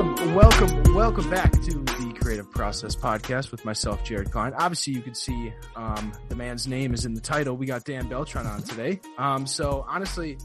Welcome, 0.00 0.34
welcome, 0.34 0.94
welcome 0.94 1.28
back 1.28 1.52
to 1.52 1.74
the 1.74 2.16
Creative 2.18 2.50
Process 2.50 2.96
Podcast 2.96 3.50
with 3.50 3.66
myself, 3.66 4.02
Jared 4.02 4.30
Klein. 4.30 4.54
Obviously, 4.54 4.94
you 4.94 5.02
can 5.02 5.14
see 5.14 5.52
um, 5.76 6.14
the 6.30 6.34
man's 6.34 6.66
name 6.66 6.94
is 6.94 7.04
in 7.04 7.12
the 7.12 7.20
title. 7.20 7.54
We 7.54 7.66
got 7.66 7.84
Dan 7.84 8.08
Beltran 8.08 8.46
on 8.46 8.62
today. 8.62 8.98
Um, 9.18 9.46
so, 9.46 9.84
honestly, 9.86 10.38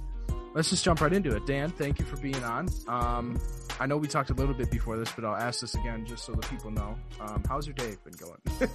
let's 0.53 0.71
just 0.71 0.83
jump 0.83 0.99
right 0.99 1.13
into 1.13 1.33
it. 1.33 1.45
Dan, 1.45 1.69
thank 1.69 1.99
you 1.99 2.05
for 2.05 2.17
being 2.17 2.43
on. 2.43 2.67
Um, 2.89 3.39
I 3.79 3.85
know 3.85 3.95
we 3.95 4.09
talked 4.09 4.29
a 4.29 4.33
little 4.33 4.53
bit 4.53 4.69
before 4.69 4.97
this, 4.97 5.13
but 5.15 5.23
I'll 5.23 5.37
ask 5.37 5.61
this 5.61 5.73
again 5.73 6.05
just 6.05 6.25
so 6.25 6.33
the 6.33 6.45
people 6.47 6.71
know. 6.71 6.97
Um, 7.21 7.41
how's 7.47 7.65
your 7.65 7.75
day 7.75 7.95
been 8.03 8.15
going? 8.15 8.69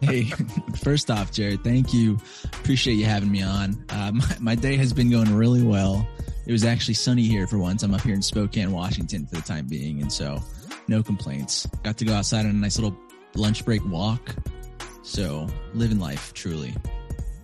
hey, 0.02 0.24
first 0.82 1.10
off, 1.10 1.32
Jared, 1.32 1.64
thank 1.64 1.94
you. 1.94 2.18
Appreciate 2.44 2.96
you 2.96 3.06
having 3.06 3.32
me 3.32 3.42
on. 3.42 3.82
Uh, 3.88 4.12
my, 4.12 4.36
my 4.38 4.54
day 4.54 4.76
has 4.76 4.92
been 4.92 5.10
going 5.10 5.34
really 5.34 5.62
well. 5.62 6.06
It 6.50 6.52
was 6.52 6.64
actually 6.64 6.94
sunny 6.94 7.22
here 7.22 7.46
for 7.46 7.58
once. 7.58 7.84
I'm 7.84 7.94
up 7.94 8.00
here 8.00 8.12
in 8.12 8.22
Spokane, 8.22 8.72
Washington 8.72 9.24
for 9.24 9.36
the 9.36 9.42
time 9.42 9.68
being. 9.68 10.02
And 10.02 10.12
so 10.12 10.42
no 10.88 11.00
complaints. 11.00 11.64
Got 11.84 11.96
to 11.98 12.04
go 12.04 12.12
outside 12.12 12.40
on 12.40 12.46
a 12.50 12.54
nice 12.54 12.76
little 12.76 12.98
lunch 13.36 13.64
break 13.64 13.86
walk. 13.86 14.34
So 15.02 15.46
living 15.74 16.00
life 16.00 16.34
truly. 16.34 16.74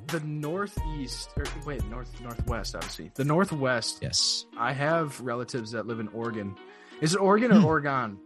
The 0.08 0.18
northeast, 0.18 1.30
or 1.36 1.44
wait, 1.64 1.88
north 1.88 2.20
northwest, 2.20 2.74
obviously. 2.74 3.12
The 3.14 3.22
northwest. 3.24 4.00
Yes. 4.02 4.46
I 4.58 4.72
have 4.72 5.20
relatives 5.20 5.70
that 5.70 5.86
live 5.86 6.00
in 6.00 6.08
Oregon. 6.08 6.56
Is 7.00 7.14
it 7.14 7.20
Oregon 7.20 7.52
or 7.52 7.60
Hmm. 7.60 7.64
Oregon? 7.64 8.18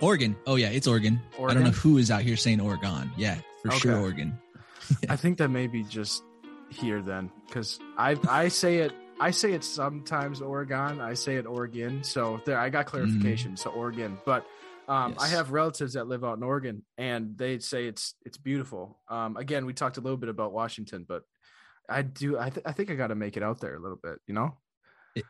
Oregon. 0.00 0.36
Oh 0.46 0.54
yeah, 0.54 0.68
it's 0.68 0.86
Oregon. 0.86 1.20
I 1.36 1.52
don't 1.52 1.64
know 1.64 1.70
who 1.70 1.98
is 1.98 2.12
out 2.12 2.22
here 2.22 2.36
saying 2.36 2.60
Oregon. 2.60 3.10
Yeah, 3.16 3.38
for 3.60 3.72
sure 3.72 3.94
Okay. 3.94 4.00
Oregon. 4.02 4.38
I 5.08 5.16
think 5.16 5.38
that 5.38 5.48
may 5.48 5.66
be 5.66 5.82
just 5.82 6.22
here 6.68 7.02
then, 7.02 7.28
because 7.48 7.80
I 7.98 8.16
I 8.28 8.46
say 8.46 8.76
it 8.78 8.92
I 9.18 9.30
say 9.30 9.52
it 9.52 9.64
sometimes 9.64 10.42
Oregon, 10.42 11.00
I 11.00 11.14
say 11.14 11.36
it 11.36 11.46
Oregon. 11.46 12.04
So 12.04 12.40
there, 12.44 12.58
I 12.58 12.68
got 12.68 12.86
clarification. 12.86 13.56
So 13.56 13.70
Oregon, 13.70 14.18
but 14.24 14.46
um, 14.88 15.16
I 15.18 15.28
have 15.28 15.50
relatives 15.50 15.94
that 15.94 16.06
live 16.06 16.24
out 16.24 16.36
in 16.36 16.42
Oregon, 16.42 16.84
and 16.96 17.36
they 17.36 17.58
say 17.58 17.86
it's 17.86 18.14
it's 18.24 18.38
beautiful. 18.38 18.98
Um, 19.08 19.36
again, 19.36 19.66
we 19.66 19.72
talked 19.72 19.96
a 19.96 20.00
little 20.00 20.16
bit 20.16 20.28
about 20.28 20.52
Washington, 20.52 21.04
but 21.08 21.22
I 21.88 22.02
do 22.02 22.38
I, 22.38 22.50
th- 22.50 22.64
I 22.66 22.72
think 22.72 22.90
I 22.90 22.94
got 22.94 23.08
to 23.08 23.14
make 23.14 23.36
it 23.36 23.42
out 23.42 23.60
there 23.60 23.74
a 23.74 23.80
little 23.80 23.98
bit. 24.00 24.18
You 24.26 24.34
know, 24.34 24.54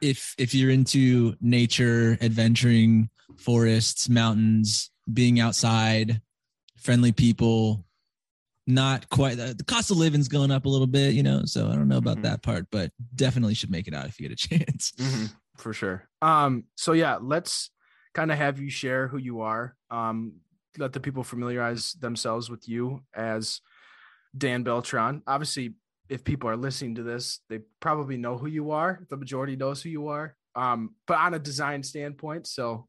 if 0.03 0.35
if 0.37 0.55
you're 0.55 0.71
into 0.71 1.37
nature, 1.41 2.19
adventuring, 2.21 3.09
forests, 3.39 4.09
mountains, 4.09 4.91
being 5.11 5.41
outside, 5.41 6.21
friendly 6.77 7.13
people, 7.13 7.86
not 8.67 9.09
quite 9.11 9.37
the, 9.37 9.55
cost 9.67 9.91
of 9.91 9.97
living's 9.97 10.29
going 10.29 10.51
up 10.51 10.65
a 10.65 10.69
little 10.69 10.87
bit, 10.87 11.15
you 11.15 11.23
know. 11.23 11.43
So 11.45 11.69
I 11.71 11.75
don't 11.77 11.89
know 11.89 11.99
about 11.99 12.19
Mhm. 12.19 12.23
that 12.23 12.43
part, 12.43 12.67
but 12.71 12.91
definitely 13.15 13.55
should 13.55 13.71
make 13.71 13.87
it 13.89 13.95
out 13.95 14.07
if 14.07 14.19
you 14.21 14.29
get 14.29 14.33
a 14.45 14.49
chance. 14.49 14.93
for 15.59 15.73
sure. 15.73 16.09
Um, 16.23 16.65
so 16.77 16.93
yeah, 16.93 17.19
let's 17.21 17.71
kind 18.15 18.33
of 18.33 18.39
have 18.39 18.59
you 18.59 18.71
share 18.71 19.09
who 19.09 19.19
you 19.19 19.41
are. 19.43 19.77
Um, 19.91 20.41
let 20.79 20.93
the 20.93 21.01
people 21.01 21.23
familiarize 21.25 21.93
themselves 21.95 22.51
with 22.51 22.69
you 22.69 23.03
as 23.15 23.61
Dan 24.37 24.63
Beltran. 24.63 25.23
Obviously, 25.27 25.75
if 26.09 26.23
people 26.25 26.49
are 26.51 26.57
listening 26.57 26.97
to 26.97 27.03
this, 27.03 27.41
they 27.49 27.61
probably 27.81 28.17
know 28.17 28.37
who 28.37 28.47
you 28.47 28.71
are. 28.73 29.01
The 29.11 29.17
majority 29.17 29.57
knows 29.57 29.83
who 29.83 29.89
you 29.91 30.09
are. 30.09 30.37
Um, 30.55 30.95
but 31.07 31.19
on 31.19 31.35
a 31.35 31.39
design 31.39 31.83
standpoint, 31.83 32.47
so 32.47 32.89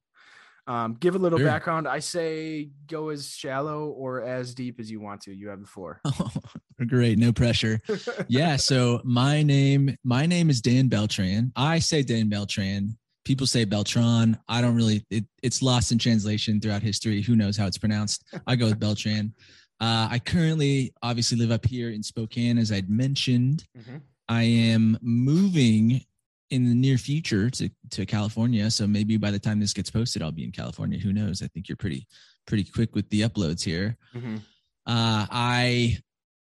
um, 0.68 0.96
give 1.00 1.16
a 1.16 1.18
little 1.18 1.40
Sure. 1.40 1.48
background. 1.48 1.88
I 1.88 2.00
say 2.00 2.70
go 2.88 3.10
as 3.10 3.30
shallow 3.34 3.88
or 3.90 4.22
as 4.22 4.54
deep 4.54 4.80
as 4.80 4.92
you 4.92 5.00
want 5.00 5.22
to. 5.22 5.34
You 5.34 5.48
have 5.50 5.62
the 5.62 5.68
floor. 5.68 6.02
Great, 6.88 7.18
no 7.18 7.32
pressure. 7.34 7.80
yeah 8.28 8.56
so 8.56 9.02
my 9.04 9.42
name 9.42 9.96
my 10.04 10.26
name 10.28 10.50
is 10.50 10.62
dan 10.62 10.88
beltran 10.88 11.52
i 11.56 11.80
say 11.80 12.04
dan 12.04 12.30
beltran 12.30 12.96
people 13.26 13.48
say 13.48 13.66
beltran 13.66 14.38
i 14.48 14.62
don't 14.62 14.76
really 14.76 15.04
it, 15.10 15.26
it's 15.42 15.62
lost 15.64 15.92
in 15.92 15.98
translation 15.98 16.60
throughout 16.62 16.84
history 16.84 17.22
who 17.22 17.36
knows 17.36 17.58
how 17.58 17.66
it's 17.66 17.78
pronounced 17.78 18.24
i 18.46 18.56
go 18.56 18.66
with 18.68 18.80
beltran 18.80 19.34
uh, 19.82 20.08
i 20.12 20.20
currently 20.20 20.94
obviously 21.02 21.38
live 21.38 21.52
up 21.52 21.66
here 21.66 21.90
in 21.90 22.04
spokane 22.04 22.58
as 22.60 22.72
i'd 22.72 22.90
mentioned 22.90 23.64
Mhm. 23.78 24.02
i 24.30 24.44
am 24.44 24.98
moving 25.02 26.02
in 26.50 26.66
the 26.68 26.74
near 26.76 26.98
future 26.98 27.50
to, 27.50 27.70
to 27.90 28.06
california 28.06 28.70
so 28.72 28.88
maybe 28.88 29.18
by 29.18 29.32
the 29.32 29.40
time 29.40 29.60
this 29.60 29.74
gets 29.74 29.90
posted 29.90 30.22
i'll 30.22 30.32
be 30.32 30.44
in 30.46 30.52
california 30.52 30.98
who 31.00 31.12
knows 31.12 31.42
i 31.42 31.48
think 31.48 31.68
you're 31.68 31.76
pretty 31.76 32.08
pretty 32.46 32.64
quick 32.64 32.96
with 32.96 33.10
the 33.10 33.22
uploads 33.22 33.64
here 33.64 33.98
Mhm. 34.16 34.38
uh, 34.86 35.26
I, 35.30 35.98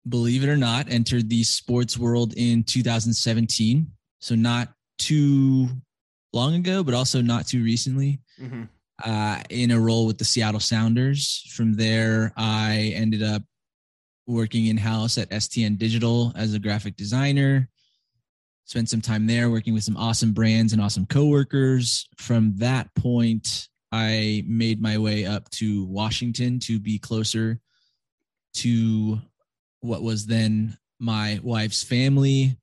believe 0.07 0.43
it 0.43 0.49
or 0.49 0.57
not, 0.57 0.89
entered 0.91 1.29
the 1.29 1.43
sports 1.43 1.95
world 1.95 2.33
in 2.35 2.63
2017. 2.63 3.85
So 4.19 4.33
not 4.33 4.73
too 4.97 5.67
long 6.33 6.55
ago, 6.55 6.81
but 6.83 6.95
also 6.95 7.21
not 7.21 7.45
too 7.45 7.63
recently. 7.63 8.19
Mhm. 8.41 8.67
Uh, 9.03 9.43
in 9.51 9.69
a 9.71 9.79
role 9.79 10.07
with 10.07 10.17
the 10.17 10.25
Seattle 10.25 10.59
Sounders. 10.59 11.43
From 11.53 11.73
there, 11.73 12.33
I 12.35 12.93
ended 12.95 13.21
up 13.21 13.43
working 14.25 14.65
in 14.67 14.77
house 14.77 15.17
at 15.19 15.29
STN 15.31 15.77
Digital 15.77 16.31
as 16.35 16.53
a 16.55 16.59
graphic 16.59 16.95
designer. 16.95 17.69
Spent 18.71 18.87
some 18.87 19.01
time 19.01 19.27
there 19.27 19.49
working 19.49 19.73
with 19.73 19.83
some 19.83 19.97
awesome 19.97 20.31
brands 20.31 20.71
and 20.71 20.81
awesome 20.81 21.05
coworkers. 21.05 22.07
From 22.15 22.53
that 22.55 22.87
point, 22.95 23.67
I 23.91 24.45
made 24.47 24.81
my 24.81 24.97
way 24.97 25.25
up 25.25 25.49
to 25.49 25.83
Washington 25.87 26.57
to 26.59 26.79
be 26.79 26.97
closer 26.97 27.59
to 28.53 29.19
what 29.81 30.03
was 30.03 30.25
then 30.25 30.77
my 30.99 31.37
wife's 31.43 31.83
family. 31.83 32.55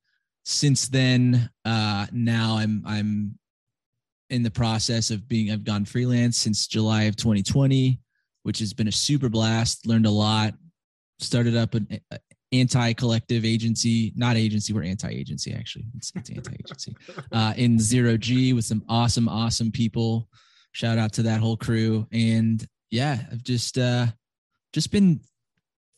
Since 0.47 0.89
then, 0.89 1.51
uh, 1.67 2.07
now 2.11 2.57
I'm 2.57 2.83
I'm 2.87 3.39
in 4.31 4.43
the 4.43 4.51
process 4.51 5.11
of 5.11 5.29
being 5.29 5.51
I've 5.51 5.63
gone 5.63 5.85
freelance 5.85 6.39
since 6.39 6.67
July 6.67 7.03
of 7.03 7.17
2020, 7.17 8.01
which 8.45 8.61
has 8.61 8.73
been 8.73 8.89
a 8.89 8.93
super 8.93 9.29
blast. 9.29 9.87
Learned 9.87 10.07
a 10.07 10.11
lot. 10.11 10.55
Started 11.19 11.55
up 11.55 11.75
an 11.75 12.01
anti-collective 12.53 13.45
agency, 13.45 14.13
not 14.17 14.37
agency, 14.37 14.73
we're 14.73 14.85
anti-agency 14.85 15.53
actually. 15.53 15.85
It's, 15.97 16.13
it's 16.15 16.31
anti-agency. 16.31 16.97
Uh, 17.33 17.55
in 17.57 17.79
zero 17.79 18.17
G 18.17 18.53
with 18.53 18.65
some 18.65 18.83
awesome, 18.89 19.29
awesome 19.29 19.71
people. 19.71 20.29
Shout 20.73 20.99
out 20.99 21.13
to 21.15 21.23
that 21.25 21.41
whole 21.41 21.57
crew. 21.57 22.07
And 22.13 22.67
yeah, 22.91 23.19
I've 23.31 23.43
just 23.43 23.79
uh 23.79 24.07
just 24.73 24.91
been 24.91 25.21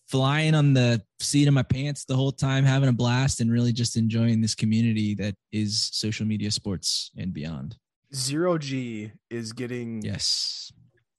flying 0.08 0.54
on 0.54 0.74
the 0.74 1.00
seat 1.20 1.46
of 1.46 1.54
my 1.54 1.62
pants 1.62 2.04
the 2.04 2.16
whole 2.16 2.32
time, 2.32 2.64
having 2.64 2.88
a 2.88 2.92
blast 2.92 3.40
and 3.40 3.50
really 3.50 3.72
just 3.72 3.96
enjoying 3.96 4.40
this 4.40 4.56
community 4.56 5.14
that 5.14 5.34
is 5.52 5.88
social 5.92 6.26
media 6.26 6.50
sports 6.50 7.12
and 7.16 7.32
beyond. 7.32 7.76
Zero 8.12 8.58
G 8.58 9.12
is 9.30 9.52
getting 9.52 10.02
Yes. 10.02 10.72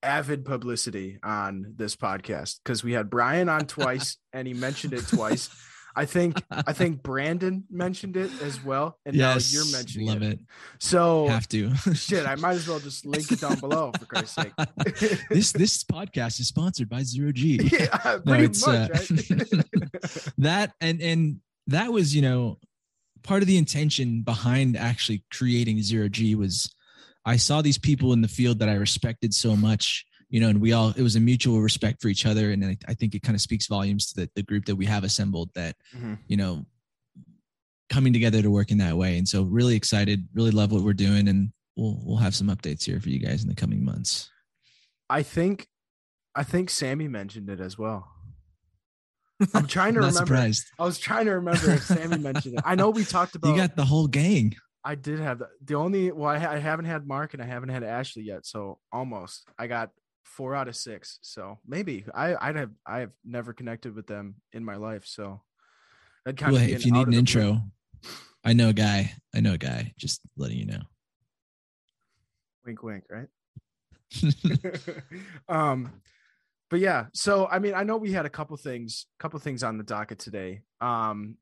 Avid 0.04 0.46
publicity 0.46 1.20
on 1.24 1.74
this 1.78 1.96
podcast 1.96 2.60
because 2.64 2.84
we 2.84 2.94
had 2.94 3.10
Brian 3.10 3.50
on 3.50 3.62
twice 3.68 4.18
and 4.34 4.48
he 4.48 4.54
mentioned 4.54 4.94
it 4.94 5.08
twice. 5.08 5.50
I 5.94 6.06
think 6.06 6.42
I 6.50 6.72
think 6.72 7.04
Brandon 7.04 7.66
mentioned 7.70 8.16
it 8.16 8.32
as 8.42 8.64
well, 8.64 8.98
and 9.06 9.14
yes. 9.14 9.52
now 9.54 9.60
you're 9.60 9.72
mentioning 9.74 10.08
Love 10.08 10.22
it. 10.22 10.34
it. 10.34 10.40
So 10.80 11.28
Have 11.28 11.50
to. 11.50 11.76
shit, 11.96 12.26
I 12.26 12.36
might 12.36 12.54
as 12.54 12.68
well 12.68 12.80
just 12.80 13.06
link 13.06 13.30
it 13.30 13.42
down 13.42 13.60
below 13.60 13.92
for 14.00 14.06
Christ's 14.06 14.36
sake. 14.36 14.54
this 15.30 15.52
this 15.52 15.84
podcast 15.84 16.40
is 16.40 16.48
sponsored 16.48 16.88
by 16.88 17.04
Zero 17.04 17.34
G. 17.34 17.60
yeah, 17.72 17.88
No, 18.04 18.20
pretty 18.22 18.46
it's, 18.46 18.66
much, 18.66 18.90
uh, 18.90 18.94
right? 18.94 20.34
that 20.38 20.74
and 20.80 21.02
and 21.02 21.42
that 21.68 21.92
was 21.92 22.16
you 22.16 22.22
know 22.22 22.58
part 23.24 23.42
of 23.42 23.48
the 23.48 23.58
intention 23.58 24.22
behind 24.22 24.78
actually 24.78 25.24
creating 25.32 25.82
zero 25.82 26.08
g 26.10 26.36
was 26.36 26.74
i 27.26 27.36
saw 27.36 27.62
these 27.62 27.78
people 27.78 28.14
in 28.14 28.22
the 28.22 28.28
field 28.28 28.60
that 28.60 28.70
i 28.70 28.74
respected 28.74 29.34
so 29.34 29.56
much 29.56 30.06
you 30.30 30.40
know 30.40 30.48
and 30.50 30.62
we 30.62 30.72
all 30.74 30.90
it 30.90 31.02
was 31.02 31.16
a 31.16 31.20
mutual 31.20 31.60
respect 31.62 32.02
for 32.02 32.08
each 32.08 32.26
other 32.26 32.52
and 32.52 32.64
i, 32.66 32.78
I 32.88 32.94
think 32.94 33.14
it 33.16 33.22
kind 33.22 33.36
of 33.36 33.42
speaks 33.42 33.68
volumes 33.68 34.12
to 34.14 34.22
the, 34.22 34.30
the 34.36 34.44
group 34.44 34.66
that 34.66 34.76
we 34.76 34.86
have 34.86 35.04
assembled 35.04 35.50
that 35.56 35.76
Mhm. 35.96 36.18
you 36.28 36.38
know 36.38 36.66
coming 37.90 38.14
together 38.14 38.42
to 38.42 38.50
work 38.50 38.72
in 38.72 38.78
that 38.78 38.96
way 38.98 39.18
and 39.18 39.28
so 39.28 39.44
really 39.44 39.76
excited 39.76 40.28
really 40.34 40.52
love 40.52 40.72
what 40.72 40.82
we're 40.84 40.94
doing 40.94 41.28
and 41.28 41.52
we'll 41.76 42.00
we'll 42.06 42.18
have 42.18 42.34
some 42.34 42.48
updates 42.48 42.84
here 42.86 43.00
for 43.02 43.10
you 43.10 43.20
guys 43.20 43.44
in 43.44 43.50
the 43.50 43.56
coming 43.56 43.84
months 43.84 44.30
I 45.10 45.24
think 45.24 45.68
I 46.34 46.44
think 46.44 46.70
Sammy 46.70 47.10
mentioned 47.10 47.50
it 47.50 47.60
as 47.60 47.78
well. 47.78 48.08
I'm 49.54 49.68
trying 49.68 49.96
to 49.96 50.00
not 50.00 50.08
remember. 50.08 50.26
surprised 50.26 50.64
I 50.80 50.86
was 50.86 50.98
trying 51.00 51.26
to 51.26 51.32
remember 51.32 51.72
if 51.72 51.84
Sammy 51.84 52.18
mentioned 52.18 52.54
it. 52.56 52.62
I 52.64 52.76
know 52.76 52.92
we 52.92 53.04
talked 53.04 53.36
about 53.36 53.50
you 53.50 53.58
got 53.58 53.76
the 53.76 53.84
whole 53.84 54.08
gang 54.08 54.56
I 54.84 54.96
did 54.96 55.20
have 55.20 55.40
the, 55.40 55.50
the 55.64 55.76
only 55.76 56.12
well 56.12 56.30
I, 56.30 56.40
ha- 56.40 56.52
I 56.52 56.58
haven't 56.58 56.86
had 56.86 57.08
Mark 57.08 57.34
and 57.34 57.42
I 57.42 57.46
haven't 57.46 57.70
had 57.70 57.84
Ashley 57.84 58.24
yet, 58.24 58.46
so 58.46 58.80
almost 58.92 59.48
I 59.58 59.68
got 59.68 59.92
four 60.24 60.56
out 60.56 60.68
of 60.68 60.76
six. 60.76 61.20
So 61.22 61.60
maybe 61.68 62.06
I 62.14 62.36
I'd 62.36 62.56
have 62.56 62.72
I 62.86 63.00
have 63.00 63.12
never 63.26 63.54
connected 63.54 63.96
with 63.96 64.08
them 64.08 64.36
in 64.54 64.66
my 64.66 64.76
life, 64.76 65.06
so 65.06 65.42
that 66.26 66.38
kind 66.38 66.54
well, 66.54 66.62
of 66.62 66.68
hey, 66.68 66.74
if 66.74 66.86
you 66.86 66.92
need 66.92 67.08
an 67.08 67.14
intro 67.14 67.62
i 68.44 68.54
know 68.54 68.70
a 68.70 68.74
guy 68.74 69.14
i 69.36 69.40
know 69.40 69.54
a 69.54 69.58
guy 69.58 69.94
just 69.98 70.22
letting 70.38 70.58
you 70.58 70.66
know. 70.66 70.82
Wink 72.66 72.84
wink 72.84 73.04
right? 73.10 73.28
Um 75.50 76.02
but 76.70 76.80
yeah 76.80 77.08
so 77.14 77.48
i 77.48 77.60
mean 77.60 77.74
i 77.74 77.84
know 77.84 77.98
we 77.98 78.12
had 78.12 78.26
a 78.26 78.30
couple 78.30 78.56
things 78.58 79.08
couple 79.20 79.40
things 79.40 79.64
on 79.64 79.78
the 79.78 79.84
docket 79.84 80.20
today. 80.20 80.62
Um 80.80 81.38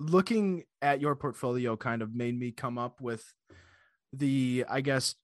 looking 0.00 0.64
at 0.80 1.00
your 1.00 1.14
portfolio 1.16 1.76
kind 1.76 2.02
of 2.02 2.14
made 2.14 2.38
me 2.38 2.52
come 2.52 2.78
up 2.78 3.00
with 3.00 3.24
the 4.12 4.64
i 4.68 4.80
guess 4.80 5.14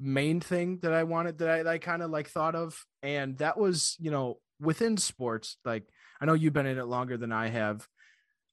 main 0.00 0.40
thing 0.40 0.78
that 0.78 0.92
I 0.92 1.04
wanted 1.04 1.38
that 1.38 1.50
I, 1.50 1.62
that 1.62 1.70
I 1.70 1.78
kind 1.78 2.02
of 2.02 2.10
like 2.10 2.28
thought 2.28 2.54
of, 2.54 2.84
and 3.02 3.36
that 3.38 3.58
was 3.58 3.96
you 4.00 4.10
know 4.10 4.38
within 4.58 4.96
sports. 4.96 5.58
Like 5.64 5.84
I 6.20 6.24
know 6.24 6.32
you've 6.32 6.54
been 6.54 6.66
in 6.66 6.78
it 6.78 6.86
longer 6.86 7.16
than 7.16 7.30
I 7.30 7.48
have, 7.48 7.86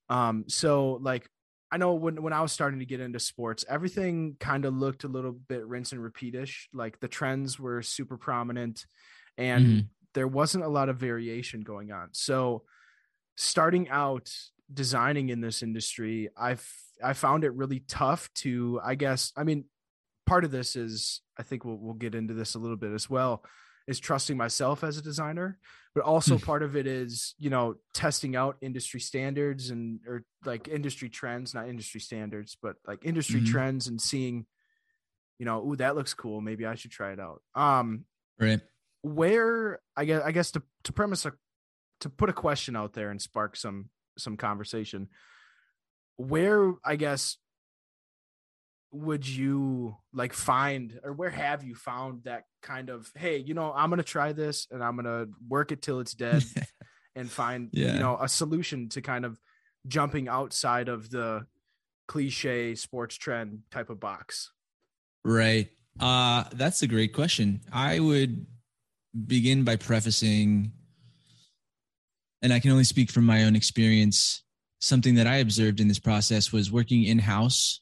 um. 0.09 0.45
So 0.47 0.99
like 1.01 1.27
I 1.71 1.77
know 1.77 1.93
when 1.93 2.21
when 2.21 2.33
I 2.33 2.41
was 2.41 2.51
starting 2.51 2.79
to 2.79 2.85
get 2.85 2.99
into 2.99 3.19
sports, 3.19 3.63
everything 3.67 4.35
kind 4.39 4.65
of 4.65 4.75
looked 4.75 5.05
a 5.05 5.07
little 5.07 5.31
bit 5.31 5.65
rinse 5.65 5.93
and 5.93 6.01
repeatish. 6.01 6.67
Like 6.73 6.99
the 6.99 7.07
trends 7.07 7.59
were 7.59 7.81
super 7.81 8.17
prominent, 8.17 8.85
and 9.37 9.65
mm-hmm. 9.65 9.79
there 10.13 10.27
wasn't 10.27 10.65
a 10.65 10.69
lot 10.69 10.89
of 10.89 10.97
variation 10.97 11.61
going 11.61 11.91
on. 11.91 12.09
So 12.11 12.63
starting 13.37 13.87
out 13.89 14.29
designing 14.73 15.29
in 15.29 15.41
this 15.41 15.63
industry, 15.63 16.29
I've 16.37 16.67
I 17.03 17.13
found 17.13 17.43
it 17.43 17.53
really 17.53 17.81
tough 17.87 18.29
to, 18.35 18.79
I 18.83 18.95
guess, 18.95 19.31
I 19.37 19.43
mean, 19.43 19.65
part 20.25 20.43
of 20.43 20.51
this 20.51 20.75
is 20.75 21.21
I 21.37 21.43
think 21.43 21.65
we'll 21.65 21.77
we'll 21.77 21.93
get 21.93 22.15
into 22.15 22.33
this 22.33 22.55
a 22.55 22.59
little 22.59 22.77
bit 22.77 22.91
as 22.91 23.09
well 23.09 23.43
is 23.87 23.99
trusting 23.99 24.35
myself 24.35 24.83
as 24.83 24.97
a 24.97 25.01
designer 25.01 25.57
but 25.95 26.03
also 26.03 26.37
hmm. 26.37 26.45
part 26.45 26.61
of 26.61 26.75
it 26.75 26.85
is 26.85 27.33
you 27.39 27.49
know 27.49 27.75
testing 27.93 28.35
out 28.35 28.57
industry 28.61 28.99
standards 28.99 29.71
and 29.71 29.99
or 30.05 30.23
like 30.45 30.67
industry 30.67 31.09
trends 31.09 31.55
not 31.55 31.67
industry 31.67 31.99
standards 31.99 32.55
but 32.61 32.75
like 32.85 32.99
industry 33.03 33.39
mm-hmm. 33.39 33.51
trends 33.51 33.87
and 33.87 33.99
seeing 33.99 34.45
you 35.39 35.45
know 35.45 35.65
ooh 35.65 35.75
that 35.75 35.95
looks 35.95 36.13
cool 36.13 36.39
maybe 36.39 36.65
i 36.65 36.75
should 36.75 36.91
try 36.91 37.13
it 37.13 37.19
out 37.19 37.41
um 37.55 38.05
right 38.39 38.61
where 39.01 39.79
i 39.95 40.05
guess 40.05 40.21
i 40.23 40.31
guess 40.31 40.51
to 40.51 40.61
to 40.83 40.93
premise 40.93 41.25
a 41.25 41.33
to 41.99 42.09
put 42.09 42.29
a 42.29 42.33
question 42.33 42.75
out 42.75 42.93
there 42.93 43.09
and 43.09 43.19
spark 43.19 43.55
some 43.55 43.89
some 44.19 44.37
conversation. 44.37 45.07
Where 46.17 46.73
i 46.83 46.95
guess 46.95 47.37
would 48.91 49.27
you 49.27 49.95
like 50.13 50.33
find 50.33 50.99
or 51.03 51.13
where 51.13 51.29
have 51.29 51.63
you 51.63 51.75
found 51.75 52.23
that 52.23 52.45
kind 52.63 52.89
of 52.89 53.11
hey 53.15 53.37
you 53.37 53.53
know 53.53 53.71
i'm 53.75 53.91
gonna 53.91 54.01
try 54.01 54.31
this 54.31 54.65
and 54.71 54.83
i'm 54.83 54.95
gonna 54.95 55.25
work 55.47 55.71
it 55.71 55.81
till 55.81 55.99
it's 55.99 56.13
dead 56.13 56.43
and 57.15 57.29
find 57.29 57.69
yeah. 57.73 57.93
you 57.93 57.99
know 57.99 58.17
a 58.19 58.27
solution 58.27 58.89
to 58.89 59.01
kind 59.01 59.25
of 59.25 59.37
jumping 59.87 60.27
outside 60.27 60.89
of 60.89 61.09
the 61.09 61.45
cliche 62.07 62.75
sports 62.75 63.15
trend 63.15 63.59
type 63.71 63.89
of 63.89 63.99
box? 63.99 64.51
Right. 65.23 65.69
Uh 65.99 66.45
that's 66.53 66.81
a 66.81 66.87
great 66.87 67.13
question. 67.13 67.61
I 67.71 67.99
would 67.99 68.45
begin 69.25 69.63
by 69.63 69.75
prefacing 69.75 70.71
and 72.41 72.53
i 72.53 72.59
can 72.59 72.71
only 72.71 72.83
speak 72.83 73.11
from 73.11 73.25
my 73.25 73.43
own 73.43 73.55
experience 73.55 74.43
something 74.79 75.15
that 75.15 75.27
i 75.27 75.37
observed 75.37 75.79
in 75.79 75.87
this 75.87 75.99
process 75.99 76.51
was 76.51 76.71
working 76.71 77.03
in 77.03 77.19
house 77.19 77.81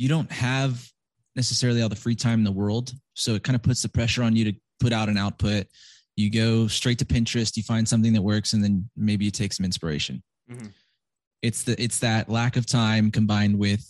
you 0.00 0.08
don't 0.08 0.32
have 0.32 0.90
necessarily 1.36 1.82
all 1.82 1.88
the 1.88 1.96
free 1.96 2.14
time 2.14 2.38
in 2.40 2.44
the 2.44 2.52
world. 2.52 2.92
So 3.14 3.34
it 3.34 3.42
kind 3.42 3.54
of 3.54 3.62
puts 3.62 3.82
the 3.82 3.88
pressure 3.88 4.22
on 4.22 4.34
you 4.34 4.44
to 4.46 4.58
put 4.80 4.94
out 4.94 5.08
an 5.08 5.18
output. 5.18 5.66
You 6.16 6.30
go 6.30 6.68
straight 6.68 6.98
to 7.00 7.04
Pinterest, 7.04 7.56
you 7.56 7.62
find 7.62 7.88
something 7.88 8.14
that 8.14 8.22
works, 8.22 8.54
and 8.54 8.64
then 8.64 8.88
maybe 8.96 9.26
you 9.26 9.30
take 9.30 9.52
some 9.52 9.64
inspiration. 9.64 10.22
Mm-hmm. 10.50 10.68
It's 11.42 11.64
the 11.64 11.80
it's 11.82 11.98
that 12.00 12.28
lack 12.28 12.56
of 12.56 12.66
time 12.66 13.10
combined 13.10 13.58
with, 13.58 13.86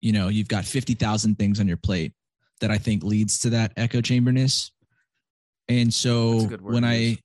you 0.00 0.12
know, 0.12 0.28
you've 0.28 0.48
got 0.48 0.64
fifty 0.64 0.94
thousand 0.94 1.38
things 1.38 1.60
on 1.60 1.68
your 1.68 1.76
plate 1.76 2.12
that 2.60 2.70
I 2.70 2.78
think 2.78 3.02
leads 3.02 3.40
to 3.40 3.50
that 3.50 3.72
echo 3.76 4.00
chamberness. 4.00 4.72
And 5.68 5.92
so 5.92 6.40
when 6.60 6.84
I, 6.84 7.18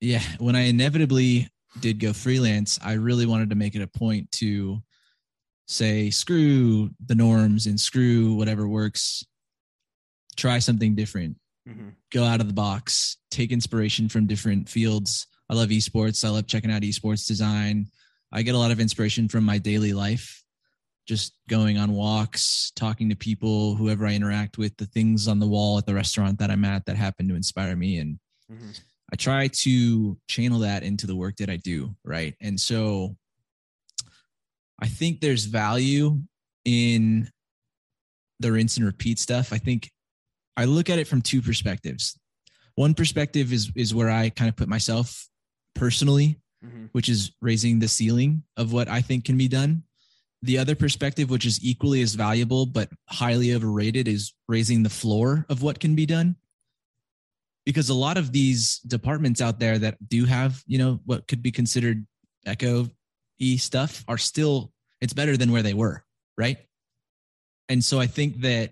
yeah, 0.00 0.22
when 0.38 0.56
I 0.56 0.62
inevitably 0.62 1.48
did 1.80 2.00
go 2.00 2.12
freelance, 2.12 2.78
I 2.82 2.94
really 2.94 3.26
wanted 3.26 3.50
to 3.50 3.56
make 3.56 3.74
it 3.74 3.82
a 3.82 3.86
point 3.86 4.30
to 4.32 4.80
say 5.66 6.10
screw 6.10 6.90
the 7.06 7.14
norms 7.14 7.66
and 7.66 7.78
screw 7.78 8.34
whatever 8.34 8.66
works. 8.68 9.24
Try 10.36 10.58
something 10.60 10.94
different. 10.94 11.36
Mm-hmm. 11.68 11.88
go 12.10 12.24
out 12.24 12.40
of 12.40 12.46
the 12.46 12.54
box. 12.54 13.18
Take 13.30 13.52
inspiration 13.52 14.08
from 14.08 14.26
different 14.26 14.70
fields. 14.70 15.26
I 15.50 15.54
love 15.54 15.68
esports. 15.68 16.24
I 16.24 16.30
love 16.30 16.46
checking 16.46 16.70
out 16.70 16.80
esports 16.80 17.26
design. 17.26 17.88
I 18.32 18.40
get 18.40 18.54
a 18.54 18.58
lot 18.58 18.70
of 18.70 18.80
inspiration 18.80 19.28
from 19.28 19.44
my 19.44 19.58
daily 19.58 19.92
life. 19.92 20.42
Just 21.06 21.34
going 21.46 21.76
on 21.76 21.92
walks 21.92 22.72
talking 22.76 23.08
to 23.08 23.16
people 23.16 23.74
whoever 23.74 24.06
i 24.06 24.12
interact 24.12 24.58
with 24.58 24.76
the 24.76 24.84
things 24.84 25.26
on 25.26 25.38
the 25.38 25.46
wall 25.46 25.78
at 25.78 25.86
the 25.86 25.94
restaurant 25.94 26.38
that 26.38 26.50
i'm 26.50 26.66
at 26.66 26.84
that 26.84 26.96
happen 26.96 27.26
to 27.26 27.34
inspire 27.34 27.74
me 27.74 27.96
and 27.96 28.18
mm-hmm. 28.52 28.70
I 29.12 29.16
try 29.16 29.48
to 29.48 30.18
channel 30.28 30.60
that 30.60 30.82
into 30.82 31.06
the 31.06 31.16
work 31.16 31.36
that 31.36 31.50
i 31.50 31.56
do 31.56 31.94
right 32.04 32.34
and 32.40 32.58
so 32.58 33.16
I 34.80 34.86
think 34.86 35.20
there's 35.20 35.44
value 35.44 36.20
in 36.64 37.28
the 38.40 38.52
rinse 38.52 38.76
and 38.76 38.86
repeat 38.86 39.18
stuff. 39.18 39.52
I 39.52 39.58
think 39.58 39.90
I 40.56 40.64
look 40.66 40.88
at 40.88 40.98
it 40.98 41.08
from 41.08 41.22
two 41.22 41.42
perspectives. 41.42 42.18
One 42.76 42.94
perspective 42.94 43.52
is 43.52 43.72
is 43.74 43.94
where 43.94 44.10
I 44.10 44.30
kind 44.30 44.48
of 44.48 44.56
put 44.56 44.68
myself 44.68 45.28
personally, 45.74 46.40
mm-hmm. 46.64 46.86
which 46.92 47.08
is 47.08 47.32
raising 47.40 47.80
the 47.80 47.88
ceiling 47.88 48.44
of 48.56 48.72
what 48.72 48.88
I 48.88 49.00
think 49.00 49.24
can 49.24 49.36
be 49.36 49.48
done. 49.48 49.82
The 50.42 50.58
other 50.58 50.76
perspective, 50.76 51.30
which 51.30 51.44
is 51.44 51.58
equally 51.64 52.00
as 52.00 52.14
valuable 52.14 52.64
but 52.64 52.88
highly 53.08 53.52
overrated, 53.52 54.06
is 54.06 54.34
raising 54.48 54.84
the 54.84 54.90
floor 54.90 55.44
of 55.48 55.62
what 55.62 55.80
can 55.80 55.96
be 55.96 56.06
done. 56.06 56.36
Because 57.68 57.90
a 57.90 57.94
lot 57.94 58.16
of 58.16 58.32
these 58.32 58.78
departments 58.86 59.42
out 59.42 59.60
there 59.60 59.78
that 59.78 59.96
do 60.08 60.24
have, 60.24 60.62
you 60.66 60.78
know, 60.78 61.00
what 61.04 61.28
could 61.28 61.42
be 61.42 61.52
considered 61.52 62.06
echo 62.46 62.88
e 63.38 63.58
stuff 63.58 64.04
are 64.08 64.16
still 64.16 64.72
it's 65.00 65.12
better 65.12 65.36
than 65.36 65.52
where 65.52 65.62
they 65.62 65.74
were 65.74 66.02
right? 66.38 66.58
And 67.68 67.84
so 67.84 68.00
i 68.00 68.06
think 68.06 68.40
that 68.40 68.70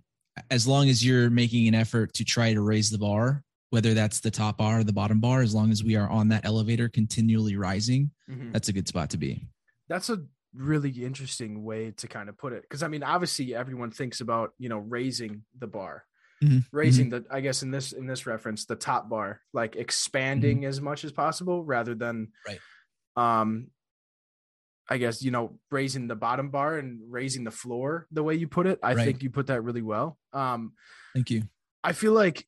as 0.51 0.67
long 0.67 0.89
as 0.89 1.05
you're 1.05 1.29
making 1.29 1.69
an 1.69 1.75
effort 1.75 2.15
to 2.15 2.25
try 2.25 2.55
to 2.55 2.63
raise 2.63 2.91
the 2.91 2.97
bar 2.97 3.43
whether 3.71 3.93
that's 3.93 4.21
the 4.21 4.31
top 4.31 4.59
bar 4.59 4.81
or 4.81 4.85
the 4.85 4.93
bottom 4.93 5.21
bar 5.21 5.43
as 5.43 5.55
long 5.55 5.71
as 5.71 5.85
we 5.85 5.97
are 5.97 6.09
on 6.09 6.29
that 6.29 6.47
elevator 6.47 6.89
continually 6.89 7.57
rising 7.57 8.11
mm-hmm. 8.31 8.53
that's 8.53 8.69
a 8.69 8.73
good 8.73 8.89
spot 8.89 9.11
to 9.11 9.19
be. 9.19 9.43
That's 9.89 10.09
a 10.09 10.23
really 10.55 10.91
interesting 10.91 11.65
way 11.65 11.91
to 11.91 12.09
kind 12.09 12.31
of 12.31 12.39
put 12.39 12.55
it 12.55 12.63
because 12.63 12.83
i 12.83 12.89
mean 12.89 13.03
obviously 13.03 13.55
everyone 13.55 13.91
thinks 13.91 14.23
about 14.23 14.55
you 14.59 14.71
know 14.71 14.79
raising 14.79 15.43
the 15.59 15.67
bar 15.67 16.05
mm-hmm. 16.43 16.59
raising 16.73 17.11
mm-hmm. 17.11 17.25
the 17.25 17.35
i 17.35 17.41
guess 17.41 17.63
in 17.63 17.71
this 17.71 17.93
in 17.93 18.07
this 18.07 18.27
reference 18.27 18.65
the 18.67 18.77
top 18.77 19.09
bar 19.09 19.41
like 19.53 19.77
expanding 19.77 20.59
mm-hmm. 20.59 20.69
as 20.69 20.81
much 20.81 21.05
as 21.05 21.13
possible 21.13 21.65
rather 21.65 21.95
than 21.95 22.29
right 22.47 22.61
um 23.17 23.69
I 24.89 24.99
guess 24.99 25.23
you 25.23 25.31
know 25.31 25.59
raising 25.71 26.07
the 26.07 26.15
bottom 26.15 26.51
bar 26.51 26.79
and 26.79 27.01
raising 27.09 27.45
the 27.45 27.51
floor 27.51 28.07
the 28.13 28.23
way 28.23 28.35
you 28.35 28.47
put 28.47 28.67
it. 28.67 28.79
I 28.83 28.95
right. 28.95 29.05
think 29.05 29.23
you 29.23 29.31
put 29.31 29.49
that 29.49 29.63
really 29.63 29.83
well. 29.83 30.17
Um, 30.33 30.73
Thank 31.13 31.31
you. 31.31 31.43
I 31.83 31.93
feel 31.93 32.13
like 32.13 32.47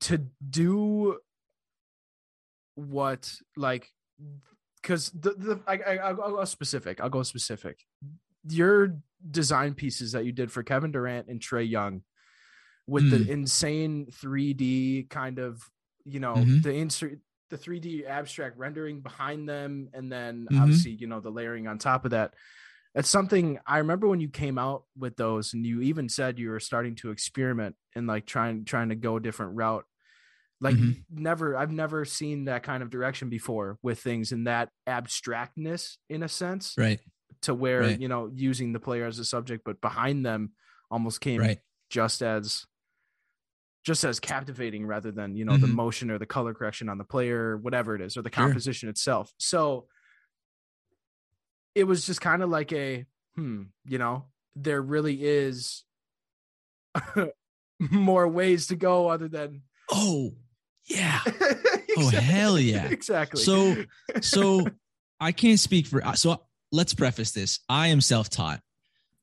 to 0.00 0.26
do 0.48 1.18
what 2.74 3.32
like 3.56 3.88
because 4.82 5.10
the 5.10 5.30
the 5.30 5.60
I, 5.66 5.74
I 5.74 5.96
I'll 6.08 6.14
go 6.14 6.44
specific. 6.44 7.00
I'll 7.00 7.10
go 7.10 7.22
specific. 7.22 7.78
Your 8.48 8.96
design 9.30 9.74
pieces 9.74 10.12
that 10.12 10.24
you 10.24 10.32
did 10.32 10.50
for 10.50 10.62
Kevin 10.62 10.92
Durant 10.92 11.28
and 11.28 11.40
Trae 11.40 11.68
Young 11.68 12.02
with 12.86 13.04
mm. 13.04 13.10
the 13.10 13.32
insane 13.32 14.06
3D 14.10 15.08
kind 15.08 15.38
of 15.38 15.62
you 16.04 16.20
know 16.20 16.34
mm-hmm. 16.34 16.60
the 16.60 16.72
insert 16.72 17.18
the 17.50 17.58
3D 17.58 18.08
abstract 18.08 18.58
rendering 18.58 19.00
behind 19.00 19.48
them, 19.48 19.88
and 19.92 20.10
then 20.10 20.46
mm-hmm. 20.50 20.62
obviously 20.62 20.92
you 20.92 21.06
know 21.06 21.20
the 21.20 21.30
layering 21.30 21.66
on 21.66 21.78
top 21.78 22.04
of 22.04 22.12
that. 22.12 22.34
That's 22.94 23.08
something 23.08 23.58
I 23.66 23.78
remember 23.78 24.06
when 24.06 24.20
you 24.20 24.28
came 24.28 24.58
out 24.58 24.84
with 24.96 25.16
those, 25.16 25.52
and 25.52 25.66
you 25.66 25.82
even 25.82 26.08
said 26.08 26.38
you 26.38 26.50
were 26.50 26.60
starting 26.60 26.94
to 26.96 27.10
experiment 27.10 27.76
and 27.94 28.06
like 28.06 28.26
trying 28.26 28.64
trying 28.64 28.90
to 28.90 28.94
go 28.94 29.16
a 29.16 29.20
different 29.20 29.56
route. 29.56 29.84
Like 30.60 30.76
mm-hmm. 30.76 31.00
never, 31.10 31.56
I've 31.56 31.72
never 31.72 32.04
seen 32.04 32.44
that 32.44 32.62
kind 32.62 32.82
of 32.82 32.90
direction 32.90 33.28
before 33.28 33.78
with 33.82 33.98
things 33.98 34.32
in 34.32 34.44
that 34.44 34.70
abstractness, 34.86 35.98
in 36.08 36.22
a 36.22 36.28
sense, 36.28 36.74
right? 36.78 37.00
To 37.42 37.54
where 37.54 37.80
right. 37.80 38.00
you 38.00 38.08
know 38.08 38.30
using 38.32 38.72
the 38.72 38.80
player 38.80 39.06
as 39.06 39.18
a 39.18 39.24
subject, 39.24 39.62
but 39.64 39.80
behind 39.80 40.24
them 40.24 40.52
almost 40.90 41.20
came 41.20 41.40
right. 41.40 41.58
just 41.90 42.22
as 42.22 42.64
just 43.84 44.02
as 44.02 44.18
captivating 44.18 44.86
rather 44.86 45.12
than 45.12 45.36
you 45.36 45.44
know 45.44 45.52
mm-hmm. 45.52 45.60
the 45.60 45.68
motion 45.68 46.10
or 46.10 46.18
the 46.18 46.26
color 46.26 46.54
correction 46.54 46.88
on 46.88 46.98
the 46.98 47.04
player 47.04 47.56
whatever 47.58 47.94
it 47.94 48.00
is 48.00 48.16
or 48.16 48.22
the 48.22 48.30
composition 48.30 48.86
sure. 48.86 48.90
itself 48.90 49.32
so 49.38 49.86
it 51.74 51.84
was 51.84 52.06
just 52.06 52.20
kind 52.20 52.42
of 52.42 52.50
like 52.50 52.72
a 52.72 53.04
hmm 53.36 53.62
you 53.84 53.98
know 53.98 54.24
there 54.56 54.80
really 54.80 55.24
is 55.24 55.84
more 57.90 58.26
ways 58.26 58.68
to 58.68 58.76
go 58.76 59.08
other 59.08 59.28
than 59.28 59.62
oh 59.90 60.32
yeah 60.86 61.20
exactly. 61.26 61.94
oh 61.98 62.10
hell 62.10 62.58
yeah 62.58 62.86
exactly 62.86 63.42
so 63.42 63.76
so 64.20 64.66
i 65.20 65.32
can't 65.32 65.60
speak 65.60 65.86
for 65.86 66.02
so 66.14 66.40
let's 66.72 66.94
preface 66.94 67.32
this 67.32 67.60
i 67.68 67.88
am 67.88 68.00
self-taught 68.00 68.60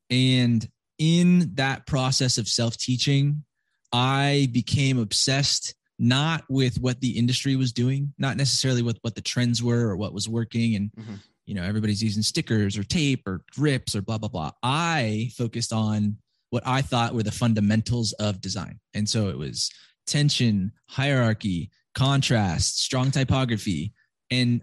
and 0.09 0.69
in 0.97 1.51
that 1.55 1.87
process 1.87 2.37
of 2.37 2.47
self-teaching 2.47 3.43
I 3.91 4.49
became 4.51 4.97
obsessed 4.97 5.75
not 5.99 6.43
with 6.49 6.81
what 6.81 6.99
the 6.99 7.17
industry 7.17 7.55
was 7.55 7.71
doing, 7.71 8.13
not 8.17 8.35
necessarily 8.35 8.81
with 8.81 8.97
what 9.01 9.13
the 9.13 9.21
trends 9.21 9.61
were 9.61 9.87
or 9.89 9.95
what 9.95 10.13
was 10.13 10.27
working. 10.27 10.75
And, 10.75 10.91
mm-hmm. 10.97 11.15
you 11.45 11.53
know, 11.53 11.63
everybody's 11.63 12.01
using 12.01 12.23
stickers 12.23 12.77
or 12.77 12.83
tape 12.83 13.27
or 13.27 13.43
grips 13.53 13.95
or 13.95 14.01
blah, 14.01 14.17
blah, 14.17 14.29
blah. 14.29 14.51
I 14.63 15.29
focused 15.37 15.71
on 15.71 16.17
what 16.49 16.63
I 16.65 16.81
thought 16.81 17.13
were 17.13 17.23
the 17.23 17.31
fundamentals 17.31 18.13
of 18.13 18.41
design. 18.41 18.79
And 18.95 19.07
so 19.07 19.29
it 19.29 19.37
was 19.37 19.69
tension, 20.07 20.71
hierarchy, 20.89 21.69
contrast, 21.93 22.81
strong 22.81 23.11
typography. 23.11 23.93
And 24.31 24.61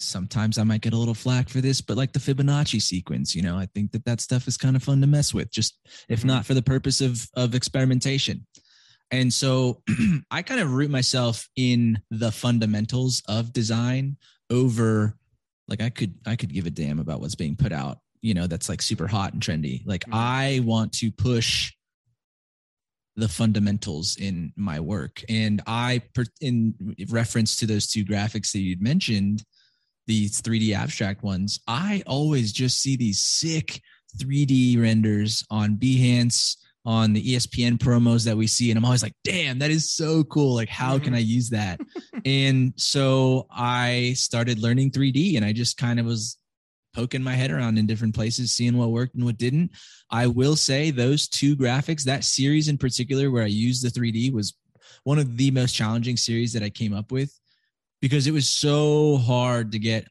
sometimes 0.00 0.58
I 0.58 0.64
might 0.64 0.80
get 0.80 0.92
a 0.92 0.98
little 0.98 1.14
flack 1.14 1.48
for 1.48 1.60
this, 1.60 1.80
but 1.80 1.96
like 1.96 2.12
the 2.12 2.18
Fibonacci 2.18 2.80
sequence, 2.80 3.34
you 3.34 3.42
know, 3.42 3.56
I 3.56 3.66
think 3.74 3.92
that 3.92 4.04
that 4.04 4.20
stuff 4.20 4.46
is 4.46 4.56
kind 4.56 4.76
of 4.76 4.82
fun 4.82 5.00
to 5.00 5.06
mess 5.06 5.34
with, 5.34 5.50
just 5.50 5.78
if 6.08 6.20
mm-hmm. 6.20 6.28
not 6.28 6.46
for 6.46 6.54
the 6.54 6.62
purpose 6.62 7.00
of 7.00 7.28
of 7.34 7.54
experimentation. 7.54 8.46
And 9.10 9.32
so 9.32 9.82
I 10.30 10.42
kind 10.42 10.60
of 10.60 10.72
root 10.72 10.90
myself 10.90 11.48
in 11.56 12.00
the 12.10 12.30
fundamentals 12.30 13.22
of 13.28 13.52
design 13.52 14.16
over 14.50 15.16
like 15.66 15.82
I 15.82 15.90
could 15.90 16.14
I 16.26 16.36
could 16.36 16.52
give 16.52 16.66
a 16.66 16.70
damn 16.70 16.98
about 16.98 17.20
what's 17.20 17.34
being 17.34 17.56
put 17.56 17.72
out, 17.72 17.98
you 18.20 18.34
know, 18.34 18.46
that's 18.46 18.68
like 18.68 18.82
super 18.82 19.06
hot 19.06 19.32
and 19.32 19.42
trendy. 19.42 19.82
Like 19.86 20.02
mm-hmm. 20.02 20.14
I 20.14 20.60
want 20.64 20.92
to 20.94 21.10
push 21.10 21.72
the 23.16 23.28
fundamentals 23.28 24.16
in 24.16 24.52
my 24.56 24.78
work. 24.78 25.24
And 25.28 25.60
I 25.66 26.02
in 26.40 26.94
reference 27.10 27.56
to 27.56 27.66
those 27.66 27.88
two 27.88 28.04
graphics 28.04 28.52
that 28.52 28.60
you'd 28.60 28.80
mentioned, 28.80 29.42
these 30.08 30.42
3D 30.42 30.74
abstract 30.74 31.22
ones, 31.22 31.60
I 31.68 32.02
always 32.06 32.52
just 32.52 32.80
see 32.80 32.96
these 32.96 33.20
sick 33.20 33.80
3D 34.18 34.80
renders 34.80 35.44
on 35.50 35.76
Behance, 35.76 36.56
on 36.84 37.12
the 37.12 37.34
ESPN 37.34 37.76
promos 37.76 38.24
that 38.24 38.36
we 38.36 38.46
see. 38.46 38.70
And 38.70 38.78
I'm 38.78 38.84
always 38.84 39.02
like, 39.02 39.14
damn, 39.22 39.58
that 39.58 39.70
is 39.70 39.92
so 39.92 40.24
cool. 40.24 40.54
Like, 40.54 40.70
how 40.70 40.98
can 40.98 41.08
mm-hmm. 41.08 41.16
I 41.16 41.18
use 41.18 41.50
that? 41.50 41.80
and 42.24 42.72
so 42.76 43.46
I 43.50 44.14
started 44.16 44.58
learning 44.58 44.92
3D 44.92 45.36
and 45.36 45.44
I 45.44 45.52
just 45.52 45.76
kind 45.76 46.00
of 46.00 46.06
was 46.06 46.38
poking 46.94 47.22
my 47.22 47.34
head 47.34 47.50
around 47.50 47.78
in 47.78 47.86
different 47.86 48.14
places, 48.14 48.52
seeing 48.52 48.76
what 48.76 48.90
worked 48.90 49.14
and 49.14 49.24
what 49.24 49.36
didn't. 49.36 49.70
I 50.10 50.26
will 50.26 50.56
say 50.56 50.90
those 50.90 51.28
two 51.28 51.54
graphics, 51.54 52.04
that 52.04 52.24
series 52.24 52.68
in 52.68 52.78
particular, 52.78 53.30
where 53.30 53.44
I 53.44 53.48
used 53.48 53.84
the 53.84 53.90
3D, 53.90 54.32
was 54.32 54.54
one 55.04 55.18
of 55.18 55.36
the 55.36 55.50
most 55.50 55.74
challenging 55.74 56.16
series 56.16 56.54
that 56.54 56.62
I 56.62 56.70
came 56.70 56.94
up 56.94 57.12
with 57.12 57.38
because 58.00 58.26
it 58.26 58.32
was 58.32 58.48
so 58.48 59.16
hard 59.18 59.72
to 59.72 59.78
get 59.78 60.06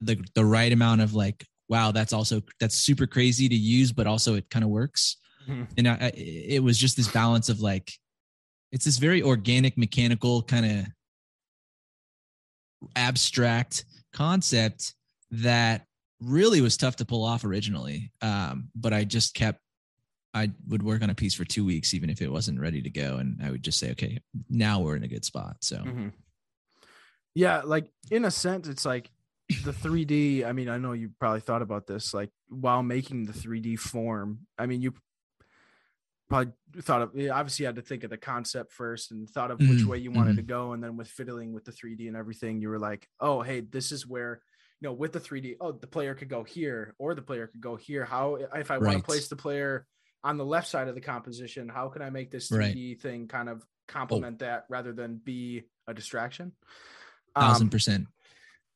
the 0.00 0.22
the 0.34 0.44
right 0.44 0.72
amount 0.72 1.00
of 1.00 1.14
like 1.14 1.44
wow 1.68 1.92
that's 1.92 2.12
also 2.12 2.42
that's 2.60 2.74
super 2.74 3.06
crazy 3.06 3.48
to 3.48 3.54
use 3.54 3.92
but 3.92 4.06
also 4.06 4.34
it 4.34 4.48
kind 4.50 4.64
of 4.64 4.70
works 4.70 5.16
mm-hmm. 5.48 5.64
and 5.78 5.88
I, 5.88 5.92
I, 5.92 6.12
it 6.16 6.62
was 6.62 6.76
just 6.78 6.96
this 6.96 7.08
balance 7.08 7.48
of 7.48 7.60
like 7.60 7.92
it's 8.72 8.84
this 8.84 8.98
very 8.98 9.22
organic 9.22 9.78
mechanical 9.78 10.42
kind 10.42 10.66
of 10.66 10.86
abstract 12.96 13.84
concept 14.12 14.94
that 15.30 15.86
really 16.20 16.60
was 16.60 16.76
tough 16.76 16.96
to 16.96 17.04
pull 17.04 17.24
off 17.24 17.44
originally 17.44 18.12
um, 18.20 18.68
but 18.74 18.92
i 18.92 19.04
just 19.04 19.34
kept 19.34 19.60
i 20.34 20.50
would 20.68 20.82
work 20.82 21.02
on 21.02 21.10
a 21.10 21.14
piece 21.14 21.34
for 21.34 21.44
two 21.44 21.64
weeks 21.64 21.94
even 21.94 22.10
if 22.10 22.20
it 22.20 22.30
wasn't 22.30 22.58
ready 22.58 22.82
to 22.82 22.90
go 22.90 23.16
and 23.16 23.40
i 23.42 23.50
would 23.50 23.62
just 23.62 23.78
say 23.78 23.92
okay 23.92 24.18
now 24.50 24.80
we're 24.80 24.96
in 24.96 25.04
a 25.04 25.08
good 25.08 25.24
spot 25.24 25.56
so 25.60 25.76
mm-hmm. 25.76 26.08
Yeah, 27.34 27.62
like 27.64 27.88
in 28.10 28.24
a 28.24 28.30
sense, 28.30 28.68
it's 28.68 28.84
like 28.84 29.10
the 29.64 29.72
3D. 29.72 30.44
I 30.44 30.52
mean, 30.52 30.68
I 30.68 30.78
know 30.78 30.92
you 30.92 31.10
probably 31.18 31.40
thought 31.40 31.62
about 31.62 31.86
this, 31.86 32.12
like 32.12 32.30
while 32.48 32.82
making 32.82 33.24
the 33.24 33.32
3D 33.32 33.78
form. 33.78 34.40
I 34.58 34.66
mean, 34.66 34.82
you 34.82 34.94
probably 36.28 36.52
thought 36.80 37.02
of 37.02 37.10
obviously 37.30 37.64
you 37.64 37.66
had 37.66 37.76
to 37.76 37.82
think 37.82 38.04
of 38.04 38.10
the 38.10 38.16
concept 38.16 38.72
first 38.72 39.10
and 39.10 39.28
thought 39.28 39.50
of 39.50 39.58
mm-hmm. 39.58 39.74
which 39.76 39.84
way 39.84 39.98
you 39.98 40.10
wanted 40.10 40.30
mm-hmm. 40.30 40.36
to 40.36 40.42
go, 40.42 40.72
and 40.72 40.82
then 40.82 40.96
with 40.96 41.08
fiddling 41.08 41.52
with 41.52 41.64
the 41.64 41.72
3D 41.72 42.08
and 42.08 42.16
everything, 42.16 42.60
you 42.60 42.68
were 42.68 42.78
like, 42.78 43.08
oh, 43.20 43.42
hey, 43.42 43.60
this 43.60 43.92
is 43.92 44.06
where 44.06 44.40
you 44.80 44.88
know 44.88 44.94
with 44.94 45.12
the 45.12 45.20
3D, 45.20 45.56
oh, 45.60 45.72
the 45.72 45.86
player 45.86 46.14
could 46.14 46.28
go 46.28 46.42
here 46.42 46.94
or 46.98 47.14
the 47.14 47.22
player 47.22 47.46
could 47.46 47.60
go 47.60 47.76
here. 47.76 48.04
How 48.04 48.36
if 48.54 48.70
I 48.70 48.74
right. 48.74 48.82
want 48.82 48.98
to 48.98 49.04
place 49.04 49.28
the 49.28 49.36
player 49.36 49.86
on 50.24 50.36
the 50.36 50.44
left 50.44 50.68
side 50.68 50.88
of 50.88 50.94
the 50.94 51.00
composition, 51.00 51.68
how 51.68 51.88
can 51.88 52.02
I 52.02 52.10
make 52.10 52.30
this 52.30 52.50
3D 52.50 52.58
right. 52.58 53.00
thing 53.00 53.28
kind 53.28 53.48
of 53.48 53.58
oh. 53.62 53.66
complement 53.88 54.42
oh. 54.42 54.46
that 54.46 54.64
rather 54.68 54.92
than 54.92 55.20
be 55.22 55.64
a 55.86 55.94
distraction? 55.94 56.52
Thousand 57.34 57.66
um, 57.66 57.70
percent. 57.70 58.06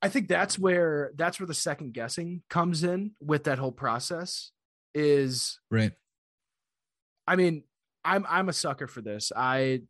I 0.02 0.08
think 0.08 0.28
that's 0.28 0.58
where 0.58 1.12
that's 1.16 1.40
where 1.40 1.46
the 1.46 1.54
second 1.54 1.94
guessing 1.94 2.42
comes 2.50 2.84
in 2.84 3.12
with 3.20 3.44
that 3.44 3.58
whole 3.58 3.72
process. 3.72 4.52
Is 4.94 5.58
right. 5.70 5.92
I 7.26 7.36
mean, 7.36 7.64
I'm 8.04 8.24
I'm 8.28 8.48
a 8.48 8.52
sucker 8.52 8.86
for 8.86 9.00
this. 9.00 9.32
I 9.34 9.82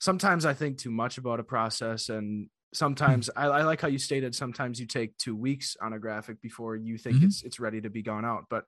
sometimes 0.00 0.44
I 0.44 0.54
think 0.54 0.78
too 0.78 0.90
much 0.90 1.18
about 1.18 1.40
a 1.40 1.44
process, 1.44 2.08
and 2.08 2.48
sometimes 2.74 3.30
I, 3.36 3.46
I, 3.46 3.62
like 3.62 3.80
how 3.80 3.88
you 3.88 3.98
stated. 3.98 4.34
Sometimes 4.34 4.78
you 4.78 4.86
take 4.86 5.16
two 5.16 5.34
weeks 5.34 5.76
on 5.80 5.92
a 5.92 5.98
graphic 5.98 6.40
before 6.40 6.76
you 6.76 6.98
think 6.98 7.16
mm-hmm. 7.16 7.26
it's 7.26 7.42
it's 7.42 7.60
ready 7.60 7.80
to 7.80 7.90
be 7.90 8.02
gone 8.02 8.24
out. 8.24 8.44
But 8.50 8.64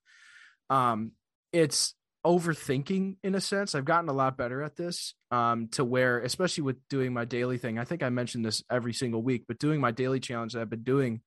um, 0.71 1.13
it's 1.53 1.95
overthinking 2.29 3.17
in 3.25 3.35
a 3.35 3.41
sense. 3.41 3.75
I've 3.75 3.87
gotten 3.87 4.11
a 4.11 4.13
lot 4.13 4.37
better 4.37 4.63
at 4.63 4.77
this 4.77 5.15
um, 5.31 5.69
to 5.69 5.85
where, 5.85 6.21
especially 6.21 6.65
with 6.65 6.77
doing 6.91 7.15
my 7.15 7.25
daily 7.25 7.57
thing. 7.57 7.79
I 7.79 7.85
think 7.85 8.03
I 8.03 8.11
mentioned 8.11 8.45
this 8.45 8.63
every 8.71 8.93
single 8.93 9.23
week, 9.23 9.45
but 9.49 9.59
doing 9.59 9.81
my 9.81 9.93
daily 9.93 10.21
challenge 10.21 10.53
that 10.53 10.61
I've 10.61 10.69
been 10.69 10.83
doing 10.83 11.23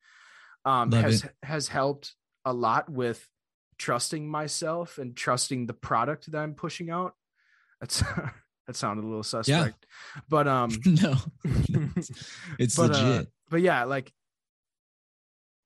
um, 0.63 0.91
has 0.91 1.23
it. 1.23 1.31
has 1.41 1.67
helped 1.67 2.13
a 2.45 2.53
lot 2.53 2.87
with 2.87 3.27
trusting 3.79 4.29
myself 4.29 4.99
and 4.99 5.17
trusting 5.17 5.65
the 5.65 5.73
product 5.73 6.31
that 6.31 6.37
I'm 6.37 6.53
pushing 6.53 6.91
out. 6.91 7.13
That's 7.79 8.03
that 8.67 8.75
sounded 8.75 9.03
a 9.03 9.07
little 9.07 9.23
suspect, 9.23 9.85
yeah. 10.15 10.21
but 10.29 10.47
um, 10.47 10.69
no, 10.85 11.15
it's 12.59 12.75
but, 12.75 12.91
uh, 12.91 12.93
legit. 12.93 13.21
Uh, 13.21 13.29
but 13.49 13.61
yeah, 13.61 13.85
like 13.85 14.13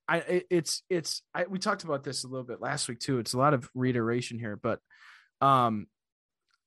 I, 0.08 0.18
it, 0.20 0.46
it's 0.50 0.84
it's 0.90 1.22
I, 1.34 1.46
we 1.46 1.60
talked 1.60 1.84
about 1.84 2.06
this 2.06 2.24
a 2.24 2.28
little 2.28 2.46
bit 2.46 2.62
last 2.62 2.88
week 2.88 3.00
too. 3.00 3.20
It's 3.20 3.34
a 3.34 3.38
lot 3.38 3.54
of 3.54 3.70
reiteration 3.76 4.40
here, 4.40 4.56
but 4.56 4.80
um, 5.42 5.88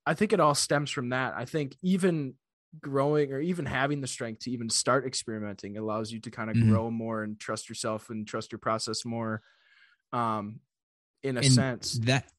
I 0.07 0.15
think 0.15 0.33
it 0.33 0.41
all 0.41 0.55
stems 0.55 0.91
from 0.91 1.11
that. 1.11 1.35
I 1.37 1.45
think 1.45 1.77
even 1.83 2.35
growing 2.81 3.33
or 3.33 3.41
even 3.41 3.67
having 3.67 4.01
the 4.01 4.07
strength 4.07 4.41
to 4.41 4.51
even 4.51 4.69
start 4.69 5.07
experimenting 5.07 5.77
allows 5.77 6.13
you 6.13 6.21
to 6.21 6.31
kind 6.31 6.51
of 6.51 6.57
mm-hmm. 6.57 6.71
grow 6.71 6.91
more 6.91 7.23
and 7.23 7.39
trust 7.39 7.69
yourself 7.69 8.11
and 8.11 8.27
trust 8.27 8.53
your 8.53 8.59
process 8.59 9.05
more. 9.05 9.43
Um, 10.13 10.61
in 11.23 11.37
a 11.37 11.41
and 11.41 11.53
sense 11.53 11.99
that 12.05 12.31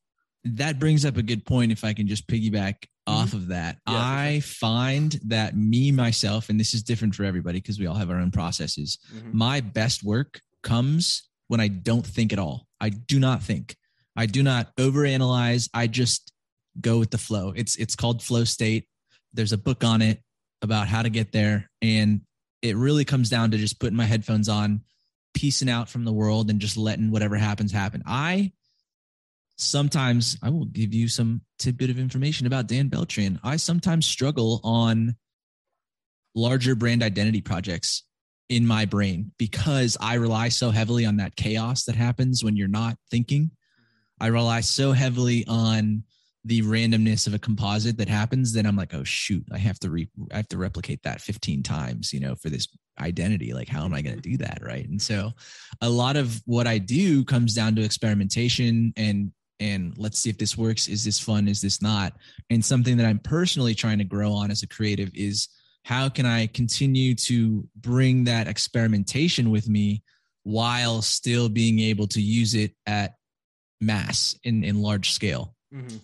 that 0.45 0.79
brings 0.79 1.05
up 1.05 1.17
a 1.17 1.21
good 1.21 1.45
point. 1.45 1.71
If 1.71 1.83
I 1.83 1.93
can 1.93 2.07
just 2.07 2.27
piggyback 2.27 2.75
mm-hmm. 2.75 3.13
off 3.13 3.33
of 3.33 3.50
that, 3.50 3.77
yeah, 3.88 3.95
I 3.95 4.39
sure. 4.39 4.69
find 4.69 5.19
that 5.27 5.55
me 5.55 5.91
myself, 5.91 6.50
and 6.50 6.59
this 6.59 6.74
is 6.74 6.83
different 6.83 7.15
for 7.15 7.24
everybody 7.24 7.59
because 7.59 7.79
we 7.79 7.88
all 7.88 7.95
have 7.95 8.09
our 8.09 8.19
own 8.19 8.31
processes. 8.31 8.98
Mm-hmm. 9.13 9.38
My 9.38 9.62
best 9.62 10.03
work 10.03 10.41
comes 10.63 11.29
when 11.48 11.59
I 11.59 11.67
don't 11.67 12.05
think 12.05 12.31
at 12.31 12.39
all. 12.39 12.67
I 12.79 12.89
do 12.89 13.19
not 13.19 13.43
think. 13.43 13.75
I 14.16 14.25
do 14.25 14.44
not 14.44 14.75
overanalyze. 14.78 15.70
I 15.74 15.88
just 15.88 16.32
go 16.80 17.00
with 17.00 17.12
the 17.12 17.18
flow. 17.18 17.54
It's 17.56 17.75
it's 17.75 17.96
called 17.96 18.24
flow 18.24 18.44
state. 18.44 18.88
There's 19.34 19.54
a 19.54 19.58
book 19.58 19.84
on 19.84 20.01
it 20.01 20.22
about 20.62 20.88
how 20.88 21.01
to 21.01 21.10
get 21.10 21.32
there 21.32 21.70
and 21.82 22.22
it 22.62 22.75
really 22.75 23.06
comes 23.06 23.30
down 23.30 23.51
to 23.51 23.58
just 23.58 23.80
putting 23.80 23.96
my 23.96 24.06
headphones 24.06 24.50
on, 24.50 24.82
piecing 25.34 25.70
out 25.70 25.89
from 25.89 26.04
the 26.04 26.12
world 26.12 26.50
and 26.50 26.60
just 26.60 26.78
letting 26.78 27.12
whatever 27.12 27.38
happens 27.38 27.72
happen. 27.72 28.04
I 28.06 28.51
sometimes 29.58 30.38
I 30.42 30.50
will 30.50 30.66
give 30.66 30.94
you 30.94 31.08
some 31.08 31.42
tidbit 31.58 31.89
of 31.89 32.00
information 32.00 32.48
about 32.48 32.68
Dan 32.68 32.88
Beltran. 32.88 33.39
I 33.44 33.58
sometimes 33.58 34.06
struggle 34.06 34.62
on 34.63 35.16
larger 36.36 36.75
brand 36.75 37.04
identity 37.04 37.42
projects 37.42 38.04
in 38.48 38.66
my 38.66 38.86
brain 38.86 39.32
because 39.38 39.98
I 40.00 40.16
rely 40.16 40.50
so 40.50 40.72
heavily 40.72 41.06
on 41.06 41.18
that 41.18 41.36
chaos 41.36 41.84
that 41.86 41.96
happens 41.96 42.44
when 42.44 42.56
you're 42.56 42.68
not 42.68 42.98
thinking. 43.12 43.51
I 44.19 44.27
rely 44.27 44.61
so 44.61 44.91
heavily 44.91 45.45
on 45.47 46.03
the 46.45 46.61
randomness 46.61 47.27
of 47.27 47.33
a 47.33 47.39
composite 47.39 47.97
that 47.97 48.07
happens 48.07 48.53
then 48.53 48.65
I'm 48.65 48.77
like, 48.77 48.93
oh 48.93 49.03
shoot, 49.03 49.45
I 49.51 49.57
have 49.57 49.79
to 49.79 49.89
re- 49.89 50.09
I 50.31 50.38
have 50.38 50.47
to 50.49 50.57
replicate 50.57 51.03
that 51.03 51.21
15 51.21 51.63
times, 51.63 52.13
you 52.13 52.19
know, 52.19 52.35
for 52.35 52.49
this 52.49 52.67
identity. 52.99 53.53
Like, 53.53 53.67
how 53.67 53.83
am 53.83 53.93
I 53.93 54.01
going 54.01 54.15
to 54.15 54.21
do 54.21 54.38
that? 54.38 54.59
Right. 54.61 54.88
And 54.88 55.01
so 55.01 55.31
a 55.81 55.89
lot 55.89 56.15
of 56.15 56.41
what 56.45 56.67
I 56.67 56.77
do 56.77 57.25
comes 57.25 57.53
down 57.53 57.75
to 57.75 57.83
experimentation 57.83 58.93
and 58.95 59.31
and 59.61 59.93
let's 59.97 60.17
see 60.17 60.29
if 60.29 60.38
this 60.38 60.57
works. 60.57 60.88
Is 60.88 61.03
this 61.03 61.19
fun? 61.19 61.49
Is 61.49 61.59
this 61.59 61.81
not? 61.81 62.13
And 62.49 62.63
something 62.63 62.95
that 62.95 63.05
I'm 63.05 63.19
personally 63.19 63.75
trying 63.75 63.97
to 63.97 64.05
grow 64.05 64.31
on 64.31 64.51
as 64.51 64.63
a 64.63 64.67
creative 64.67 65.11
is 65.13 65.49
how 65.83 66.07
can 66.07 66.25
I 66.25 66.47
continue 66.47 67.13
to 67.15 67.67
bring 67.75 68.23
that 68.23 68.47
experimentation 68.47 69.51
with 69.51 69.67
me 69.67 70.03
while 70.43 71.01
still 71.01 71.49
being 71.49 71.79
able 71.79 72.07
to 72.07 72.21
use 72.21 72.53
it 72.53 72.73
at 72.85 73.15
mass 73.81 74.38
in 74.43 74.63
in 74.63 74.81
large 74.81 75.12
scale. 75.12 75.55
Mm-hmm. 75.74 75.98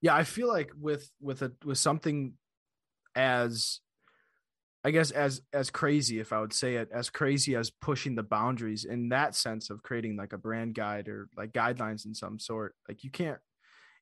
yeah 0.00 0.14
i 0.14 0.22
feel 0.22 0.46
like 0.46 0.70
with 0.80 1.10
with 1.20 1.42
a 1.42 1.50
with 1.64 1.76
something 1.76 2.34
as 3.16 3.80
i 4.84 4.92
guess 4.92 5.10
as 5.10 5.42
as 5.52 5.70
crazy 5.70 6.20
if 6.20 6.32
i 6.32 6.40
would 6.40 6.52
say 6.52 6.76
it 6.76 6.88
as 6.92 7.10
crazy 7.10 7.56
as 7.56 7.70
pushing 7.70 8.14
the 8.14 8.22
boundaries 8.22 8.84
in 8.84 9.08
that 9.08 9.34
sense 9.34 9.70
of 9.70 9.82
creating 9.82 10.16
like 10.16 10.32
a 10.32 10.38
brand 10.38 10.76
guide 10.76 11.08
or 11.08 11.28
like 11.36 11.52
guidelines 11.52 12.06
in 12.06 12.14
some 12.14 12.38
sort 12.38 12.76
like 12.88 13.02
you 13.02 13.10
can't 13.10 13.38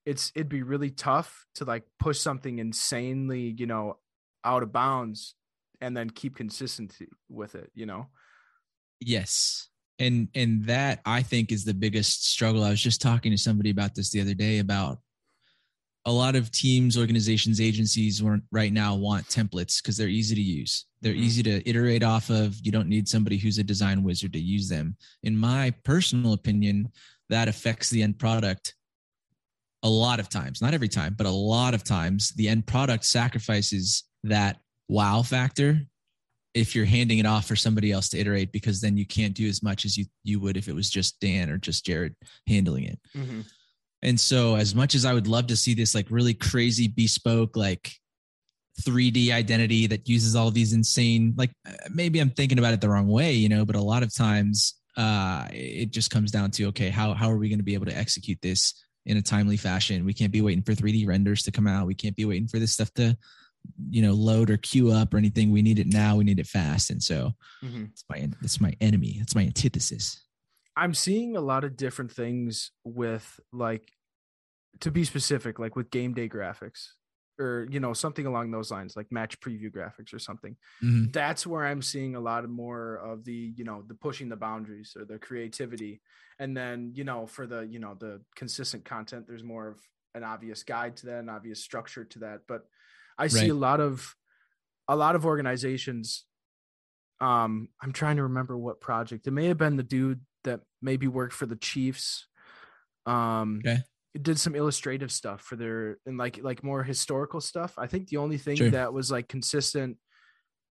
it's 0.05 0.31
it'd 0.35 0.51
be 0.51 0.63
really 0.63 0.91
tough 0.91 1.47
to 1.55 1.65
like 1.65 1.85
push 1.99 2.19
something 2.19 2.59
insanely 2.59 3.55
you 3.57 3.65
know 3.65 3.97
out 4.45 4.63
of 4.63 4.71
bounds 4.71 5.35
and 5.81 5.97
then 5.97 6.11
keep 6.11 6.37
consistency 6.37 7.09
with 7.31 7.55
it 7.55 7.71
you 7.75 7.87
know? 7.87 8.07
Yes 9.01 9.71
and 10.01 10.29
and 10.35 10.65
that 10.65 11.01
i 11.05 11.23
think 11.23 11.53
is 11.53 11.65
the 11.65 11.75
biggest 11.75 12.27
struggle. 12.27 12.65
I 12.65 12.71
was 12.71 12.83
just 12.83 13.01
talking 13.01 13.31
to 13.31 13.39
somebody 13.39 13.71
about 13.71 13.95
this 13.95 14.11
the 14.11 14.21
other 14.21 14.35
day 14.35 14.59
about 14.59 14.99
a 16.07 16.13
lot 16.13 16.35
of 16.35 16.51
teams 16.51 16.97
organizations 16.97 17.61
agencies 17.61 18.23
right 18.51 18.73
now 18.73 18.95
want 18.95 19.27
templates 19.27 19.83
because 19.83 19.99
they're 19.99 20.09
easy 20.09 20.35
to 20.35 20.41
use. 20.41 20.87
They're 21.03 21.13
mm-hmm. 21.13 21.23
easy 21.23 21.43
to 21.43 21.69
iterate 21.69 22.03
off 22.03 22.31
of. 22.31 22.57
You 22.63 22.73
don't 22.73 22.89
need 22.89 23.07
somebody 23.07 23.37
who's 23.37 23.59
a 23.59 23.63
design 23.63 24.03
wizard 24.03 24.33
to 24.33 24.41
use 24.41 24.67
them. 24.67 24.97
In 25.23 25.37
my 25.37 25.75
personal 25.85 26.33
opinion 26.33 26.91
that 27.29 27.49
affects 27.49 27.91
the 27.91 28.03
end 28.03 28.19
product 28.19 28.75
a 29.83 29.89
lot 29.89 30.21
of 30.21 30.29
times 30.29 30.61
not 30.61 30.75
every 30.75 30.89
time 30.89 31.15
but 31.17 31.27
a 31.27 31.31
lot 31.31 31.75
of 31.75 31.85
times. 31.85 32.33
The 32.33 32.49
end 32.49 32.67
product 32.67 33.05
sacrifices 33.05 34.05
that 34.25 34.61
wow 34.89 35.23
factor 35.23 35.83
if 36.55 36.75
you're 36.75 36.85
handing 36.85 37.19
it 37.19 37.27
off 37.27 37.47
for 37.47 37.57
somebody 37.57 37.93
else 37.93 38.09
to 38.09 38.19
iterate 38.19 38.53
because 38.53 38.81
then 38.81 38.97
you 38.97 39.07
can't 39.07 39.35
do 39.35 39.49
as 39.49 39.63
much 39.63 39.85
as 39.85 39.97
you 39.97 40.05
you 40.25 40.41
would 40.41 40.57
if 40.57 40.69
it 40.69 40.75
was 40.75 40.91
just 40.91 41.21
Dan 41.21 41.51
or 41.51 41.59
just 41.59 41.85
Jared 41.87 42.15
handling 42.47 42.85
it. 42.85 42.99
Mm-hmm. 43.17 43.41
And 44.03 44.19
so 44.19 44.57
as 44.57 44.75
much 44.75 44.95
as 44.95 45.05
I 45.05 45.13
would 45.13 45.27
love 45.27 45.49
to 45.49 45.57
see 45.57 45.75
this 45.75 45.95
like 45.95 46.11
really 46.11 46.35
crazy 46.35 46.89
bespoke 46.89 47.57
like 47.57 47.93
3D 48.83 49.31
identity 49.31 49.87
that 49.89 50.09
uses 50.09 50.35
all 50.35 50.51
these 50.51 50.73
insane 50.73 51.35
like 51.37 51.51
uh, 51.69 51.73
maybe 51.93 52.19
I'm 52.19 52.31
thinking 52.31 52.59
about 52.59 52.75
it 52.75 52.81
the 52.81 52.89
wrong 52.89 53.09
way, 53.09 53.33
you 53.33 53.49
know, 53.49 53.65
but 53.65 53.77
a 53.77 53.83
lot 53.83 54.03
of 54.03 54.15
times 54.15 54.75
uh 54.97 55.47
it 55.53 55.93
just 55.93 56.11
comes 56.11 56.33
down 56.33 56.51
to 56.53 56.65
okay, 56.67 56.91
how 56.91 57.15
how 57.15 57.31
are 57.31 57.39
we 57.39 57.49
going 57.49 57.61
to 57.61 57.65
be 57.65 57.75
able 57.75 57.87
to 57.87 57.97
execute 57.97 58.39
this 58.43 58.75
in 59.07 59.17
a 59.17 59.23
timely 59.23 59.57
fashion? 59.57 60.05
We 60.05 60.15
can't 60.15 60.33
be 60.33 60.43
waiting 60.43 60.65
for 60.65 60.73
3D 60.73 61.07
renders 61.07 61.45
to 61.45 61.53
come 61.53 61.69
out. 61.69 61.87
We 61.87 61.95
can't 61.95 62.17
be 62.17 62.25
waiting 62.25 62.49
for 62.49 62.59
this 62.59 62.73
stuff 62.73 62.93
to 62.95 63.17
you 63.91 64.03
know 64.03 64.13
load 64.13 64.51
or 64.51 64.57
queue 64.57 64.91
up 64.91 65.15
or 65.15 65.19
anything 65.19 65.51
we 65.51 65.63
need 65.63 65.79
it 65.79 65.87
now 65.87 66.17
we 66.17 66.25
need 66.25 66.39
it 66.39 66.47
fast. 66.47 66.91
And 66.91 67.03
so 67.03 67.33
mm-hmm. 67.63 67.85
it's 67.85 68.05
my 68.09 68.29
it's 68.43 68.61
my 68.61 68.75
enemy. 68.81 69.19
It's 69.21 69.35
my 69.35 69.43
antithesis. 69.43 70.21
I'm 70.77 70.95
seeing 70.95 71.37
a 71.37 71.41
lot 71.41 71.65
of 71.65 71.77
different 71.77 72.13
things 72.13 72.71
with 72.85 73.41
like 73.53 73.93
to 74.81 74.91
be 74.91 75.05
specific 75.05 75.59
like 75.59 75.77
with 75.77 75.91
game 75.91 76.15
day 76.15 76.29
graphics 76.29 76.89
or 77.39 77.67
you 77.71 77.81
know 77.81 77.93
something 77.93 78.27
along 78.27 78.51
those 78.51 78.71
lines 78.71 78.97
like 78.97 79.11
match 79.11 79.41
preview 79.41 79.71
graphics 79.71 80.15
or 80.15 80.19
something. 80.19 80.57
Mm-hmm. 80.83 81.11
that's 81.11 81.47
where 81.47 81.67
i'm 81.67 81.83
seeing 81.83 82.15
a 82.15 82.21
lot 82.21 82.49
more 82.49 82.97
of 82.97 83.25
the 83.25 83.53
you 83.57 83.65
know 83.65 83.83
the 83.87 83.95
pushing 83.95 84.29
the 84.29 84.37
boundaries 84.37 84.95
or 84.99 85.05
the 85.05 85.19
creativity. 85.19 86.01
And 86.39 86.57
then 86.57 86.93
you 86.95 87.05
know 87.05 87.27
for 87.27 87.47
the 87.47 87.63
you 87.63 87.79
know 87.79 87.95
the 87.99 88.21
consistent 88.37 88.85
content 88.85 89.27
there's 89.27 89.45
more 89.45 89.69
of 89.69 89.79
an 90.15 90.25
obvious 90.25 90.63
guide 90.63 90.97
to 90.97 91.07
that 91.07 91.21
an 91.21 91.29
obvious 91.29 91.61
structure 91.61 92.05
to 92.05 92.19
that. 92.21 92.41
But 92.47 92.65
I 93.21 93.25
right. 93.25 93.31
see 93.31 93.49
a 93.51 93.55
lot 93.55 93.81
of 93.81 94.15
a 94.89 94.97
lot 94.97 95.15
of 95.15 95.27
organizations. 95.27 96.25
Um, 97.21 97.69
I'm 97.83 97.93
trying 97.93 98.17
to 98.17 98.23
remember 98.23 98.57
what 98.57 98.81
project. 98.81 99.27
It 99.27 99.33
may 99.33 99.47
have 99.47 99.59
been 99.59 99.77
the 99.77 99.83
dude 99.83 100.23
that 100.45 100.61
maybe 100.81 101.07
worked 101.07 101.35
for 101.35 101.45
the 101.45 101.57
Chiefs. 101.57 102.27
Um, 103.05 103.61
okay. 103.65 103.83
did 104.21 104.41
some 104.41 104.55
illustrative 104.55 105.13
stuff 105.13 105.43
for 105.43 105.57
their 105.57 105.99
and 106.07 106.17
like 106.17 106.41
like 106.43 106.65
more 106.65 106.83
historical 106.83 107.43
stuff. 107.43 107.75
I 107.77 107.87
think 107.89 108.09
the 108.09 108.17
only 108.17 108.39
thing 108.39 108.57
sure. 108.57 108.71
that 108.71 108.95
was 108.95 109.11
like 109.11 109.29
consistent, 109.29 109.99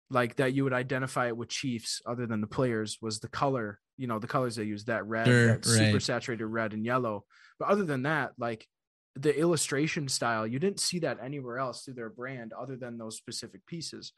like 0.08 0.36
that 0.36 0.54
you 0.54 0.64
would 0.64 0.72
identify 0.72 1.28
it 1.28 1.36
with 1.36 1.50
Chiefs, 1.50 2.00
other 2.06 2.26
than 2.26 2.40
the 2.40 2.46
players, 2.46 2.96
was 3.02 3.20
the 3.20 3.28
color. 3.28 3.78
You 3.98 4.06
know, 4.06 4.18
the 4.18 4.26
colors 4.26 4.56
they 4.56 4.64
use 4.64 4.84
that 4.84 5.04
red, 5.04 5.26
sure, 5.26 5.46
that 5.48 5.66
right. 5.66 5.76
super 5.76 6.00
saturated 6.00 6.46
red 6.46 6.72
and 6.72 6.84
yellow. 6.84 7.24
But 7.58 7.68
other 7.68 7.84
than 7.84 8.04
that, 8.04 8.32
like 8.38 8.66
the 9.20 9.38
illustration 9.38 10.08
style 10.08 10.46
you 10.46 10.58
didn't 10.58 10.80
see 10.80 10.98
that 11.00 11.18
anywhere 11.22 11.58
else 11.58 11.82
through 11.82 11.94
their 11.94 12.10
brand 12.10 12.52
other 12.52 12.76
than 12.76 12.98
those 12.98 13.16
specific 13.16 13.64
pieces 13.66 14.12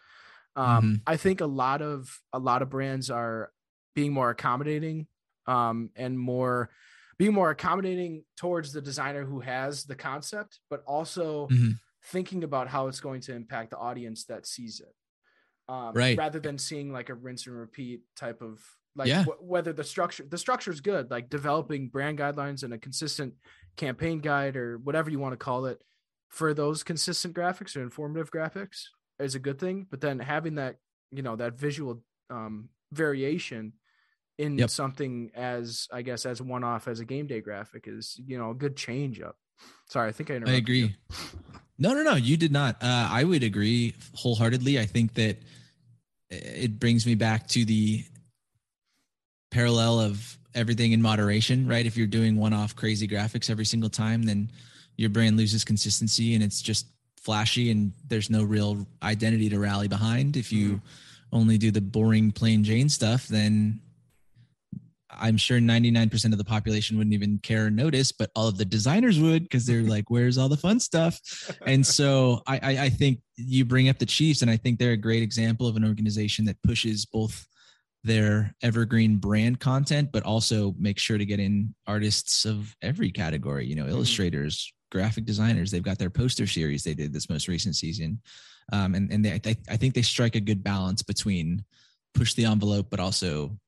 um, 0.56 0.66
mm-hmm. 0.66 0.94
i 1.06 1.16
think 1.16 1.40
a 1.40 1.46
lot 1.46 1.82
of 1.82 2.20
a 2.32 2.38
lot 2.38 2.62
of 2.62 2.70
brands 2.70 3.10
are 3.10 3.50
being 3.94 4.12
more 4.12 4.30
accommodating 4.30 5.06
um, 5.46 5.90
and 5.96 6.18
more 6.18 6.70
being 7.18 7.32
more 7.32 7.50
accommodating 7.50 8.24
towards 8.36 8.72
the 8.72 8.80
designer 8.80 9.24
who 9.24 9.40
has 9.40 9.84
the 9.84 9.94
concept 9.94 10.60
but 10.68 10.82
also 10.86 11.48
mm-hmm. 11.48 11.70
thinking 12.04 12.44
about 12.44 12.68
how 12.68 12.86
it's 12.86 13.00
going 13.00 13.20
to 13.20 13.34
impact 13.34 13.70
the 13.70 13.78
audience 13.78 14.24
that 14.24 14.46
sees 14.46 14.80
it 14.80 14.94
um, 15.72 15.92
right 15.94 16.18
rather 16.18 16.40
than 16.40 16.58
seeing 16.58 16.92
like 16.92 17.08
a 17.08 17.14
rinse 17.14 17.46
and 17.46 17.56
repeat 17.56 18.02
type 18.16 18.42
of 18.42 18.60
like 18.96 19.08
yeah. 19.08 19.24
w- 19.24 19.38
whether 19.40 19.72
the 19.72 19.84
structure 19.84 20.24
the 20.28 20.38
structure 20.38 20.70
is 20.70 20.80
good 20.80 21.10
like 21.10 21.30
developing 21.30 21.88
brand 21.88 22.18
guidelines 22.18 22.62
and 22.62 22.72
a 22.72 22.78
consistent 22.78 23.34
campaign 23.76 24.20
guide 24.20 24.56
or 24.56 24.78
whatever 24.78 25.10
you 25.10 25.18
want 25.18 25.32
to 25.32 25.36
call 25.36 25.66
it 25.66 25.82
for 26.28 26.54
those 26.54 26.82
consistent 26.82 27.34
graphics 27.34 27.76
or 27.76 27.82
informative 27.82 28.30
graphics 28.30 28.84
is 29.18 29.34
a 29.34 29.38
good 29.38 29.58
thing 29.58 29.86
but 29.90 30.00
then 30.00 30.18
having 30.18 30.56
that 30.56 30.76
you 31.10 31.22
know 31.22 31.36
that 31.36 31.58
visual 31.58 32.02
um, 32.30 32.68
variation 32.92 33.72
in 34.38 34.58
yep. 34.58 34.70
something 34.70 35.30
as 35.34 35.86
i 35.92 36.02
guess 36.02 36.24
as 36.26 36.40
one 36.40 36.64
off 36.64 36.88
as 36.88 37.00
a 37.00 37.04
game 37.04 37.26
day 37.26 37.40
graphic 37.40 37.84
is 37.86 38.20
you 38.26 38.38
know 38.38 38.50
a 38.50 38.54
good 38.54 38.76
change 38.76 39.20
up 39.20 39.36
sorry 39.88 40.08
i 40.08 40.12
think 40.12 40.30
i 40.30 40.34
interrupted. 40.34 40.54
i 40.54 40.58
agree 40.58 40.80
you. 40.80 40.90
no 41.78 41.92
no 41.92 42.02
no 42.02 42.14
you 42.14 42.36
did 42.36 42.52
not 42.52 42.76
uh, 42.82 43.08
i 43.10 43.22
would 43.22 43.42
agree 43.42 43.94
wholeheartedly 44.14 44.78
i 44.78 44.86
think 44.86 45.14
that 45.14 45.36
it 46.30 46.78
brings 46.78 47.06
me 47.06 47.14
back 47.14 47.48
to 47.48 47.64
the 47.64 48.04
parallel 49.50 50.00
of 50.00 50.38
everything 50.54 50.92
in 50.92 51.02
moderation, 51.02 51.66
right? 51.66 51.86
If 51.86 51.96
you're 51.96 52.06
doing 52.06 52.36
one 52.36 52.52
off 52.52 52.74
crazy 52.74 53.06
graphics 53.06 53.50
every 53.50 53.64
single 53.64 53.90
time, 53.90 54.22
then 54.24 54.50
your 54.96 55.10
brand 55.10 55.36
loses 55.36 55.64
consistency 55.64 56.34
and 56.34 56.42
it's 56.42 56.60
just 56.60 56.86
flashy 57.20 57.70
and 57.70 57.92
there's 58.08 58.30
no 58.30 58.42
real 58.42 58.86
identity 59.02 59.48
to 59.50 59.58
rally 59.58 59.88
behind. 59.88 60.36
If 60.36 60.52
you 60.52 60.68
mm-hmm. 60.68 61.36
only 61.36 61.58
do 61.58 61.70
the 61.70 61.80
boring 61.80 62.32
plain 62.32 62.64
Jane 62.64 62.88
stuff, 62.88 63.28
then 63.28 63.80
I'm 65.12 65.36
sure 65.36 65.58
99% 65.58 66.32
of 66.32 66.38
the 66.38 66.44
population 66.44 66.96
wouldn't 66.96 67.14
even 67.14 67.38
care 67.38 67.66
or 67.66 67.70
notice, 67.70 68.12
but 68.12 68.30
all 68.34 68.48
of 68.48 68.56
the 68.56 68.64
designers 68.64 69.18
would 69.18 69.42
because 69.42 69.66
they're 69.66 69.82
like, 69.94 70.10
where's 70.10 70.38
all 70.38 70.48
the 70.48 70.56
fun 70.56 70.80
stuff? 70.80 71.20
And 71.66 71.86
so 71.86 72.42
I, 72.46 72.60
I, 72.62 72.84
I 72.84 72.88
think 72.88 73.20
you 73.36 73.64
bring 73.64 73.88
up 73.88 73.98
the 73.98 74.06
Chiefs, 74.06 74.42
and 74.42 74.50
I 74.50 74.56
think 74.56 74.78
they're 74.78 74.92
a 74.92 74.96
great 74.96 75.22
example 75.22 75.66
of 75.66 75.76
an 75.76 75.84
organization 75.84 76.44
that 76.46 76.62
pushes 76.62 77.06
both 77.06 77.46
their 78.02 78.54
evergreen 78.62 79.16
brand 79.16 79.60
content, 79.60 80.10
but 80.12 80.22
also 80.22 80.74
make 80.78 80.98
sure 80.98 81.18
to 81.18 81.26
get 81.26 81.40
in 81.40 81.74
artists 81.86 82.44
of 82.44 82.74
every 82.82 83.10
category, 83.10 83.66
you 83.66 83.74
know, 83.74 83.82
mm-hmm. 83.82 83.92
illustrators, 83.92 84.72
graphic 84.90 85.24
designers. 85.24 85.70
They've 85.70 85.82
got 85.82 85.98
their 85.98 86.10
poster 86.10 86.46
series 86.46 86.82
they 86.82 86.94
did 86.94 87.12
this 87.12 87.28
most 87.28 87.48
recent 87.48 87.76
season. 87.76 88.20
Um, 88.72 88.94
and 88.94 89.12
and 89.12 89.24
they, 89.24 89.32
I, 89.32 89.56
I 89.68 89.76
think 89.76 89.94
they 89.94 90.02
strike 90.02 90.36
a 90.36 90.40
good 90.40 90.62
balance 90.62 91.02
between 91.02 91.64
push 92.14 92.34
the 92.34 92.46
envelope, 92.46 92.88
but 92.90 93.00
also 93.00 93.58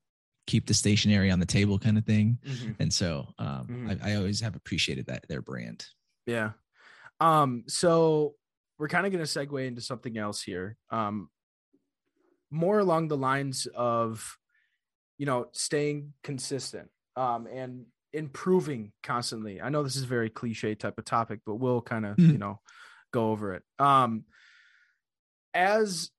keep 0.47 0.67
the 0.67 0.75
stationery 0.75 1.31
on 1.31 1.39
the 1.39 1.47
table 1.47 1.79
kind 1.79 1.99
of 1.99 2.05
thing. 2.05 2.39
Mm-hmm. 2.47 2.73
And 2.81 2.93
so 2.93 3.29
um, 3.39 3.67
mm-hmm. 3.69 3.93
I, 4.03 4.13
I 4.13 4.17
always 4.17 4.41
have 4.41 4.57
appreciated 4.57 5.07
that 5.07 5.27
their 5.29 5.43
brand. 5.43 5.87
Yeah. 6.27 6.51
Um, 7.21 7.65
so 7.69 8.35
we're 8.79 8.89
kind 8.89 9.07
of 9.07 9.13
going 9.13 9.25
to 9.25 9.31
segue 9.31 9.67
into 9.67 9.81
something 9.81 10.19
else 10.19 10.43
here. 10.43 10.77
Um, 10.91 11.29
more 12.53 12.79
along 12.79 13.09
the 13.09 13.17
lines 13.17 13.67
of 13.75 14.39
you 15.19 15.27
know 15.27 15.47
staying 15.53 16.13
consistent 16.23 16.89
um, 17.17 17.47
and 17.47 17.87
improving 18.13 18.93
constantly 19.03 19.61
i 19.61 19.71
know 19.71 19.83
this 19.83 19.97
is 19.97 20.03
a 20.03 20.07
very 20.07 20.29
cliche 20.29 20.75
type 20.75 20.99
of 20.99 21.05
topic 21.05 21.41
but 21.47 21.55
we'll 21.55 21.81
kind 21.81 22.05
of 22.05 22.17
mm-hmm. 22.17 22.33
you 22.33 22.39
know 22.39 22.61
go 23.11 23.31
over 23.31 23.55
it 23.55 23.63
um 23.79 24.25
as 25.55 26.11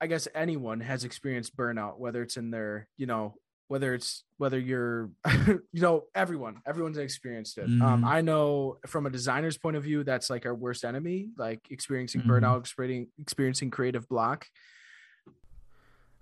i 0.00 0.06
guess 0.06 0.28
anyone 0.36 0.80
has 0.80 1.02
experienced 1.02 1.56
burnout 1.56 1.98
whether 1.98 2.22
it's 2.22 2.36
in 2.36 2.52
their 2.52 2.86
you 2.96 3.06
know 3.06 3.34
whether 3.66 3.92
it's 3.94 4.22
whether 4.36 4.58
you're 4.58 5.10
you 5.46 5.62
know 5.72 6.04
everyone 6.14 6.60
everyone's 6.64 6.98
experienced 6.98 7.58
it 7.58 7.64
um, 7.64 7.70
mm-hmm. 7.70 7.82
um 7.82 8.04
i 8.04 8.20
know 8.20 8.76
from 8.86 9.06
a 9.06 9.10
designer's 9.10 9.58
point 9.58 9.76
of 9.76 9.82
view 9.82 10.04
that's 10.04 10.30
like 10.30 10.46
our 10.46 10.54
worst 10.54 10.84
enemy 10.84 11.30
like 11.36 11.60
experiencing 11.70 12.20
mm-hmm. 12.20 12.30
burnout 12.30 12.60
experiencing 12.60 13.08
experiencing 13.18 13.70
creative 13.70 14.08
block 14.08 14.46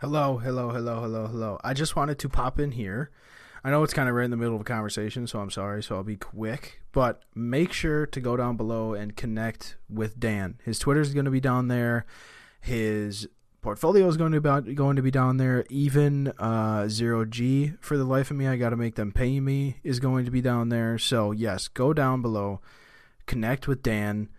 Hello, 0.01 0.39
hello, 0.39 0.71
hello, 0.71 1.03
hello, 1.03 1.27
hello. 1.27 1.59
I 1.63 1.75
just 1.75 1.95
wanted 1.95 2.19
to 2.21 2.29
pop 2.31 2.59
in 2.59 2.71
here. 2.71 3.11
I 3.63 3.69
know 3.69 3.83
it's 3.83 3.93
kind 3.93 4.09
of 4.09 4.15
right 4.15 4.25
in 4.25 4.31
the 4.31 4.37
middle 4.39 4.55
of 4.55 4.63
a 4.63 4.65
conversation, 4.65 5.27
so 5.27 5.41
I'm 5.41 5.51
sorry, 5.51 5.83
so 5.83 5.95
I'll 5.95 6.03
be 6.03 6.17
quick. 6.17 6.81
But 6.91 7.23
make 7.35 7.75
sure 7.75 8.07
to 8.07 8.19
go 8.19 8.35
down 8.35 8.57
below 8.57 8.95
and 8.95 9.15
connect 9.15 9.77
with 9.91 10.19
Dan. 10.19 10.59
His 10.65 10.79
Twitter 10.79 11.03
is 11.03 11.13
going 11.13 11.27
to 11.27 11.31
be 11.31 11.39
down 11.39 11.69
there. 11.69 12.07
His 12.63 13.29
portfolio 13.61 14.09
is 14.09 14.17
going 14.17 14.33
to 14.33 14.41
be 14.41 14.73
going 14.73 14.97
to 14.97 15.03
be 15.03 15.11
down 15.11 15.37
there. 15.37 15.67
Even 15.69 16.29
uh, 16.39 16.89
zero 16.89 17.27
G 17.27 17.75
for 17.83 17.99
the 17.99 18.05
life 18.05 18.31
of 18.31 18.39
me, 18.39 18.47
I 18.47 18.57
got 18.57 18.71
to 18.71 18.77
make 18.77 18.95
them 18.95 19.13
pay 19.13 19.39
me 19.39 19.81
is 19.85 20.01
going 20.01 20.25
to 20.25 20.31
be 20.31 20.41
down 20.41 20.71
there. 20.71 20.97
So 20.97 21.31
yes, 21.31 21.69
go 21.69 21.93
down 21.93 22.23
below, 22.23 22.63
connect 23.27 23.69
with 23.69 23.83
Dan, 23.83 24.31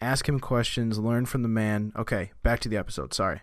ask 0.00 0.28
him 0.28 0.38
questions, 0.38 1.00
learn 1.00 1.26
from 1.26 1.42
the 1.42 1.48
man. 1.48 1.92
Okay, 1.96 2.30
back 2.44 2.60
to 2.60 2.68
the 2.68 2.76
episode. 2.76 3.12
Sorry 3.12 3.40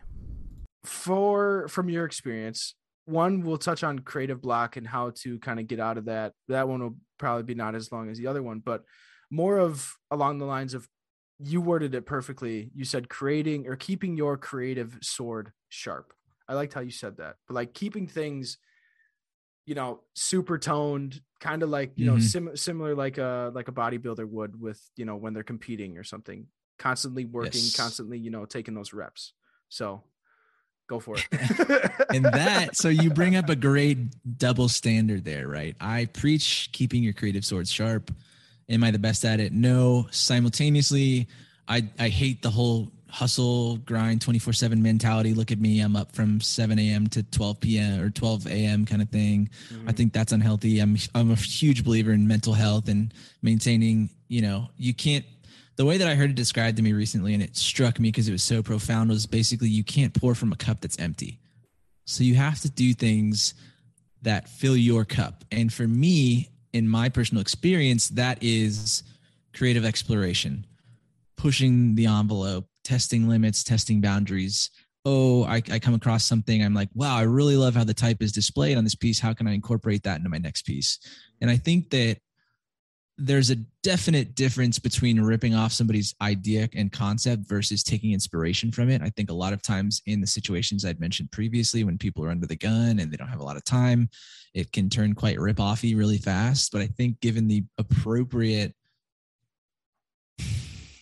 for 0.84 1.68
from 1.68 1.90
your 1.90 2.06
experience 2.06 2.76
one 3.06 3.42
we'll 3.42 3.58
touch 3.58 3.84
on 3.84 4.00
creative 4.00 4.42
block 4.42 4.78
and 4.78 4.88
how 4.88 5.10
to 5.12 5.40
kind 5.40 5.60
of 5.60 5.68
get 5.68 5.80
out 5.80 5.98
of 5.98 6.06
that 6.06 6.34
that 6.48 6.68
one 6.68 6.82
will 6.82 6.96
probably 7.18 7.44
be 7.44 7.56
not 7.56 7.76
as 7.76 7.92
long 7.92 8.10
as 8.10 8.18
the 8.18 8.28
other 8.28 8.42
one 8.44 8.60
but 8.60 8.84
more 9.30 9.58
of 9.58 9.94
along 10.12 10.38
the 10.38 10.46
lines 10.46 10.74
of 10.74 10.88
you 11.40 11.60
worded 11.62 11.94
it 11.96 12.06
perfectly 12.06 12.72
you 12.74 12.86
said 12.86 13.10
creating 13.10 13.68
or 13.68 13.76
keeping 13.76 14.16
your 14.16 14.38
creative 14.38 14.98
sword 15.02 15.52
sharp 15.70 16.14
i 16.48 16.54
liked 16.54 16.74
how 16.74 16.82
you 16.82 16.92
said 16.92 17.18
that 17.18 17.36
but 17.48 17.56
like 17.56 17.74
keeping 17.74 18.08
things 18.08 18.58
you 19.66 19.76
know, 19.76 20.02
super 20.16 20.58
toned, 20.58 21.22
kind 21.40 21.62
of 21.62 21.70
like, 21.70 21.92
you 21.96 22.06
know, 22.06 22.16
Mhm. 22.16 22.22
sim- 22.22 22.58
similar 22.58 22.96
like 22.96 23.18
a 23.18 23.52
like 23.54 23.68
a 23.68 23.72
bodybuilder 23.72 24.28
would 24.28 24.60
with, 24.60 24.82
you 24.96 25.06
know, 25.06 25.16
when 25.16 25.34
they're 25.34 25.44
competing 25.44 25.98
or 25.98 26.04
something. 26.04 26.48
Constantly 26.80 27.26
working, 27.26 27.62
Yes. 27.62 27.76
constantly, 27.76 28.18
you 28.18 28.32
know, 28.32 28.46
taking 28.46 28.74
those 28.74 28.94
reps. 28.94 29.34
So 29.68 30.04
go 30.90 31.00
for 31.00 31.16
it. 31.16 31.28
and 32.14 32.26
that 32.26 32.76
so 32.76 32.90
you 32.90 33.10
bring 33.12 33.36
up 33.36 33.48
a 33.48 33.56
great 33.56 33.98
double 34.38 34.68
standard 34.68 35.24
there 35.24 35.48
right? 35.48 35.76
I 35.80 36.06
preach 36.06 36.70
keeping 36.74 37.04
your 37.04 37.14
creative 37.14 37.46
swords 37.46 37.72
sharp. 37.72 38.12
Am 38.68 38.84
i 38.84 38.92
the 38.92 39.00
best 39.00 39.24
at 39.24 39.40
it? 39.40 39.54
No. 39.54 40.08
Simultaneously 40.12 41.28
i 41.68 41.88
i 42.00 42.10
hate 42.10 42.42
the 42.42 42.50
whole 42.50 42.92
hustle 43.08 43.78
grind 43.78 44.22
24 44.22 44.54
7 44.54 44.82
mentality. 44.82 45.34
Look 45.34 45.52
at 45.52 45.60
me 45.60 45.80
i'm 45.80 45.96
up 45.96 46.14
from 46.16 46.42
7 46.42 46.78
a.m 46.80 47.08
to 47.08 47.24
12 47.24 47.60
p.m 47.60 48.02
or 48.02 48.10
12 48.10 48.48
a.m 48.48 48.86
kind 48.86 49.02
of 49.02 49.10
thing. 49.10 49.50
I 49.52 49.74
mm-hmm. 49.74 49.90
think 49.92 50.14
that's 50.14 50.32
unhealthy. 50.32 50.80
I'm 50.80 50.98
I'm 51.14 51.32
a 51.32 51.36
huge 51.36 51.86
believer 51.86 52.12
in 52.12 52.28
mental 52.28 52.54
health 52.54 52.90
and 52.90 53.14
maintaining, 53.44 54.10
you 54.28 54.42
know, 54.42 54.70
you 54.76 54.94
can't 54.94 55.26
the 55.80 55.86
way 55.86 55.96
that 55.96 56.10
I 56.10 56.16
heard 56.16 56.30
it 56.30 56.36
described 56.36 56.76
to 56.76 56.84
me 56.84 56.92
recently 56.92 57.34
and 57.34 57.42
it 57.42 57.56
struck 57.56 58.02
me 58.02 58.10
because 58.10 58.28
it 58.28 58.34
was 58.34 58.44
so 58.44 58.62
profound 58.62 59.10
was 59.10 59.26
basically 59.26 59.70
you 59.70 59.86
can't 59.86 60.14
pour 60.14 60.36
from 60.36 60.52
a 60.52 60.58
cup 60.58 60.82
that's 60.82 61.00
empty. 61.00 61.40
So 62.04 62.26
you 62.26 62.36
have 62.36 62.60
to 62.64 62.70
do 62.70 62.94
things 62.94 63.54
that 64.22 64.50
fill 64.50 64.76
your 64.76 65.06
cup. 65.06 65.46
And 65.54 65.72
for 65.72 65.88
me, 65.88 66.50
in 66.74 66.86
my 66.86 67.08
personal 67.08 67.40
experience, 67.40 68.10
that 68.10 68.40
is 68.42 69.04
creative 69.56 69.86
exploration, 69.86 70.66
pushing 71.38 71.96
the 71.96 72.08
envelope, 72.08 72.66
testing 72.84 73.30
limits, 73.30 73.64
testing 73.64 74.02
boundaries. 74.02 74.72
Oh, 75.06 75.46
I, 75.46 75.62
I 75.72 75.80
come 75.80 75.94
across 75.94 76.26
something. 76.26 76.62
I'm 76.62 76.74
like, 76.74 76.90
wow, 76.94 77.16
I 77.16 77.22
really 77.22 77.56
love 77.56 77.76
how 77.76 77.86
the 77.86 77.94
type 77.94 78.22
is 78.22 78.34
displayed 78.34 78.78
on 78.78 78.84
this 78.84 78.96
piece. 78.96 79.22
How 79.22 79.34
can 79.34 79.48
I 79.48 79.54
incorporate 79.54 80.04
that 80.04 80.18
into 80.18 80.30
my 80.30 80.40
next 80.40 80.64
piece? 80.64 81.00
And 81.40 81.50
I 81.50 81.56
think 81.56 81.90
that 81.92 82.18
there's 83.20 83.50
a 83.50 83.58
definite 83.84 84.34
difference 84.34 84.80
between 84.80 85.22
ripping 85.22 85.54
off 85.54 85.74
somebody's 85.74 86.16
idea 86.22 86.70
and 86.74 86.92
concept 86.92 87.48
versus 87.48 87.84
taking 87.84 88.14
inspiration 88.14 88.72
from 88.72 88.90
it. 88.90 89.02
I 89.02 89.10
think 89.10 89.30
a 89.30 89.34
lot 89.34 89.54
of 89.54 89.62
times 89.62 90.02
in 90.06 90.22
the 90.22 90.28
situations 90.28 90.86
I'd 90.86 91.00
mentioned 91.00 91.32
previously, 91.32 91.84
when 91.84 91.98
people 91.98 92.24
are 92.24 92.30
under 92.30 92.48
the 92.48 92.56
gun 92.56 93.00
and 93.00 93.12
they 93.12 93.18
don't 93.18 93.28
have 93.28 93.42
a 93.42 93.44
lot 93.44 93.58
of 93.58 93.66
time, 93.66 94.10
it 94.54 94.72
can 94.72 94.90
turn 94.90 95.14
quite 95.14 95.40
rip 95.40 95.58
offy 95.58 95.98
really 95.98 96.18
fast. 96.18 96.72
But 96.72 96.82
I 96.82 96.88
think 96.88 97.20
given 97.20 97.48
the 97.48 97.64
appropriate 97.78 98.74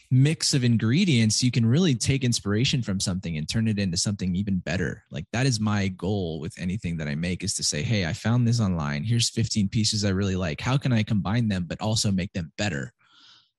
mix 0.09 0.53
of 0.53 0.63
ingredients, 0.63 1.43
you 1.43 1.51
can 1.51 1.65
really 1.65 1.93
take 1.93 2.23
inspiration 2.23 2.81
from 2.81 2.99
something 2.99 3.37
and 3.37 3.47
turn 3.47 3.67
it 3.67 3.79
into 3.79 3.97
something 3.97 4.35
even 4.35 4.59
better. 4.59 5.03
Like 5.11 5.25
that 5.33 5.45
is 5.45 5.59
my 5.59 5.89
goal 5.89 6.39
with 6.39 6.57
anything 6.57 6.97
that 6.97 7.07
I 7.07 7.15
make 7.15 7.43
is 7.43 7.53
to 7.55 7.63
say, 7.63 7.81
hey, 7.81 8.05
I 8.05 8.13
found 8.13 8.47
this 8.47 8.61
online. 8.61 9.03
Here's 9.03 9.29
15 9.29 9.67
pieces 9.67 10.05
I 10.05 10.09
really 10.09 10.35
like. 10.35 10.61
How 10.61 10.77
can 10.77 10.93
I 10.93 11.03
combine 11.03 11.49
them, 11.49 11.65
but 11.67 11.81
also 11.81 12.11
make 12.11 12.31
them 12.33 12.51
better? 12.57 12.93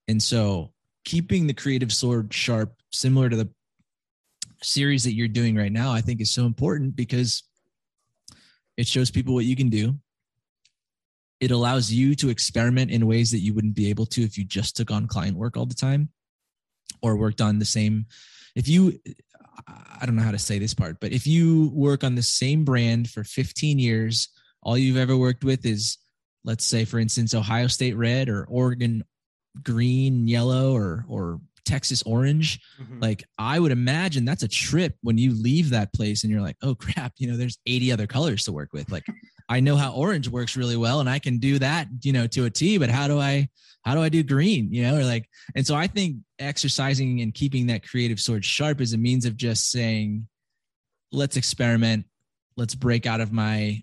And 0.07 0.23
so 0.23 0.73
keeping 1.05 1.47
the 1.47 1.55
creative 1.55 1.93
sword 1.93 2.33
sharp, 2.33 2.75
similar 2.93 3.29
to 3.29 3.37
the 3.37 3.51
series 4.63 5.05
that 5.05 5.15
you're 5.15 5.29
doing 5.29 5.55
right 5.55 5.73
now, 5.73 5.93
I 5.93 6.01
think 6.01 6.21
is 6.21 6.33
so 6.33 6.47
important 6.47 6.97
because 6.97 7.43
it 8.79 8.87
shows 8.87 9.11
people 9.11 9.35
what 9.35 9.45
you 9.45 9.55
can 9.55 9.69
do. 9.69 9.97
It 11.41 11.51
allows 11.51 11.93
you 11.93 12.15
to 12.17 12.31
experiment 12.31 12.91
in 12.91 13.07
ways 13.07 13.31
that 13.33 13.41
you 13.41 13.55
wouldn't 13.55 13.75
be 13.75 13.91
able 13.91 14.07
to 14.07 14.23
if 14.23 14.39
you 14.39 14.45
just 14.45 14.77
took 14.77 14.91
on 14.91 15.07
client 15.07 15.37
work 15.37 15.57
all 15.57 15.67
the 15.67 15.75
time 15.75 16.09
or 17.03 17.17
worked 17.17 17.41
on 17.41 17.59
the 17.59 17.65
same 17.65 18.07
if 18.55 18.69
you 18.69 18.99
i 20.01 20.07
don't 20.07 20.17
know 20.17 20.23
how 20.23 20.31
to 20.31 20.39
say 20.39 20.59
this 20.59 20.75
part 20.75 20.99
but 21.01 21.13
if 21.13 21.27
you 21.27 21.71
work 21.75 22.05
on 22.05 22.15
the 22.15 22.23
same 22.23 22.65
brand 22.65 23.09
for 23.11 23.25
15 23.25 23.79
years 23.79 24.29
all 24.63 24.79
you've 24.79 24.97
ever 24.97 25.17
worked 25.17 25.45
with 25.45 25.65
is 25.67 25.99
let's 26.45 26.65
say 26.65 26.85
for 26.85 26.99
instance 26.99 27.35
ohio 27.35 27.67
state 27.67 27.97
red 27.97 28.29
or 28.29 28.45
oregon 28.49 29.05
green 29.63 30.29
yellow 30.29 30.73
or 30.75 31.05
or 31.09 31.41
texas 31.65 32.03
orange 32.05 32.61
Mhm. 32.81 33.03
like 33.03 33.25
i 33.39 33.59
would 33.59 33.73
imagine 33.73 34.25
that's 34.25 34.43
a 34.43 34.49
trip 34.49 34.97
when 35.03 35.19
you 35.19 35.35
leave 35.35 35.71
that 35.71 35.93
place 35.93 36.23
and 36.23 36.31
you're 36.33 36.41
like 36.41 36.57
oh 36.63 36.75
crap 36.75 37.13
you 37.19 37.31
know 37.31 37.37
there's 37.37 37.59
80 37.67 37.93
other 37.93 38.07
colors 38.07 38.45
to 38.45 38.53
work 38.53 38.73
with 38.73 38.91
like 38.91 39.05
i 39.49 39.61
know 39.61 39.77
how 39.77 39.93
orange 39.93 40.29
works 40.29 40.57
really 40.57 40.77
well 40.77 41.01
and 41.01 41.09
i 41.09 41.19
can 41.19 41.39
do 41.39 41.59
that 41.59 41.89
you 42.03 42.13
know 42.13 42.27
to 42.27 42.45
a 42.45 42.51
t 42.51 42.79
but 42.79 42.91
how 42.91 43.07
do 43.09 43.19
i 43.19 43.49
how 43.85 43.95
do 43.95 44.03
i 44.03 44.09
do 44.09 44.23
green 44.23 44.73
you 44.73 44.83
know 44.83 44.97
or 44.97 45.05
like 45.05 45.29
and 45.55 45.67
so 45.67 45.75
i 45.75 45.87
think 45.87 46.17
exercising 46.39 47.21
and 47.21 47.35
keeping 47.35 47.67
that 47.67 47.89
creative 47.89 48.21
sword 48.21 48.45
sharp 48.45 48.81
is 48.81 48.93
a 48.93 48.99
means 48.99 49.25
of 49.25 49.37
just 49.37 49.71
saying 49.71 50.27
let's 51.13 51.37
experiment 51.37 52.05
let's 52.57 52.75
break 52.75 53.07
out 53.07 53.21
of 53.21 53.33
my 53.33 53.83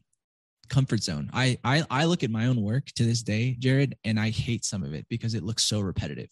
comfort 0.69 1.01
zone. 1.01 1.29
I, 1.33 1.57
I 1.63 1.83
i 1.89 2.05
look 2.05 2.23
at 2.23 2.31
my 2.31 2.47
own 2.47 2.61
work 2.61 2.87
to 2.95 3.03
this 3.03 3.23
day 3.23 3.55
jared 3.59 3.95
and 4.03 4.19
i 4.19 4.29
hate 4.29 4.65
some 4.65 4.83
of 4.83 4.93
it 4.93 5.05
because 5.09 5.33
it 5.33 5.43
looks 5.43 5.63
so 5.63 5.79
repetitive. 5.79 6.29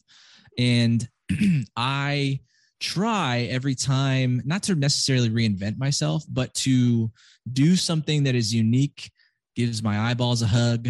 And 0.57 1.07
i 1.77 2.39
try 2.79 3.47
every 3.49 3.75
time 3.75 4.41
not 4.43 4.63
to 4.63 4.75
necessarily 4.75 5.29
reinvent 5.29 5.77
myself 5.77 6.25
but 6.27 6.53
to 6.53 7.09
do 7.53 7.77
something 7.77 8.23
that 8.23 8.35
is 8.35 8.53
unique 8.53 9.09
gives 9.55 9.83
my 9.83 10.09
eyeballs 10.09 10.41
a 10.41 10.47
hug. 10.47 10.87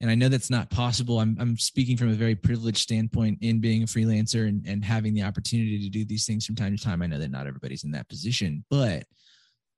And 0.00 0.10
i 0.10 0.14
know 0.14 0.28
that's 0.28 0.50
not 0.50 0.70
possible. 0.70 1.20
I'm, 1.20 1.36
I'm 1.40 1.56
speaking 1.56 1.96
from 1.96 2.10
a 2.10 2.14
very 2.14 2.34
privileged 2.34 2.78
standpoint 2.78 3.38
in 3.40 3.60
being 3.60 3.84
a 3.84 3.86
freelancer 3.86 4.48
and, 4.48 4.66
and 4.66 4.84
having 4.84 5.14
the 5.14 5.22
opportunity 5.22 5.78
to 5.80 5.88
do 5.88 6.04
these 6.04 6.26
things 6.26 6.44
from 6.44 6.56
time 6.56 6.76
to 6.76 6.82
time. 6.82 7.00
I 7.00 7.06
know 7.06 7.18
that 7.18 7.30
not 7.30 7.46
everybody's 7.46 7.84
in 7.84 7.92
that 7.92 8.08
position 8.08 8.64
but 8.70 9.04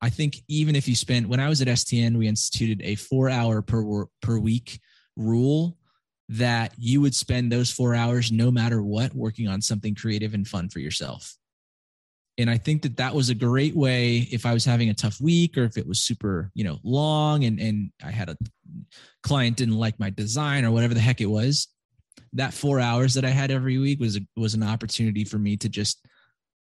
i 0.01 0.11
think 0.11 0.43
even 0.49 0.77
if 0.77 0.89
you 0.89 0.95
spend 0.95 1.27
when 1.27 1.41
i 1.41 1.49
was 1.49 1.61
at 1.61 1.69
stn 1.69 2.17
we 2.17 2.29
instituted 2.29 2.81
a 2.85 2.95
four 2.95 3.29
hour 3.29 3.63
per 3.63 4.07
per 4.23 4.39
week 4.39 4.81
rule 5.17 5.77
that 6.29 6.73
you 6.77 7.01
would 7.01 7.15
spend 7.15 7.51
those 7.51 7.71
four 7.71 7.95
hours 7.95 8.33
no 8.33 8.51
matter 8.51 8.83
what 8.83 9.15
working 9.15 9.49
on 9.49 9.63
something 9.63 9.95
creative 9.95 10.35
and 10.35 10.47
fun 10.47 10.69
for 10.69 10.81
yourself 10.81 11.37
and 12.39 12.51
i 12.51 12.57
think 12.57 12.83
that 12.83 12.97
that 12.97 13.15
was 13.15 13.29
a 13.29 13.35
great 13.35 13.75
way 13.77 14.29
if 14.31 14.45
i 14.47 14.53
was 14.53 14.65
having 14.65 14.91
a 14.91 14.95
tough 14.95 15.21
week 15.21 15.57
or 15.57 15.65
if 15.65 15.77
it 15.77 15.87
was 15.87 16.01
super 16.01 16.51
you 16.55 16.65
know 16.65 16.79
long 16.83 17.45
and 17.45 17.59
and 17.61 17.91
i 18.05 18.11
had 18.11 18.29
a 18.29 18.37
client 19.23 19.57
didn't 19.57 19.79
like 19.79 19.99
my 19.99 20.11
design 20.11 20.65
or 20.65 20.71
whatever 20.71 20.95
the 20.95 21.01
heck 21.01 21.21
it 21.21 21.27
was 21.27 21.69
that 22.33 22.55
four 22.55 22.81
hours 22.81 23.15
that 23.15 23.25
i 23.25 23.31
had 23.31 23.51
every 23.51 23.79
week 23.79 24.01
was 24.01 24.17
a, 24.17 24.21
was 24.37 24.55
an 24.55 24.63
opportunity 24.63 25.25
for 25.25 25.39
me 25.39 25.57
to 25.57 25.69
just 25.69 26.05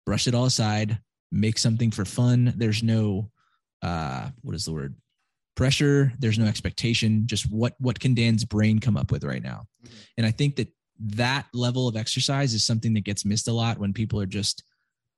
brush 0.05 0.27
it 0.27 0.35
all 0.35 0.45
aside 0.45 0.99
make 1.31 1.59
something 1.59 1.91
for 1.91 2.05
fun. 2.05 2.53
There's 2.57 2.81
no 2.81 3.29
uh 3.83 4.29
what 4.41 4.55
is 4.55 4.65
the 4.65 4.73
word? 4.73 4.95
Pressure. 5.55 6.11
There's 6.17 6.39
no 6.39 6.45
expectation. 6.45 7.27
Just 7.27 7.51
what 7.51 7.75
what 7.79 7.99
can 7.99 8.15
dan's 8.15 8.45
brain 8.45 8.79
come 8.79 8.97
up 8.97 9.11
with 9.11 9.23
right 9.23 9.43
now? 9.43 9.67
Mhm. 9.85 9.89
and 10.17 10.25
i 10.25 10.31
think 10.31 10.55
that 10.55 10.69
that 11.01 11.45
level 11.53 11.87
of 11.87 11.95
exercise 11.95 12.55
is 12.55 12.65
something 12.65 12.93
that 12.95 13.03
gets 13.03 13.25
missed 13.25 13.47
a 13.47 13.53
lot 13.53 13.77
when 13.77 13.93
people 13.93 14.19
are 14.19 14.25
just 14.25 14.63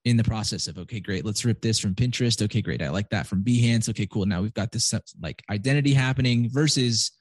in 0.04 0.18
the 0.18 0.24
process 0.24 0.68
of 0.68 0.78
okay 0.80 1.00
great 1.00 1.24
let's 1.26 1.46
rip 1.46 1.62
this 1.62 1.80
from 1.80 1.94
pinterest. 1.94 2.42
Okay 2.42 2.62
great 2.62 2.82
i 2.82 2.90
like 2.90 3.10
that 3.10 3.28
from 3.28 3.44
behance. 3.44 3.88
Okay 3.90 4.08
cool 4.08 4.26
now 4.26 4.42
we've 4.42 4.54
got 4.54 4.72
this 4.72 4.94
like 5.22 5.44
identity 5.50 5.94
happening 5.94 6.50
versus 6.50 7.12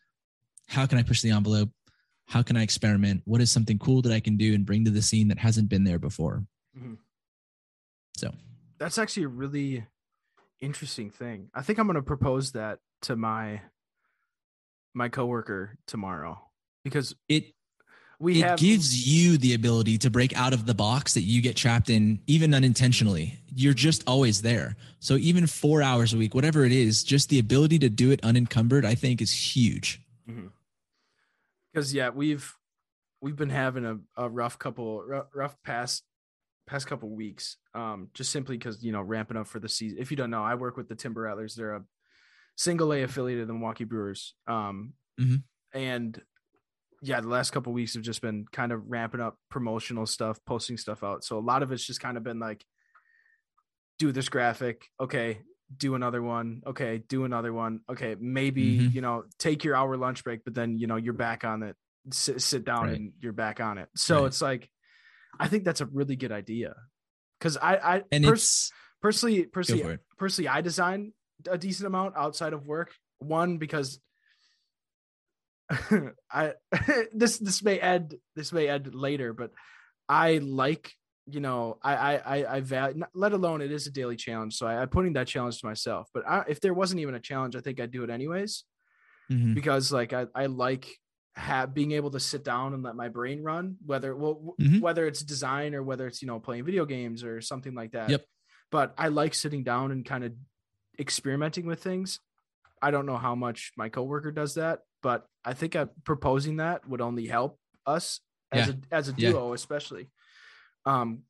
how 0.66 0.86
can 0.86 0.98
i 0.98 1.02
push 1.02 1.20
the 1.22 1.30
envelope? 1.30 1.70
How 2.26 2.42
can 2.42 2.56
i 2.56 2.62
experiment? 2.62 3.22
What 3.24 3.40
is 3.40 3.50
something 3.52 3.78
cool 3.78 4.02
that 4.02 4.12
i 4.12 4.20
can 4.20 4.36
do 4.36 4.54
and 4.54 4.64
bring 4.64 4.84
to 4.84 4.90
the 4.90 5.02
scene 5.02 5.28
that 5.28 5.38
hasn't 5.38 5.68
been 5.68 5.84
there 5.84 5.98
before? 5.98 6.44
Mhm. 6.78 6.98
so. 8.16 8.32
That's 8.78 8.96
actually 8.96 9.24
a 9.24 9.28
really 9.28 9.84
interesting 10.60 11.10
thing. 11.10 11.50
I 11.54 11.60
think 11.62 11.78
I'm 11.78 11.86
going 11.86 11.96
to 11.96 12.02
propose 12.02 12.52
that 12.52 12.78
to 13.02 13.16
my 13.16 13.60
my 14.94 15.08
coworker 15.08 15.76
tomorrow 15.86 16.40
because 16.82 17.14
it 17.28 17.52
we 18.20 18.40
it 18.40 18.46
have 18.46 18.58
gives 18.58 19.08
you 19.08 19.38
the 19.38 19.54
ability 19.54 19.96
to 19.98 20.10
break 20.10 20.36
out 20.36 20.52
of 20.52 20.66
the 20.66 20.74
box 20.74 21.14
that 21.14 21.22
you 21.22 21.40
get 21.40 21.56
trapped 21.56 21.88
in 21.90 22.20
even 22.26 22.52
unintentionally. 22.54 23.38
You're 23.54 23.74
just 23.74 24.04
always 24.06 24.42
there. 24.42 24.76
So 25.00 25.16
even 25.16 25.46
four 25.46 25.82
hours 25.82 26.12
a 26.14 26.18
week 26.18 26.34
whatever 26.34 26.64
it 26.64 26.72
is 26.72 27.02
just 27.02 27.30
the 27.30 27.38
ability 27.38 27.78
to 27.80 27.88
do 27.88 28.10
it 28.12 28.20
unencumbered 28.22 28.84
i 28.84 28.94
think 28.94 29.20
is 29.22 29.32
huge. 29.32 30.00
Because 31.72 31.94
yeah 31.94 32.10
we've 32.10 32.54
we've 33.22 33.36
been 33.36 33.50
having 33.50 33.84
a, 33.84 33.98
a 34.16 34.28
rough 34.28 34.58
couple 34.58 35.02
rough, 35.02 35.26
rough 35.34 35.56
past 35.64 36.04
past 36.66 36.86
couple 36.86 37.08
weeks 37.08 37.56
um 37.74 38.08
just 38.14 38.30
simply 38.30 38.56
because 38.56 38.82
you 38.84 38.92
know 38.92 39.02
ramping 39.02 39.36
up 39.36 39.46
for 39.46 39.58
the 39.58 39.68
season 39.68 39.98
if 39.98 40.10
you 40.10 40.16
don't 40.16 40.30
know 40.30 40.44
i 40.44 40.54
work 40.54 40.76
with 40.76 40.88
the 40.88 40.94
timber 40.94 41.22
rattlers. 41.22 41.54
They're 41.54 41.74
a 41.74 41.84
single 42.56 42.92
a 42.92 43.02
affiliate 43.02 43.40
of 43.40 43.46
the 43.48 43.54
milwaukee 43.54 43.84
brewers 43.84 44.34
um 44.46 44.92
Mhm. 45.20 45.42
and 45.74 46.22
yeah 47.02 47.20
the 47.20 47.28
last 47.28 47.50
couple 47.52 47.72
weeks 47.72 47.94
have 47.94 48.02
just 48.02 48.20
been 48.20 48.44
kind 48.52 48.72
of 48.72 48.82
ramping 48.88 49.20
up 49.20 49.36
promotional 49.50 50.06
stuff 50.06 50.38
posting 50.46 50.76
stuff 50.76 51.02
out. 51.02 51.24
So 51.24 51.38
a 51.38 51.40
lot 51.40 51.62
of 51.62 51.72
it's 51.72 51.84
just 51.86 52.00
kind 52.00 52.16
of 52.16 52.22
been 52.22 52.38
like 52.38 52.64
do 53.98 54.12
this 54.12 54.28
graphic. 54.28 54.86
Okay 54.98 55.40
do 55.76 55.94
another 55.94 56.20
one. 56.20 56.62
Okay 56.66 56.98
do 57.08 57.24
another 57.24 57.52
one. 57.52 57.80
Okay 57.88 58.16
maybe 58.18 58.80
Mhm. 58.80 58.94
you 58.94 59.00
know 59.00 59.24
take 59.38 59.62
your 59.64 59.76
hour 59.76 59.96
lunch 59.96 60.24
break 60.24 60.44
but 60.44 60.54
then 60.54 60.78
you 60.78 60.86
know 60.86 60.96
you're 60.96 61.12
back 61.14 61.44
on 61.44 61.62
it. 61.62 61.76
Sit, 62.12 62.40
sit 62.42 62.64
down 62.64 62.86
Right. 62.86 62.96
and 62.96 63.12
you're 63.20 63.32
back 63.32 63.60
on 63.60 63.78
it. 63.78 63.88
So 63.94 64.20
Right. 64.20 64.26
it's 64.26 64.42
like 64.42 64.70
i 65.38 65.46
think 65.46 65.62
that's 65.64 65.80
a 65.80 65.86
really 65.86 66.16
good 66.16 66.32
idea. 66.32 66.74
Because 67.38 67.56
i 67.56 67.76
i 67.76 68.02
and 68.10 68.24
pers- 68.24 68.72
personally 69.00 69.44
personally 69.44 69.98
personally 70.18 70.48
i 70.48 70.60
design 70.60 71.12
a 71.48 71.56
decent 71.56 71.86
amount 71.86 72.16
outside 72.16 72.52
of 72.52 72.66
work. 72.66 72.92
One 73.18 73.58
because 73.58 74.00
I 76.32 76.54
this 77.12 77.38
this 77.38 77.62
may 77.62 77.78
end 77.78 78.16
this 78.36 78.52
may 78.52 78.68
end 78.68 78.94
later, 78.94 79.32
but 79.32 79.52
I 80.08 80.38
like 80.38 80.92
you 81.26 81.40
know 81.40 81.78
I 81.82 81.94
I 81.94 82.16
I, 82.16 82.56
I 82.56 82.60
value 82.60 83.04
let 83.14 83.32
alone 83.32 83.60
it 83.62 83.70
is 83.70 83.86
a 83.86 83.90
daily 83.92 84.16
challenge, 84.16 84.56
so 84.56 84.66
I, 84.66 84.82
am 84.82 84.88
putting 84.88 85.12
that 85.14 85.28
challenge 85.28 85.60
to 85.60 85.66
myself. 85.66 86.08
But 86.12 86.26
I, 86.28 86.44
if 86.48 86.60
there 86.60 86.74
wasn't 86.74 87.00
even 87.00 87.14
a 87.14 87.20
challenge, 87.20 87.54
I 87.56 87.60
think 87.60 87.80
I'd 87.80 87.92
do 87.92 88.02
it 88.04 88.10
anyways 88.10 88.64
Mhm. 89.30 89.54
because 89.54 89.92
like 89.92 90.12
I 90.12 90.26
I 90.34 90.46
like 90.46 90.88
have 91.36 91.72
being 91.72 91.92
able 91.92 92.10
to 92.10 92.20
sit 92.20 92.42
down 92.42 92.74
and 92.74 92.82
let 92.82 92.96
my 92.96 93.08
brain 93.08 93.40
run 93.42 93.76
whether 93.86 94.16
well 94.16 94.56
Mhm. 94.60 94.80
whether 94.80 95.06
it's 95.06 95.22
design 95.22 95.74
or 95.76 95.82
whether 95.84 96.08
it's 96.08 96.20
you 96.20 96.26
know 96.26 96.40
playing 96.40 96.64
video 96.64 96.84
games 96.84 97.22
or 97.22 97.40
something 97.40 97.74
like 97.74 97.92
that. 97.92 98.10
Yep. 98.10 98.24
But 98.72 98.94
I 98.98 99.08
like 99.08 99.34
sitting 99.34 99.62
down 99.62 99.92
and 99.92 100.04
kind 100.04 100.24
of 100.24 100.32
experimenting 100.98 101.66
with 101.66 101.82
things. 101.82 102.18
I 102.82 102.90
don't 102.90 103.06
know 103.06 103.18
how 103.18 103.34
much 103.36 103.72
my 103.76 103.88
coworker 103.88 104.32
does 104.32 104.54
that, 104.54 104.80
but 105.02 105.26
I 105.44 105.54
think 105.54 105.76
I, 105.76 105.86
proposing 106.04 106.56
that 106.56 106.86
would 106.88 107.00
only 107.00 107.26
help 107.26 107.58
us 107.86 108.20
as 108.52 108.68
Yeah. 108.68 108.74
a 108.92 108.94
as 108.94 109.08
a 109.08 109.14
Yeah. 109.16 109.30
duo, 109.30 109.52
especially. 109.52 110.08
Um, 110.86 111.22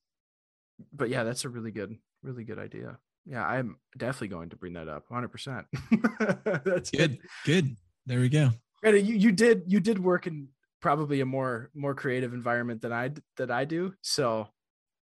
but 0.93 1.09
yeah, 1.11 1.25
that's 1.25 1.45
a 1.45 1.49
really 1.49 1.71
good, 1.71 1.97
really 2.23 2.45
good 2.45 2.59
idea. 2.59 2.99
Yeah, 3.27 3.47
I'm 3.47 3.77
definitely 3.97 4.29
going 4.29 4.49
to 4.51 4.57
bring 4.57 4.73
that 4.75 4.89
up, 4.89 5.05
100. 5.09 5.29
percent 5.29 5.67
That's 6.65 6.91
good. 6.91 7.19
Good. 7.19 7.19
Good. 7.45 7.77
There 8.07 8.21
we 8.21 8.29
go. 8.29 8.51
Granted, 8.81 9.07
you 9.07 9.15
you 9.17 9.31
did 9.33 9.65
you 9.67 9.79
did 9.81 9.99
work 9.99 10.27
in 10.27 10.49
probably 10.81 11.21
a 11.21 11.27
more 11.27 11.71
more 11.75 11.95
creative 11.95 12.33
environment 12.33 12.81
than 12.81 12.93
I 12.93 13.11
that 13.37 13.51
I 13.51 13.65
do, 13.67 13.95
so 14.01 14.49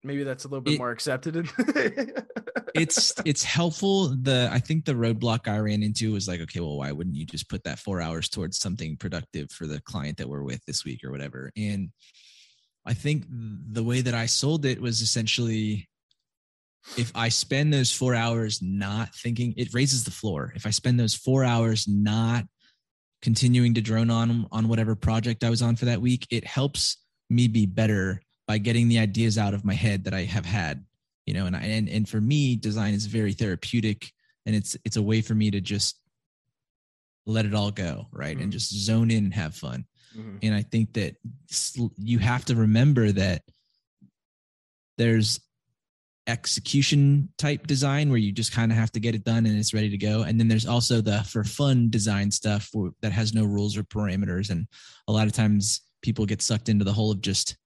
maybe 0.04 0.22
that's 0.22 0.44
a 0.44 0.48
little 0.48 0.60
bit 0.60 0.74
It- 0.74 0.78
more 0.78 0.90
accepted. 0.90 1.48
It's 2.74 3.12
it's 3.24 3.44
helpful 3.44 4.08
the 4.20 4.48
i 4.50 4.58
think 4.58 4.84
the 4.84 4.94
roadblock 4.94 5.46
i 5.46 5.58
ran 5.58 5.84
into 5.84 6.12
was 6.12 6.26
like 6.26 6.40
okay 6.40 6.58
well 6.58 6.76
why 6.78 6.90
wouldn't 6.90 7.14
you 7.14 7.24
just 7.24 7.48
put 7.48 7.62
that 7.64 7.78
four 7.78 8.00
hours 8.00 8.28
towards 8.28 8.58
something 8.58 8.96
productive 8.96 9.52
for 9.52 9.68
the 9.68 9.80
client 9.82 10.16
that 10.18 10.28
we're 10.28 10.42
with 10.42 10.64
this 10.64 10.84
week 10.84 11.04
or 11.04 11.12
whatever 11.12 11.52
and 11.56 11.90
i 12.84 12.92
think 12.92 13.26
the 13.28 13.84
way 13.84 14.00
that 14.00 14.14
i 14.14 14.26
sold 14.26 14.64
it 14.66 14.80
was 14.80 15.02
essentially 15.02 15.88
if 16.98 17.12
i 17.14 17.28
spend 17.28 17.72
those 17.72 17.92
four 17.92 18.12
hours 18.12 18.60
not 18.60 19.14
thinking 19.14 19.54
it 19.56 19.72
raises 19.72 20.02
the 20.02 20.10
floor 20.10 20.52
if 20.56 20.66
i 20.66 20.70
spend 20.70 20.98
those 20.98 21.14
four 21.14 21.44
hours 21.44 21.86
not 21.86 22.44
continuing 23.22 23.74
to 23.74 23.80
drone 23.80 24.10
on 24.10 24.48
on 24.50 24.66
whatever 24.66 24.96
project 24.96 25.44
i 25.44 25.50
was 25.50 25.62
on 25.62 25.76
for 25.76 25.84
that 25.84 26.00
week 26.00 26.26
it 26.30 26.44
helps 26.44 26.96
me 27.30 27.46
be 27.46 27.66
better 27.66 28.20
by 28.54 28.58
getting 28.58 28.86
the 28.86 29.00
ideas 29.00 29.36
out 29.36 29.52
of 29.52 29.64
my 29.64 29.74
head 29.74 30.04
that 30.04 30.14
i 30.14 30.22
have 30.22 30.46
had 30.46 30.84
you 31.26 31.34
know 31.34 31.46
and 31.46 31.56
I, 31.56 31.62
and 31.62 31.88
and 31.88 32.08
for 32.08 32.20
me 32.20 32.54
design 32.54 32.94
is 32.94 33.06
very 33.06 33.32
therapeutic 33.32 34.12
and 34.46 34.54
it's 34.54 34.76
it's 34.84 34.96
a 34.96 35.02
way 35.02 35.22
for 35.22 35.34
me 35.34 35.50
to 35.50 35.60
just 35.60 35.98
let 37.26 37.46
it 37.46 37.54
all 37.54 37.72
go 37.72 38.06
right 38.12 38.36
Mhm. 38.38 38.42
and 38.44 38.52
just 38.52 38.72
zone 38.72 39.10
in 39.10 39.24
and 39.24 39.34
have 39.34 39.56
fun 39.56 39.86
Mhm. 40.16 40.38
and 40.44 40.54
i 40.54 40.62
think 40.62 40.92
that 40.92 41.16
you 41.98 42.20
have 42.20 42.44
to 42.44 42.54
remember 42.54 43.10
that 43.10 43.42
there's 44.98 45.40
execution 46.28 47.28
type 47.36 47.66
design 47.66 48.08
where 48.10 48.18
you 48.18 48.30
just 48.30 48.52
kind 48.52 48.70
of 48.70 48.78
have 48.78 48.92
to 48.92 49.00
get 49.00 49.16
it 49.16 49.24
done 49.24 49.46
and 49.46 49.58
it's 49.58 49.74
ready 49.74 49.90
to 49.90 49.98
go 49.98 50.22
and 50.22 50.38
then 50.38 50.46
there's 50.46 50.64
also 50.66 51.00
the 51.00 51.24
for 51.24 51.42
fun 51.42 51.90
design 51.90 52.30
stuff 52.30 52.62
for, 52.72 52.92
that 53.02 53.10
has 53.10 53.34
no 53.34 53.42
rules 53.44 53.76
or 53.76 53.82
parameters 53.82 54.50
and 54.50 54.68
a 55.08 55.12
lot 55.12 55.26
of 55.26 55.32
times 55.32 55.80
people 56.02 56.24
get 56.24 56.40
sucked 56.40 56.68
into 56.68 56.84
the 56.84 56.92
whole 56.92 57.10
of 57.10 57.20
just 57.20 57.56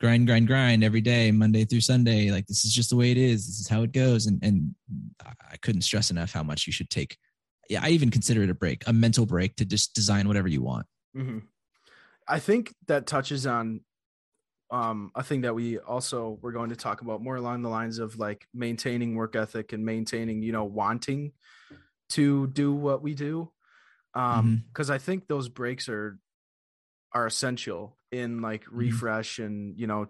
grind 0.00 0.26
grind 0.26 0.46
grind 0.46 0.84
every 0.84 1.00
day 1.00 1.30
monday 1.30 1.64
through 1.64 1.80
sunday. 1.80 2.30
Like 2.30 2.46
this 2.46 2.64
is 2.64 2.72
just 2.72 2.90
the 2.90 2.96
way 2.96 3.10
it 3.10 3.18
is. 3.18 3.46
This 3.46 3.60
is 3.60 3.68
how 3.68 3.82
it 3.82 3.92
goes. 3.92 4.26
And 4.26 4.42
and 4.42 4.74
i 5.24 5.56
couldn't 5.62 5.82
stress 5.82 6.10
enough 6.10 6.32
how 6.32 6.42
much 6.42 6.66
you 6.66 6.72
should 6.72 6.90
take 6.90 7.16
yeah 7.70 7.80
i 7.82 7.88
even 7.88 8.10
consider 8.10 8.42
it 8.42 8.50
a 8.50 8.54
break 8.54 8.82
a 8.86 8.92
mental 8.92 9.24
break 9.24 9.56
to 9.56 9.64
just 9.64 9.94
design 9.94 10.28
whatever 10.28 10.48
you 10.48 10.62
want. 10.62 10.86
Hmm 11.14 11.38
I 12.26 12.38
think 12.38 12.74
that 12.86 13.06
touches 13.06 13.46
on 13.46 13.80
um, 14.70 15.10
a 15.14 15.22
thing 15.22 15.42
that 15.42 15.54
we 15.54 15.78
also 15.78 16.38
we're 16.42 16.52
going 16.52 16.70
to 16.70 16.76
talk 16.76 17.02
about 17.02 17.22
more 17.22 17.36
along 17.36 17.62
the 17.62 17.68
lines 17.68 17.98
of 17.98 18.18
like 18.18 18.46
maintaining 18.54 19.14
work 19.14 19.36
ethic 19.36 19.72
and 19.72 19.84
maintaining, 19.84 20.42
you 20.42 20.52
know, 20.52 20.64
wanting 20.64 21.32
to 22.10 22.46
do 22.48 22.72
what 22.72 23.02
we 23.02 23.14
do. 23.14 23.50
Um, 24.14 24.64
because 24.72 24.90
I 24.90 24.98
think 24.98 25.26
those 25.26 25.48
breaks 25.48 25.88
are 25.88 26.18
are 27.14 27.26
essential 27.26 27.96
in 28.12 28.42
like 28.42 28.64
refresh 28.70 29.38
and 29.38 29.78
you 29.78 29.86
know 29.86 30.06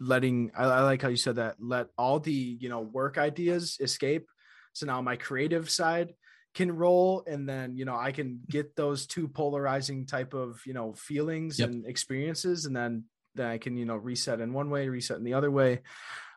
letting 0.00 0.50
I, 0.56 0.64
I 0.64 0.80
like 0.82 1.02
how 1.02 1.08
you 1.08 1.16
said 1.16 1.36
that 1.36 1.56
let 1.60 1.88
all 1.98 2.20
the 2.20 2.32
you 2.32 2.68
know 2.68 2.80
work 2.80 3.18
ideas 3.18 3.76
escape. 3.80 4.28
So 4.72 4.86
now 4.86 5.00
my 5.02 5.16
creative 5.16 5.68
side 5.70 6.14
can 6.54 6.72
roll 6.74 7.22
and 7.26 7.48
then 7.48 7.76
you 7.76 7.84
know 7.84 7.94
i 7.94 8.10
can 8.10 8.40
get 8.48 8.74
those 8.74 9.06
two 9.06 9.28
polarizing 9.28 10.06
type 10.06 10.32
of 10.34 10.60
you 10.64 10.72
know 10.72 10.94
feelings 10.94 11.58
Yep. 11.58 11.68
and 11.68 11.86
experiences 11.86 12.64
and 12.64 12.74
then 12.74 13.04
then 13.34 13.46
i 13.46 13.58
can 13.58 13.76
you 13.76 13.84
know 13.84 13.94
reset 13.96 14.40
in 14.40 14.52
one 14.52 14.70
way 14.70 14.88
reset 14.88 15.18
in 15.18 15.24
the 15.24 15.34
other 15.34 15.50
way. 15.50 15.80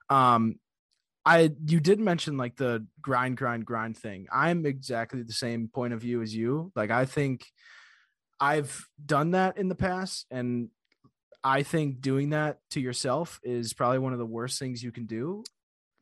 Um 0.09 0.59
i 1.25 1.51
you 1.65 1.79
did 1.79 1.99
mention 1.99 2.35
like 2.37 2.55
the 2.57 2.85
grind 3.01 3.37
grind 3.37 3.65
grind 3.65 3.97
thing. 3.97 4.27
I'm 4.31 4.65
exactly 4.65 5.23
the 5.23 5.33
same 5.33 5.69
point 5.73 5.93
of 5.93 6.01
view 6.01 6.21
as 6.21 6.35
you. 6.35 6.71
Like 6.75 6.91
i 6.91 7.05
think 7.05 7.45
i've 8.41 8.85
done 9.05 9.31
that 9.31 9.57
in 9.57 9.69
the 9.69 9.75
past 9.75 10.25
and 10.31 10.69
i 11.43 11.63
think 11.63 12.01
doing 12.01 12.31
that 12.31 12.59
to 12.71 12.81
yourself 12.81 13.39
is 13.43 13.73
probably 13.73 13.99
one 13.99 14.13
of 14.13 14.19
the 14.19 14.25
worst 14.25 14.59
things 14.59 14.83
you 14.83 14.91
can 14.91 15.05
do. 15.05 15.43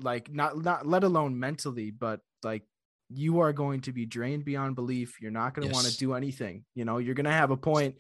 Like 0.02 0.32
not 0.32 0.58
not 0.58 0.88
let 0.88 1.04
alone 1.04 1.38
mentally 1.38 1.92
but 1.92 2.22
like 2.44 2.64
you 3.10 3.40
are 3.40 3.52
going 3.54 3.82
to 3.82 3.92
be 3.92 4.06
drained 4.06 4.46
beyond 4.46 4.76
belief. 4.76 5.20
You're 5.22 5.32
not 5.32 5.54
going 5.54 5.68
to 5.68 5.74
want 5.74 5.88
to 5.88 5.98
do 5.98 6.14
anything 6.14 6.64
you 6.74 6.86
know? 6.86 6.98
You're 7.00 7.16
going 7.16 7.26
to 7.26 7.32
have 7.32 7.52
a 7.52 7.58
point 7.58 7.96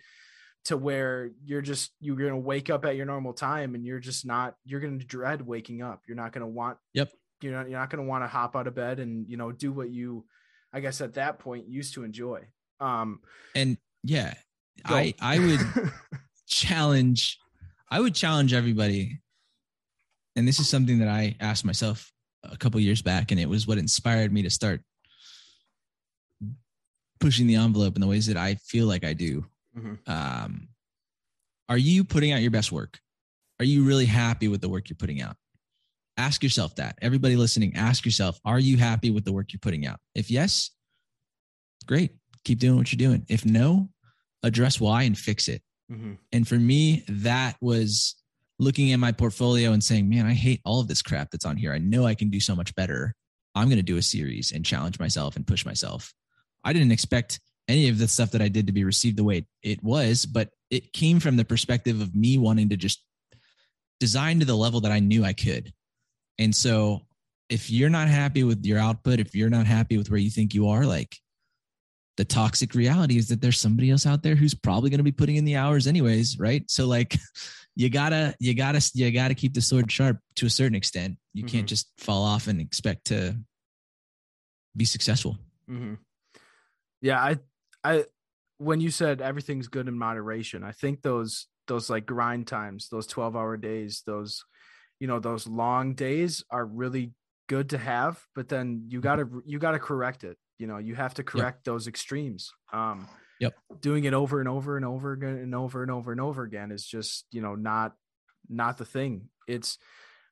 to 0.66 0.78
where 0.78 1.32
you're 1.44 1.62
just 1.62 1.92
you're 2.00 2.16
going 2.16 2.32
to 2.32 2.38
wake 2.38 2.70
up 2.70 2.86
at 2.86 2.96
your 2.96 3.06
normal 3.06 3.34
time 3.34 3.76
and 3.76 3.86
you're 3.86 4.00
just 4.00 4.26
not 4.26 4.56
you're 4.66 4.80
going 4.80 5.00
to 5.00 5.06
dread 5.06 5.42
waking 5.42 5.82
up. 5.82 6.02
You're 6.08 6.18
not 6.18 6.32
going 6.32 6.42
to 6.42 6.48
want 6.48 6.78
Yep. 6.94 7.12
you're 7.42 7.54
not 7.54 7.70
you're 7.70 7.80
not 7.80 7.90
going 7.90 8.04
to 8.04 8.10
want 8.10 8.24
to 8.24 8.28
hop 8.28 8.56
out 8.56 8.68
of 8.68 8.76
bed 8.76 9.00
and 9.00 9.28
you 9.30 9.38
know 9.38 9.52
do 9.52 9.72
what 9.72 9.90
you 9.90 10.26
i 10.74 10.80
guess 10.80 11.02
at 11.02 11.14
that 11.16 11.40
point 11.40 11.68
used 11.68 11.94
to 11.96 12.04
enjoy. 12.04 12.42
Um 12.80 13.20
and 13.56 13.78
yeah 14.04 14.34
go. 14.88 14.96
i 14.96 15.14
i 15.22 15.40
would 15.40 15.60
challenge 16.48 17.38
i 17.92 18.00
would 18.00 18.16
challenge 18.16 18.54
everybody. 18.54 19.20
And 20.36 20.48
this 20.48 20.60
is 20.60 20.70
something 20.70 21.00
that 21.00 21.08
i 21.10 21.36
asked 21.40 21.66
myself 21.66 22.12
a 22.44 22.56
couple 22.56 22.80
years 22.80 23.02
back 23.02 23.32
and 23.32 23.40
it 23.40 23.50
was 23.50 23.68
what 23.68 23.78
inspired 23.78 24.32
me 24.32 24.42
to 24.44 24.50
start 24.50 24.82
pushing 27.20 27.48
the 27.48 27.56
envelope 27.56 27.96
in 27.96 28.02
the 28.02 28.08
ways 28.08 28.28
that 28.28 28.38
i 28.38 28.56
feel 28.56 28.88
like 28.88 29.04
i 29.04 29.14
do. 29.14 29.46
Mhm. 29.78 29.98
um, 30.10 30.70
are 31.68 31.78
you 31.78 32.04
putting 32.04 32.32
out 32.32 32.42
your 32.42 32.50
best 32.52 32.72
work? 32.72 33.00
Are 33.60 33.66
you 33.66 33.84
really 33.84 34.06
happy 34.08 34.48
with 34.48 34.62
the 34.62 34.70
work 34.70 34.90
you're 34.90 34.96
putting 34.98 35.22
out? 35.22 35.36
Ask 36.18 36.42
yourself 36.42 36.76
that. 36.78 36.98
Everybody 37.02 37.36
listening 37.36 37.76
ask 37.76 38.06
yourself 38.06 38.40
are 38.44 38.60
you 38.60 38.78
happy 38.78 39.12
with 39.12 39.26
the 39.26 39.32
work 39.32 39.54
you're 39.54 39.60
putting 39.60 39.86
out? 39.86 40.00
If 40.16 40.32
yes 40.32 40.72
great 41.86 42.12
keep 42.50 42.60
doing 42.60 42.78
what 42.78 42.92
you're 42.92 42.98
doing 43.10 43.26
if 43.30 43.46
no 43.46 43.90
address 44.44 44.80
why 44.80 45.04
and 45.04 45.18
fix 45.18 45.48
it 45.48 45.62
Mhm. 45.92 46.18
and 46.32 46.48
for 46.48 46.56
me, 46.56 47.04
that 47.08 47.58
was 47.62 48.16
looking 48.60 48.92
at 48.92 49.00
my 49.00 49.12
portfolio 49.12 49.72
and 49.72 49.84
saying, 49.84 50.08
man, 50.10 50.26
I 50.26 50.34
hate 50.34 50.62
all 50.66 50.80
of 50.82 50.88
this 50.88 51.02
crap 51.02 51.32
that's 51.32 51.46
on 51.46 51.56
here. 51.58 51.74
I 51.74 51.78
know 51.80 52.06
I 52.06 52.14
can 52.14 52.30
do 52.30 52.40
so 52.40 52.56
much 52.56 52.76
better. 52.76 53.16
I'm 53.56 53.68
going 53.70 53.78
to 53.86 53.92
do 53.94 53.98
a 53.98 54.02
series 54.02 54.52
and 54.52 54.66
challenge 54.66 55.00
myself 55.00 55.36
and 55.36 55.48
push 55.48 55.66
myself. 55.66 56.14
I 56.64 56.74
didn't 56.74 56.92
expect 56.92 57.40
any 57.68 57.88
of 57.90 57.98
the 57.98 58.08
stuff 58.08 58.32
that 58.32 58.42
I 58.42 58.50
did 58.50 58.68
to 58.68 58.74
be 58.74 58.84
received 58.84 59.18
the 59.18 59.24
way 59.24 59.48
it 59.64 59.82
was, 59.84 60.26
but 60.26 60.50
it 60.70 60.92
came 60.94 61.20
from 61.20 61.38
the 61.38 61.46
perspective 61.46 62.02
of 62.02 62.14
me 62.16 62.38
wanting 62.38 62.70
to 62.70 62.78
just 62.78 63.00
design 64.00 64.40
to 64.40 64.46
the 64.46 64.56
level 64.58 64.82
that 64.82 64.92
I 64.92 65.00
knew 65.00 65.24
I 65.24 65.34
could. 65.34 65.74
And 66.38 66.54
so 66.56 67.06
if 67.50 67.72
you're 67.72 67.90
not 67.90 68.08
happy 68.10 68.44
with 68.44 68.66
your 68.66 68.78
output, 68.80 69.20
if 69.20 69.34
you're 69.36 69.50
not 69.50 69.66
happy 69.66 69.98
with 69.98 70.10
where 70.12 70.20
you 70.20 70.30
think 70.30 70.54
you 70.54 70.68
are, 70.68 70.86
like 70.86 71.18
the 72.20 72.26
toxic 72.26 72.76
reality 72.76 73.16
is 73.18 73.30
that 73.30 73.40
there's 73.40 73.58
somebody 73.58 73.90
else 73.90 74.06
out 74.06 74.22
there 74.24 74.36
who's 74.36 74.54
probably 74.54 74.90
going 74.90 74.98
to 74.98 75.06
be 75.06 75.12
putting 75.12 75.38
in 75.38 75.46
the 75.46 75.56
hours 75.56 75.88
anyways, 75.88 76.38
right? 76.38 76.70
So 76.70 76.86
like 76.86 77.18
you 77.78 77.90
gotta, 77.90 78.36
you 78.42 78.54
gotta, 78.54 78.92
you 78.94 79.10
gotta 79.10 79.34
keep 79.34 79.54
the 79.54 79.62
sword 79.62 79.90
sharp 79.90 80.18
to 80.36 80.46
a 80.46 80.50
certain 80.50 80.76
extent. 80.76 81.16
You 81.34 81.46
can't 81.46 81.66
Mhm. 81.66 81.70
just 81.70 81.94
fall 81.98 82.24
off 82.24 82.48
and 82.48 82.60
expect 82.60 83.06
to 83.06 83.38
be 84.76 84.84
successful. 84.84 85.38
hmm 85.66 85.94
Yeah, 87.02 87.22
I, 87.22 87.38
I, 87.86 88.04
when 88.58 88.82
you 88.82 88.92
said 88.92 89.22
everything's 89.22 89.70
good 89.70 89.88
in 89.88 89.98
moderation, 89.98 90.62
I 90.62 90.74
think 90.74 91.02
those 91.02 91.48
those 91.68 91.90
like 91.90 92.06
grind 92.06 92.48
times, 92.48 92.90
those 92.90 93.08
twelve 93.08 93.38
hour 93.38 93.56
days, 93.56 94.04
those, 94.06 94.44
you 95.00 95.08
know, 95.08 95.22
those 95.22 95.48
long 95.48 95.94
days 95.94 96.44
are 96.52 96.66
really 96.66 97.14
good 97.48 97.70
to 97.70 97.78
have. 97.78 98.22
But 98.36 98.50
then 98.50 98.88
you 98.90 99.00
gotta 99.00 99.26
you 99.46 99.58
gotta 99.58 99.80
correct 99.80 100.26
it. 100.26 100.38
You 100.60 100.68
know, 100.68 100.78
you 100.80 100.96
have 100.96 101.16
to 101.16 101.24
correct 101.26 101.66
those 101.66 101.88
extremes. 101.88 102.54
Um, 102.74 103.10
Yep. 103.40 103.56
Doing 103.82 104.06
it 104.06 104.14
over 104.14 104.40
and 104.40 104.50
over 104.50 104.78
and 104.78 104.86
over 104.86 105.14
again 105.14 105.38
and 105.38 105.56
over 105.56 105.84
and 105.84 105.92
over 105.92 106.12
and 106.12 106.22
over 106.22 106.44
again 106.44 106.72
is 106.72 106.86
just 106.86 107.28
you 107.32 107.42
know 107.42 107.56
not 107.56 107.96
not 108.50 108.78
the 108.78 108.86
thing. 108.86 109.30
It's 109.48 109.78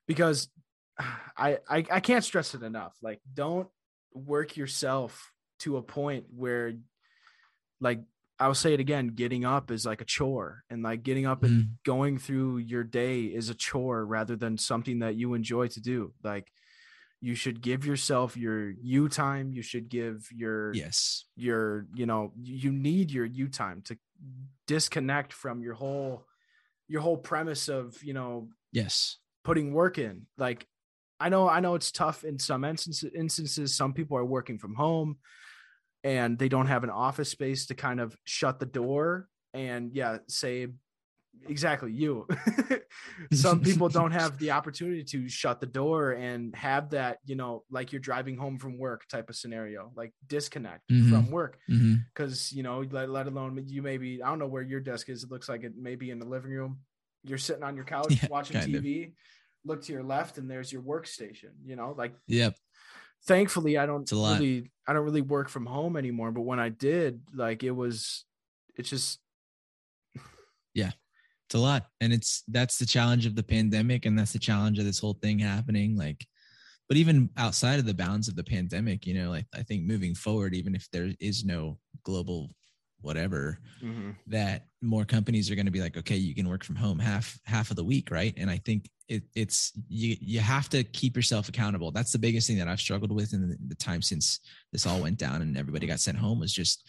because 0.06 0.50
I, 0.98 1.60
I 1.68 1.84
I 1.90 2.00
can't 2.00 2.24
stress 2.24 2.54
it 2.54 2.62
enough. 2.62 2.96
Like, 3.02 3.20
don't 3.32 3.70
work 4.12 4.56
yourself 4.56 5.32
to 5.60 5.76
a 5.78 5.82
point 5.82 6.26
where, 6.30 6.74
like, 7.80 8.02
I'll 8.38 8.54
say 8.54 8.72
it 8.72 8.80
again, 8.80 9.08
getting 9.08 9.44
up 9.44 9.70
is 9.70 9.84
like 9.84 10.00
a 10.00 10.04
chore 10.04 10.62
and 10.70 10.82
like 10.82 11.02
getting 11.02 11.26
up 11.26 11.42
and 11.42 11.58
Mhm. 11.64 11.78
going 11.84 12.18
through 12.18 12.58
your 12.58 12.84
day 12.84 13.24
is 13.24 13.48
a 13.50 13.54
chore 13.54 14.04
rather 14.06 14.36
than 14.36 14.56
something 14.58 15.00
that 15.00 15.16
you 15.16 15.34
enjoy 15.34 15.66
to 15.68 15.80
do. 15.80 16.14
Like 16.22 16.52
you 17.20 17.34
should 17.34 17.60
give 17.60 17.84
yourself 17.84 18.36
your 18.36 18.70
you 18.70 19.08
time. 19.08 19.50
You 19.52 19.62
should 19.62 19.88
give 19.88 20.28
your 20.32 20.72
Yes. 20.74 21.24
your 21.36 21.86
you 21.94 22.06
know 22.06 22.32
you 22.40 22.70
need 22.72 23.10
your 23.10 23.24
you 23.24 23.48
time 23.48 23.82
to 23.82 23.96
disconnect 24.66 25.32
from 25.32 25.60
your 25.62 25.74
whole 25.74 26.26
your 26.88 27.00
whole 27.00 27.16
premise 27.16 27.68
of 27.68 28.02
you 28.02 28.14
know 28.14 28.48
Yes. 28.72 29.18
putting 29.44 29.72
work 29.72 29.98
in 29.98 30.26
like 30.36 30.66
i 31.20 31.28
know 31.28 31.48
i 31.48 31.60
know 31.60 31.74
it's 31.74 31.90
tough 31.90 32.22
in 32.24 32.38
some 32.38 32.64
instances 32.64 33.10
instances 33.14 33.74
some 33.74 33.92
people 33.92 34.16
are 34.16 34.24
working 34.24 34.58
from 34.58 34.74
home 34.74 35.16
and 36.04 36.38
they 36.38 36.48
don't 36.48 36.66
have 36.66 36.84
an 36.84 36.90
office 36.90 37.30
space 37.30 37.66
to 37.66 37.74
kind 37.74 38.00
of 38.00 38.16
shut 38.24 38.60
the 38.60 38.66
door 38.66 39.28
and 39.54 39.92
yeah 39.94 40.18
say 40.28 40.68
exactly 41.46 41.92
you 41.92 42.26
some 43.32 43.60
people 43.60 43.88
don't 43.88 44.10
have 44.12 44.36
the 44.38 44.50
opportunity 44.50 45.04
to 45.04 45.28
shut 45.28 45.60
the 45.60 45.66
door 45.66 46.12
and 46.12 46.54
have 46.54 46.90
that 46.90 47.18
you 47.24 47.34
know 47.36 47.64
like 47.70 47.92
you're 47.92 48.00
driving 48.00 48.36
home 48.36 48.58
from 48.58 48.78
work 48.78 49.06
type 49.08 49.28
of 49.30 49.36
scenario 49.36 49.92
like 49.94 50.12
disconnect 50.26 50.82
Mhm. 50.90 51.08
from 51.10 51.30
work 51.30 51.58
because 52.14 52.52
you 52.52 52.62
know 52.62 52.84
let, 52.90 53.08
let 53.10 53.26
alone 53.26 53.62
you 53.68 53.82
maybe 53.82 54.22
i 54.22 54.28
don't 54.28 54.38
know 54.38 54.46
where 54.46 54.62
your 54.62 54.80
desk 54.80 55.08
is 55.08 55.24
it 55.24 55.30
looks 55.30 55.48
like 55.48 55.62
it 55.64 55.76
may 55.76 55.94
be 55.94 56.10
in 56.10 56.18
the 56.18 56.26
living 56.26 56.50
room 56.50 56.80
you're 57.24 57.38
sitting 57.38 57.62
on 57.62 57.76
your 57.76 57.84
couch 57.96 58.14
Yeah, 58.22 58.28
watching 58.30 58.58
kind 58.58 58.74
of. 58.74 58.82
tv 58.82 59.12
look 59.64 59.82
to 59.82 59.92
your 59.92 60.02
left 60.04 60.38
and 60.38 60.50
there's 60.50 60.72
your 60.72 60.82
workstation 60.82 61.52
you 61.64 61.76
know 61.76 61.94
like 61.98 62.14
Yep. 62.26 62.56
thankfully 63.26 63.76
i 63.78 63.86
don't 63.86 64.02
It's 64.02 64.12
a 64.12 64.16
lot. 64.16 64.38
really 64.40 64.70
i 64.86 64.92
don't 64.92 65.04
really 65.04 65.20
work 65.22 65.48
from 65.48 65.66
home 65.66 65.96
anymore 65.96 66.30
but 66.32 66.42
when 66.42 66.58
i 66.60 66.68
did 66.68 67.22
like 67.34 67.62
it 67.62 67.72
was 67.72 68.24
it's 68.76 68.90
just 68.90 69.20
It's 71.48 71.54
a 71.54 71.58
lot. 71.58 71.86
And 72.02 72.12
it's 72.12 72.42
that's 72.48 72.76
the 72.76 72.84
challenge 72.84 73.24
of 73.24 73.34
the 73.34 73.42
pandemic 73.42 74.04
and 74.04 74.18
that's 74.18 74.34
the 74.34 74.38
challenge 74.38 74.78
of 74.78 74.84
this 74.84 74.98
whole 74.98 75.14
thing 75.14 75.38
happening. 75.38 75.96
Like, 75.96 76.26
but 76.88 76.98
even 76.98 77.30
outside 77.38 77.78
of 77.78 77.86
the 77.86 77.94
bounds 77.94 78.28
of 78.28 78.36
the 78.36 78.44
pandemic, 78.44 79.06
you 79.06 79.14
know, 79.14 79.30
like 79.30 79.46
I 79.54 79.62
think 79.62 79.84
moving 79.84 80.14
forward, 80.14 80.54
even 80.54 80.74
if 80.74 80.86
there 80.92 81.10
is 81.20 81.46
no 81.46 81.78
global 82.02 82.50
whatever, 83.00 83.60
mm-hmm. 83.82 84.10
that 84.26 84.66
more 84.82 85.06
companies 85.06 85.50
are 85.50 85.54
going 85.54 85.64
to 85.64 85.72
be 85.72 85.80
like, 85.80 85.96
okay, 85.96 86.16
you 86.16 86.34
can 86.34 86.48
work 86.50 86.64
from 86.64 86.76
home 86.76 86.98
half 86.98 87.38
half 87.46 87.70
of 87.70 87.76
the 87.76 87.84
week, 87.84 88.10
right? 88.10 88.34
And 88.36 88.50
I 88.50 88.58
think 88.58 88.90
it, 89.08 89.22
it's 89.34 89.72
you 89.88 90.16
you 90.20 90.40
have 90.40 90.68
to 90.70 90.84
keep 90.84 91.16
yourself 91.16 91.48
accountable. 91.48 91.92
That's 91.92 92.12
the 92.12 92.18
biggest 92.18 92.46
thing 92.46 92.58
that 92.58 92.68
I've 92.68 92.80
struggled 92.80 93.12
with 93.12 93.32
in 93.32 93.48
the, 93.48 93.56
the 93.68 93.74
time 93.74 94.02
since 94.02 94.40
this 94.70 94.84
all 94.84 95.00
went 95.00 95.16
down 95.16 95.40
and 95.40 95.56
everybody 95.56 95.86
got 95.86 96.00
sent 96.00 96.18
home 96.18 96.40
was 96.40 96.52
just, 96.52 96.86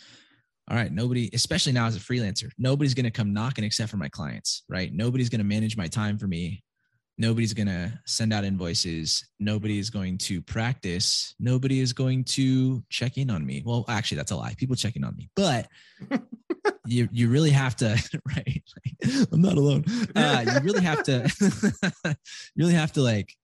all 0.70 0.76
right, 0.76 0.92
nobody, 0.92 1.30
especially 1.34 1.72
now 1.72 1.88
as 1.88 1.96
a 1.96 2.00
freelancer, 2.00 2.50
nobody's 2.58 2.94
going 2.94 3.06
to 3.06 3.12
come 3.12 3.34
knocking 3.34 3.64
except 3.64 3.90
for 3.90 3.98
my 3.98 4.10
clients, 4.10 4.64
right? 4.70 4.94
Nobody's 4.94 5.30
going 5.30 5.40
to 5.40 5.46
manage 5.46 5.76
my 5.76 5.88
time 5.88 6.18
for 6.18 6.28
me. 6.28 6.64
Nobody's 7.18 7.54
going 7.54 7.68
to 7.68 7.92
send 8.06 8.32
out 8.32 8.46
invoices. 8.46 9.28
Nobody 9.40 9.80
is 9.80 9.90
going 9.90 10.18
to 10.20 10.42
practice. 10.42 11.36
Nobody 11.40 11.80
is 11.80 11.92
going 11.92 12.24
to 12.26 12.82
check 12.90 13.18
in 13.18 13.30
on 13.30 13.46
me. 13.46 13.62
Well, 13.66 13.84
actually, 13.90 14.18
that's 14.18 14.32
a 14.32 14.38
lie. 14.38 14.54
People 14.58 14.76
checking 14.76 15.04
on 15.04 15.18
me, 15.18 15.30
but 15.36 15.68
you 16.86 17.10
you 17.12 17.30
really 17.30 17.50
have 17.50 17.76
to 17.78 17.88
right. 18.28 18.64
Like, 18.86 19.28
I'm 19.34 19.42
not 19.42 19.58
alone. 19.58 19.84
Uh, 20.16 20.46
you 20.54 20.60
really 20.62 20.84
have 20.84 21.04
to 21.04 22.16
really 22.56 22.74
have 22.74 22.94
to 22.94 23.02
like 23.02 23.36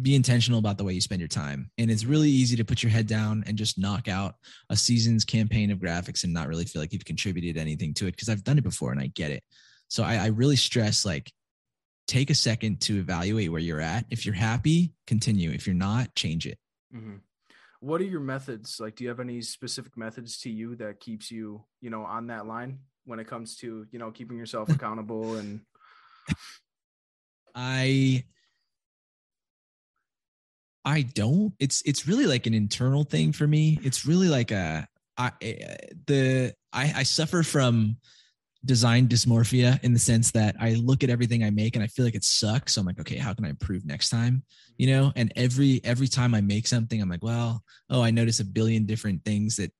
be 0.00 0.14
intentional 0.14 0.58
about 0.58 0.76
the 0.76 0.84
way 0.84 0.92
you 0.92 1.00
spend 1.00 1.20
your 1.20 1.28
time. 1.28 1.70
And 1.78 1.90
it's 1.90 2.04
really 2.04 2.28
easy 2.28 2.56
to 2.56 2.64
put 2.64 2.82
your 2.82 2.90
head 2.90 3.06
down 3.06 3.44
and 3.46 3.56
just 3.56 3.78
knock 3.78 4.08
out 4.08 4.34
a 4.68 4.76
season's 4.76 5.24
campaign 5.24 5.70
of 5.70 5.78
graphics 5.78 6.22
and 6.24 6.32
not 6.34 6.48
really 6.48 6.66
feel 6.66 6.82
like 6.82 6.92
you've 6.92 7.04
contributed 7.04 7.56
anything 7.56 7.94
to 7.94 8.06
it 8.06 8.10
because 8.10 8.28
I've 8.28 8.44
done 8.44 8.58
it 8.58 8.64
before 8.64 8.92
and 8.92 9.00
I 9.00 9.06
get 9.06 9.30
it. 9.30 9.42
So 9.88 10.02
I, 10.02 10.16
I 10.16 10.26
really 10.26 10.56
stress 10.56 11.04
like 11.06 11.32
take 12.06 12.28
a 12.28 12.34
second 12.34 12.80
to 12.82 12.98
evaluate 12.98 13.50
where 13.50 13.60
you're 13.60 13.80
at. 13.80 14.04
If 14.10 14.26
you're 14.26 14.34
happy, 14.34 14.92
continue. 15.06 15.50
If 15.50 15.66
you're 15.66 15.74
not, 15.74 16.14
change 16.14 16.46
it. 16.46 16.58
Mhm. 16.94 17.20
what 17.80 18.00
are 18.00 18.04
your 18.04 18.20
methods 18.20 18.78
like 18.80 18.96
do 18.96 19.04
you 19.04 19.10
have 19.10 19.20
any 19.20 19.42
specific 19.42 19.96
methods 19.96 20.38
to 20.40 20.50
you 20.50 20.76
that 20.76 20.98
keeps 20.98 21.30
you 21.30 21.62
you 21.80 21.90
know 21.90 22.04
on 22.04 22.28
that 22.28 22.46
line 22.46 22.78
when 23.04 23.18
it 23.18 23.26
comes 23.26 23.56
to 23.56 23.86
you 23.90 23.98
know 23.98 24.10
keeping 24.10 24.38
yourself 24.38 24.68
accountable 24.76 25.34
and 25.36 25.60
I 27.54 28.24
I 30.86 31.02
don't. 31.02 31.52
It's 31.58 31.82
it's 31.84 32.06
really 32.06 32.26
like 32.26 32.46
an 32.46 32.54
internal 32.54 33.02
thing 33.02 33.32
for 33.32 33.46
me. 33.46 33.78
It's 33.82 34.06
really 34.06 34.28
like 34.28 34.52
a 34.52 34.86
I 35.18 35.32
eh, 35.42 35.76
the 36.06 36.54
I 36.72 36.92
I 36.96 37.02
suffer 37.02 37.42
from 37.42 37.96
design 38.64 39.08
dysmorphia 39.08 39.82
in 39.82 39.92
the 39.92 39.98
sense 39.98 40.30
that 40.32 40.56
I 40.60 40.74
look 40.74 41.04
at 41.04 41.10
everything 41.10 41.44
I 41.44 41.50
make 41.50 41.76
and 41.76 41.82
I 41.82 41.88
feel 41.88 42.04
like 42.04 42.14
it 42.14 42.24
sucks. 42.24 42.74
So 42.74 42.80
I'm 42.80 42.86
like, 42.86 43.00
okay, 43.00 43.16
how 43.16 43.34
can 43.34 43.44
I 43.44 43.50
improve 43.50 43.84
next 43.84 44.10
time? 44.10 44.44
You 44.76 44.86
know, 44.88 45.12
and 45.16 45.32
every 45.34 45.80
every 45.82 46.06
time 46.06 46.34
I 46.34 46.40
make 46.40 46.68
something, 46.68 47.02
I'm 47.02 47.10
like, 47.10 47.22
well, 47.22 47.64
oh, 47.90 48.02
I 48.02 48.12
notice 48.12 48.38
a 48.38 48.44
billion 48.44 48.86
different 48.86 49.24
things 49.24 49.56
that 49.56 49.72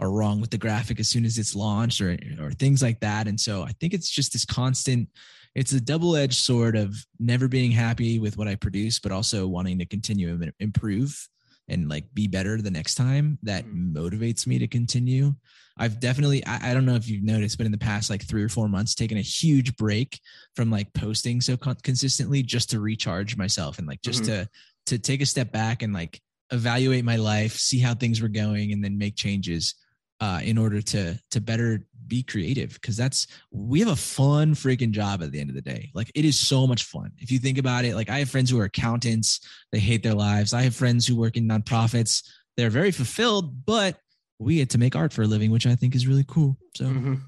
are 0.00 0.10
wrong 0.10 0.40
with 0.40 0.50
the 0.50 0.58
graphic 0.58 1.00
as 1.00 1.08
soon 1.08 1.24
as 1.24 1.38
it's 1.38 1.54
launched 1.54 2.02
or 2.02 2.18
or 2.38 2.50
things 2.50 2.82
like 2.82 3.00
that. 3.00 3.26
And 3.26 3.40
so 3.40 3.62
I 3.62 3.72
think 3.80 3.94
it's 3.94 4.10
just 4.10 4.34
this 4.34 4.44
constant 4.44 5.08
it's 5.54 5.72
a 5.72 5.80
double-edged 5.80 6.34
sword 6.34 6.76
of 6.76 6.94
never 7.18 7.48
being 7.48 7.70
happy 7.70 8.18
with 8.18 8.36
what 8.38 8.48
I 8.48 8.54
produce, 8.54 8.98
but 8.98 9.12
also 9.12 9.46
wanting 9.46 9.78
to 9.78 9.86
continue 9.86 10.30
and 10.30 10.52
improve 10.60 11.28
and 11.68 11.88
like 11.88 12.12
be 12.14 12.26
better 12.26 12.60
the 12.60 12.70
next 12.70 12.96
time 12.96 13.38
that 13.42 13.64
Mhm. 13.64 13.92
motivates 13.92 14.46
me 14.46 14.58
to 14.58 14.66
continue. 14.66 15.34
I've 15.76 16.00
definitely, 16.00 16.44
I, 16.44 16.70
I 16.70 16.74
don't 16.74 16.84
know 16.84 16.96
if 16.96 17.08
you've 17.08 17.22
noticed, 17.22 17.56
but 17.56 17.66
in 17.66 17.72
the 17.72 17.78
past 17.78 18.10
like 18.10 18.22
three 18.26 18.42
or 18.42 18.48
four 18.48 18.68
months, 18.68 18.94
taken 18.94 19.16
a 19.18 19.22
huge 19.22 19.76
break 19.76 20.18
from 20.56 20.70
like 20.70 20.92
posting 20.92 21.40
so 21.40 21.56
con- 21.56 21.76
consistently 21.82 22.42
just 22.42 22.70
to 22.70 22.80
recharge 22.80 23.36
myself 23.36 23.78
and 23.78 23.86
like 23.86 24.02
just 24.02 24.22
Mhm. 24.22 24.26
to, 24.26 24.48
to 24.86 24.98
take 24.98 25.22
a 25.22 25.26
step 25.26 25.52
back 25.52 25.82
and 25.82 25.92
like 25.94 26.20
evaluate 26.50 27.04
my 27.04 27.16
life, 27.16 27.56
see 27.56 27.78
how 27.78 27.94
things 27.94 28.20
were 28.20 28.28
going 28.28 28.72
and 28.72 28.84
then 28.84 28.98
make 28.98 29.16
changes 29.16 29.74
uh, 30.20 30.40
in 30.44 30.56
order 30.58 30.80
to 30.82 31.18
to 31.30 31.40
better 31.40 31.86
be 32.06 32.22
creative 32.22 32.74
because 32.74 32.96
that's 32.96 33.26
we 33.50 33.80
have 33.80 33.88
a 33.88 33.96
fun 33.96 34.54
freaking 34.54 34.90
job 34.90 35.22
at 35.22 35.32
the 35.32 35.40
end 35.40 35.50
of 35.50 35.56
the 35.56 35.62
day. 35.62 35.90
Like 35.94 36.10
it 36.14 36.24
is 36.24 36.38
so 36.38 36.66
much 36.66 36.84
fun. 36.84 37.12
If 37.18 37.30
you 37.30 37.38
think 37.38 37.58
about 37.58 37.84
it 37.84 37.94
like 37.94 38.10
i 38.10 38.18
have 38.18 38.30
friends 38.30 38.50
who 38.50 38.58
are 38.60 38.64
accountants 38.64 39.40
they 39.72 39.78
hate 39.78 40.02
their 40.02 40.14
lives. 40.14 40.52
I 40.52 40.62
have 40.62 40.74
friends 40.74 41.06
who 41.06 41.16
work 41.16 41.36
in 41.36 41.48
nonprofits. 41.48 42.22
They're 42.56 42.70
very 42.70 42.90
fulfilled 42.90 43.64
but 43.64 43.98
we 44.38 44.56
get 44.56 44.70
to 44.70 44.78
make 44.78 44.96
art 44.96 45.12
for 45.12 45.22
a 45.22 45.26
living 45.26 45.50
which 45.50 45.66
i 45.66 45.74
think 45.74 45.94
is 45.94 46.06
really 46.06 46.24
cool 46.26 46.56
so. 46.74 46.84
Mhm. 46.84 47.20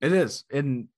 It 0.00 0.12
is. 0.12 0.44
And 0.52 0.88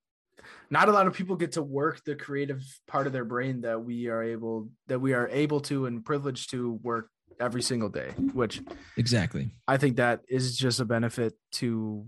not 0.71 0.89
a 0.89 0.93
lot 0.93 1.07
of 1.07 1.15
people 1.15 1.37
get 1.37 1.53
to 1.53 1.63
work 1.63 2.03
the 2.05 2.15
creative 2.15 2.63
part 2.87 3.07
of 3.07 3.13
their 3.13 3.25
brain 3.25 3.61
that 3.63 3.85
we 3.85 4.09
are 4.09 4.23
able 4.23 4.71
that 4.87 5.01
we 5.01 5.13
are 5.13 5.29
able 5.29 5.61
to 5.61 5.87
and 5.87 6.05
privileged 6.05 6.51
to 6.51 6.75
work 6.83 7.09
every 7.41 7.63
single 7.63 7.89
day, 7.89 8.11
which 8.33 8.63
exactly. 8.97 9.51
I 9.67 9.77
think 9.77 9.97
that 9.97 10.21
is 10.29 10.57
just 10.57 10.81
a 10.81 10.85
benefit 10.85 11.35
to 11.53 12.07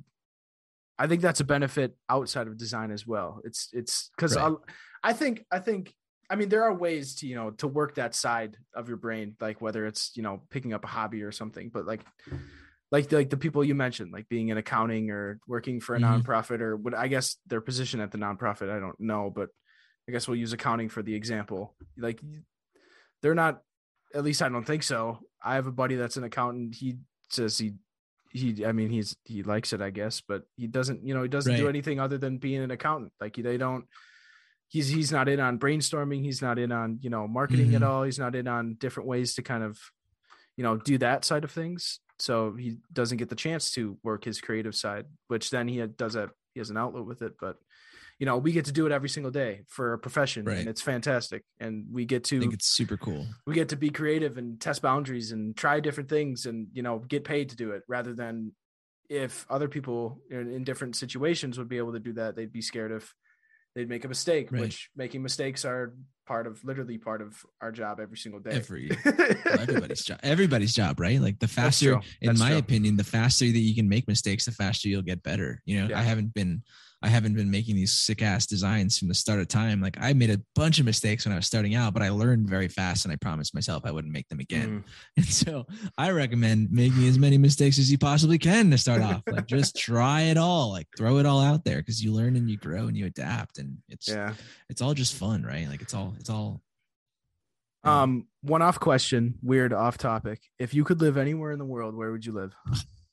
I 0.98 1.07
think 1.07 1.22
that's 1.22 1.40
a 1.40 1.44
benefit 1.44 1.96
outside 2.09 2.46
of 2.46 2.57
design 2.57 2.90
as 2.90 3.07
well. 3.07 3.40
It's 3.44 3.68
it's 3.72 4.11
cuz 4.16 4.37
Right. 4.37 4.54
I 5.02 5.12
think 5.12 5.44
I 5.50 5.59
think 5.59 5.92
I 6.30 6.37
mean 6.37 6.48
there 6.48 6.62
are 6.64 6.72
ways 6.74 7.16
to, 7.16 7.26
you 7.26 7.35
know, 7.35 7.50
to 7.52 7.66
work 7.68 7.96
that 7.96 8.14
side 8.14 8.57
of 8.74 8.88
your 8.88 8.96
brain 8.96 9.37
like 9.40 9.61
whether 9.61 9.87
it's, 9.87 10.16
you 10.16 10.22
know, 10.22 10.42
picking 10.50 10.72
up 10.72 10.85
a 10.85 10.88
hobby 10.88 11.22
or 11.22 11.33
something, 11.33 11.68
but 11.68 11.85
like 11.87 12.00
like 12.92 13.11
like 13.12 13.28
the 13.30 13.37
people 13.37 13.64
you 13.64 13.74
mentioned, 13.74 14.12
like 14.12 14.28
being 14.28 14.48
in 14.48 14.57
accounting 14.57 15.11
or 15.11 15.38
working 15.48 15.80
for 15.80 15.96
a 15.96 15.98
Mhm. 15.98 16.22
nonprofit 16.22 16.61
or 16.61 16.76
what 16.76 16.94
I 16.94 17.09
guess 17.09 17.37
their 17.46 17.61
position 17.61 18.00
at 18.00 18.11
the 18.12 18.18
nonprofit, 18.18 18.70
I 18.70 18.78
don't 18.78 18.98
know, 19.00 19.30
but 19.30 19.48
I 20.09 20.12
guess 20.12 20.28
we'll 20.28 20.37
use 20.38 20.52
accounting 20.52 20.88
for 20.88 21.02
the 21.02 21.14
example. 21.14 21.76
Like 21.96 22.20
they're 23.20 23.35
not 23.35 23.62
at 24.14 24.23
least 24.23 24.42
I 24.42 24.48
don't 24.48 24.64
think 24.64 24.85
so. 24.85 25.18
I 25.42 25.56
have 25.56 25.66
a 25.66 25.73
buddy 25.73 25.96
that's 25.96 26.16
an 26.16 26.25
accountant. 26.25 26.75
He 26.77 26.98
says 27.31 27.58
he 27.58 27.75
he 28.35 28.66
I 28.66 28.72
mean 28.72 28.90
he's 28.90 29.16
he 29.24 29.42
likes 29.42 29.72
it, 29.72 29.80
I 29.80 29.90
guess, 29.90 30.20
but 30.20 30.42
he 30.56 30.66
doesn't, 30.66 31.06
you 31.06 31.14
know, 31.14 31.22
he 31.22 31.28
doesn't 31.28 31.52
do 31.56 31.68
anything 31.68 32.00
other 32.00 32.18
than 32.18 32.37
being 32.38 32.60
an 32.62 32.70
accountant. 32.72 33.12
Like 33.20 33.37
they 33.37 33.56
don't 33.56 33.87
he's 34.68 34.88
he's 34.88 35.12
not 35.12 35.28
in 35.28 35.38
on 35.40 35.58
brainstorming, 35.58 36.22
he's 36.22 36.42
not 36.42 36.58
in 36.58 36.72
on, 36.72 36.98
you 37.00 37.08
know, 37.10 37.26
marketing 37.28 37.74
at 37.76 37.82
Mhm. 37.82 37.87
all. 37.87 38.02
He's 38.02 38.18
not 38.18 38.35
in 38.35 38.48
on 38.48 38.74
different 38.74 39.08
ways 39.08 39.35
to 39.37 39.42
kind 39.42 39.62
of, 39.62 39.78
you 40.56 40.64
know, 40.64 40.76
do 40.76 40.98
that 40.98 41.24
side 41.24 41.44
of 41.44 41.52
things. 41.52 42.00
So 42.18 42.54
he 42.54 42.78
doesn't 42.92 43.18
get 43.18 43.28
the 43.28 43.37
chance 43.37 43.70
to 43.72 43.98
work 44.02 44.24
his 44.24 44.40
creative 44.40 44.74
side, 44.74 45.06
which 45.28 45.50
then 45.50 45.68
he 45.68 45.80
does 45.87 46.16
a 46.16 46.30
he 46.54 46.60
has 46.60 46.70
an 46.70 46.76
outlet 46.76 47.04
with 47.04 47.22
it, 47.22 47.35
but 47.40 47.56
you 48.19 48.27
know, 48.27 48.38
we 48.38 48.52
get 48.52 48.65
to 48.67 48.73
do 48.73 48.87
it 48.87 48.92
every 48.92 49.08
single 49.08 49.33
day 49.33 49.62
for 49.69 49.92
a 49.92 49.98
profession 49.98 50.44
Right. 50.44 50.58
and 50.58 50.69
it's 50.69 50.81
fantastic. 50.83 51.42
And 51.58 51.87
we 51.90 52.04
get 52.04 52.25
to 52.25 52.37
i 52.37 52.40
think 52.40 52.54
it's 52.54 52.67
super 52.69 52.96
cool 52.96 53.27
we 53.46 53.54
get 53.54 53.69
to 53.71 53.77
be 53.77 53.90
creative 53.90 54.38
and 54.38 54.60
test 54.60 54.83
boundaries 54.83 55.33
and 55.33 55.56
try 55.56 55.81
different 55.81 56.08
things 56.08 56.46
and 56.46 56.69
you 56.73 56.83
know 56.83 56.98
get 57.00 57.25
paid 57.25 57.48
to 57.50 57.56
do 57.56 57.73
it 57.73 57.83
rather 57.88 58.15
than 58.15 58.52
if 59.10 59.44
other 59.50 59.69
people 59.69 60.21
in, 60.31 60.50
in 60.52 60.65
different 60.65 60.96
situations 60.96 61.58
would 61.58 61.69
be 61.69 61.79
able 61.79 61.92
to 61.92 61.98
do 62.00 62.12
that 62.15 62.37
they'd 62.37 62.52
be 62.52 62.62
scared 62.62 62.92
if 62.92 63.15
they'd 63.75 63.88
make 63.88 64.04
a 64.04 64.08
mistake 64.08 64.50
Right. 64.52 64.60
which 64.62 64.90
making 64.96 65.23
mistakes 65.23 65.65
are 65.65 65.94
part 66.27 66.46
of 66.46 66.65
literally 66.65 66.96
part 66.96 67.21
of 67.21 67.44
our 67.60 67.71
job 67.73 68.00
every 68.00 68.17
single 68.17 68.40
day. 68.40 68.52
Every 68.52 68.88
well, 69.04 69.15
everybody's 69.60 70.04
job, 70.04 70.21
everybody's 70.23 70.73
job, 70.73 70.98
right? 70.98 71.21
Like 71.21 71.38
the 71.38 71.48
faster, 71.48 72.00
in 72.23 72.38
my 72.38 72.50
true. 72.50 72.58
opinion, 72.58 72.96
the 72.96 73.04
faster 73.04 73.44
that 73.44 73.58
you 73.58 73.75
can 73.75 73.88
make 73.90 74.08
mistakes, 74.08 74.46
the 74.46 74.52
faster 74.52 74.88
you'll 74.88 75.02
get 75.02 75.23
better. 75.23 75.60
You 75.67 75.83
know, 75.83 75.88
Yeah. 75.90 75.98
I 75.98 76.02
haven't 76.02 76.33
been, 76.33 76.62
I 77.05 77.09
haven't 77.09 77.35
been 77.35 77.50
making 77.50 77.77
these 77.77 77.92
sick 77.92 78.23
ass 78.23 78.46
designs 78.46 78.98
from 78.98 79.09
the 79.09 79.15
start 79.15 79.38
of 79.38 79.46
time. 79.46 79.83
Like 79.83 79.98
I 80.00 80.15
made 80.15 80.31
a 80.31 80.40
bunch 80.55 80.79
of 80.79 80.87
mistakes 80.87 81.27
when 81.27 81.35
I 81.35 81.37
was 81.37 81.46
starting 81.46 81.75
out, 81.75 81.92
but 81.92 82.02
I 82.02 82.09
learned 82.09 82.48
very 82.48 82.67
fast, 82.67 83.05
and 83.05 83.13
I 83.13 83.17
promised 83.17 83.55
myself 83.55 83.83
I 83.85 83.90
wouldn't 83.90 84.13
make 84.13 84.27
them 84.31 84.40
again. 84.40 84.83
Mm. 84.83 84.85
And 85.19 85.27
so 85.27 85.67
I 85.98 86.11
recommend 86.11 86.73
making 86.73 87.07
as 87.07 87.19
many 87.19 87.37
mistakes 87.37 87.79
as 87.79 87.92
you 87.92 87.98
possibly 87.98 88.38
can 88.38 88.71
to 88.71 88.79
start 88.79 89.02
off. 89.02 89.23
Like 89.27 89.46
just 89.46 89.77
try 89.88 90.23
it 90.23 90.38
all, 90.38 90.71
like 90.71 90.88
throw 90.96 91.19
it 91.19 91.27
all 91.27 91.40
out 91.40 91.65
there 91.65 91.77
because 91.77 92.02
you 92.02 92.11
learn 92.11 92.37
and 92.37 92.48
you 92.48 92.57
grow 92.57 92.87
and 92.87 92.96
you 92.96 93.05
adapt, 93.05 93.59
and 93.59 93.77
it's 93.90 94.09
Yeah. 94.09 94.33
it's 94.71 94.81
all 94.81 94.94
just 94.94 95.15
fun, 95.15 95.42
right? 95.42 95.69
Like 95.69 95.83
it's 95.83 95.92
all 95.92 96.15
it's 96.19 96.31
all. 96.31 96.63
Um, 97.85 98.29
one 98.40 98.63
off 98.63 98.81
question, 98.81 99.35
weird 99.42 99.75
off 99.75 99.98
topic. 99.98 100.40
If 100.59 100.73
you 100.73 100.85
could 100.85 101.02
live 101.02 101.19
anywhere 101.19 101.52
in 101.52 101.59
the 101.59 101.67
world, 101.67 101.94
where 101.94 102.11
would 102.13 102.25
you 102.25 102.33
live? 102.33 102.55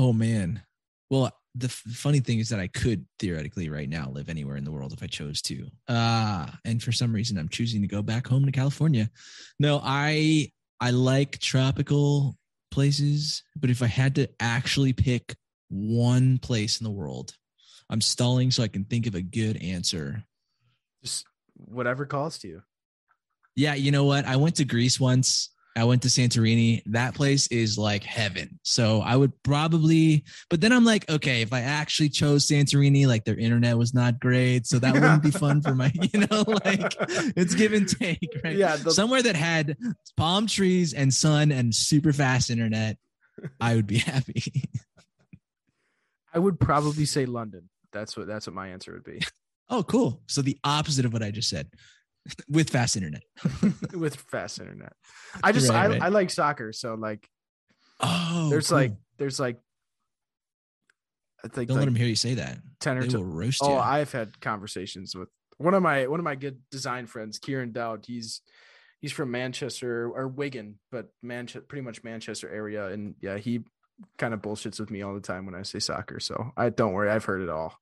Oh 0.00 0.14
man. 0.14 0.62
Well, 1.10 1.30
the 1.54 1.66
f- 1.66 1.82
funny 1.92 2.20
thing 2.20 2.38
is 2.38 2.48
that 2.48 2.58
I 2.58 2.68
could 2.68 3.04
theoretically 3.18 3.68
right 3.68 3.88
now 3.88 4.08
live 4.10 4.30
anywhere 4.30 4.56
in 4.56 4.64
the 4.64 4.72
world 4.72 4.94
if 4.94 5.02
I 5.02 5.06
chose 5.06 5.42
to. 5.42 5.66
Uh 5.88 6.46
and 6.64 6.82
for 6.82 6.90
some 6.90 7.12
reason 7.12 7.36
I'm 7.36 7.50
choosing 7.50 7.82
to 7.82 7.86
go 7.86 8.00
back 8.00 8.26
home 8.26 8.46
to 8.46 8.50
California. 8.52 9.10
No, 9.58 9.78
I 9.84 10.52
I 10.80 10.92
like 10.92 11.38
tropical 11.38 12.34
places, 12.70 13.42
but 13.54 13.68
if 13.68 13.82
I 13.82 13.88
had 13.88 14.14
to 14.14 14.30
actually 14.40 14.94
pick 14.94 15.36
one 15.68 16.38
place 16.38 16.80
in 16.80 16.84
the 16.84 16.90
world, 16.90 17.34
I'm 17.90 18.00
stalling 18.00 18.50
so 18.50 18.62
I 18.62 18.68
can 18.68 18.84
think 18.84 19.06
of 19.06 19.14
a 19.14 19.20
good 19.20 19.62
answer. 19.62 20.24
Just 21.02 21.26
whatever 21.56 22.06
calls 22.06 22.38
to 22.38 22.48
you. 22.48 22.62
Yeah, 23.54 23.74
you 23.74 23.90
know 23.90 24.04
what? 24.04 24.24
I 24.24 24.36
went 24.36 24.56
to 24.56 24.64
Greece 24.64 24.98
once. 24.98 25.50
I 25.80 25.84
went 25.84 26.02
to 26.02 26.08
Santorini. 26.08 26.82
That 26.84 27.14
place 27.14 27.46
is 27.46 27.78
like 27.78 28.04
heaven. 28.04 28.60
So 28.64 29.00
I 29.00 29.16
would 29.16 29.32
probably, 29.42 30.24
but 30.50 30.60
then 30.60 30.72
I'm 30.72 30.84
like, 30.84 31.08
okay, 31.10 31.40
if 31.40 31.54
I 31.54 31.60
actually 31.62 32.10
chose 32.10 32.46
Santorini, 32.46 33.06
like 33.06 33.24
their 33.24 33.38
internet 33.38 33.78
was 33.78 33.94
not 33.94 34.20
great. 34.20 34.66
So 34.66 34.78
that 34.78 34.92
wouldn't 34.92 35.22
be 35.22 35.30
fun 35.30 35.62
for 35.62 35.74
my, 35.74 35.90
you 36.12 36.20
know, 36.30 36.44
like 36.66 36.94
it's 37.34 37.54
give 37.54 37.72
and 37.72 37.88
take, 37.88 38.28
right? 38.44 38.56
Yeah, 38.56 38.76
the- 38.76 38.90
Somewhere 38.90 39.22
that 39.22 39.36
had 39.36 39.78
palm 40.18 40.46
trees 40.46 40.92
and 40.92 41.14
sun 41.14 41.50
and 41.50 41.74
super 41.74 42.12
fast 42.12 42.50
internet, 42.50 42.98
I 43.58 43.74
would 43.74 43.86
be 43.86 43.98
happy. 44.00 44.52
I 46.34 46.40
would 46.40 46.60
probably 46.60 47.06
say 47.06 47.24
London. 47.24 47.70
That's 47.90 48.18
what 48.18 48.26
that's 48.26 48.46
what 48.46 48.54
my 48.54 48.68
answer 48.68 48.92
would 48.92 49.04
be. 49.04 49.22
oh, 49.70 49.82
cool. 49.82 50.20
So 50.26 50.42
the 50.42 50.58
opposite 50.62 51.06
of 51.06 51.14
what 51.14 51.22
I 51.22 51.30
just 51.30 51.48
said 51.48 51.68
with 52.48 52.70
fast 52.70 52.96
internet. 52.96 53.22
With 53.94 54.16
fast 54.16 54.60
internet. 54.60 54.92
I 55.42 55.52
just 55.52 55.68
Right, 55.70 55.76
I, 55.76 55.86
right. 55.88 56.02
I 56.02 56.08
like 56.08 56.30
soccer, 56.30 56.72
so 56.72 56.94
like 56.94 57.26
Oh, 58.00 58.48
there's 58.50 58.68
cool. 58.68 58.78
like 58.78 58.92
there's 59.18 59.38
like 59.40 59.58
I 61.44 61.48
think 61.48 61.68
don't 61.68 61.76
like 61.76 61.82
let 61.82 61.84
them 61.86 61.94
hear 61.94 62.06
you 62.06 62.16
say 62.16 62.34
that. 62.34 62.58
10 62.80 62.98
or 62.98 63.02
They 63.02 63.08
two 63.08 63.22
roast 63.22 63.60
Oh, 63.62 63.70
you. 63.74 63.78
I've 63.78 64.12
had 64.12 64.40
conversations 64.40 65.14
with 65.14 65.28
one 65.58 65.74
of 65.74 65.82
my 65.82 66.06
one 66.06 66.20
of 66.20 66.24
my 66.24 66.34
good 66.34 66.58
design 66.70 67.06
friends, 67.06 67.38
Kieran 67.38 67.72
Dowd. 67.72 68.04
He's 68.06 68.42
he's 69.00 69.12
from 69.12 69.30
Manchester 69.30 70.10
or 70.10 70.28
Wigan, 70.28 70.78
but 70.90 71.08
Manchester 71.22 71.62
pretty 71.62 71.82
much 71.84 72.04
Manchester 72.04 72.50
area. 72.50 72.86
And 72.88 73.14
yeah, 73.20 73.38
he 73.38 73.64
kind 74.18 74.32
of 74.34 74.40
bullshits 74.42 74.78
with 74.80 74.90
me 74.90 75.02
all 75.02 75.14
the 75.14 75.20
time 75.20 75.46
when 75.46 75.54
I 75.54 75.62
say 75.62 75.78
soccer. 75.78 76.20
So 76.20 76.52
I 76.56 76.68
don't 76.70 76.92
worry, 76.92 77.10
I've 77.10 77.24
heard 77.24 77.42
it 77.42 77.48
all. 77.50 77.78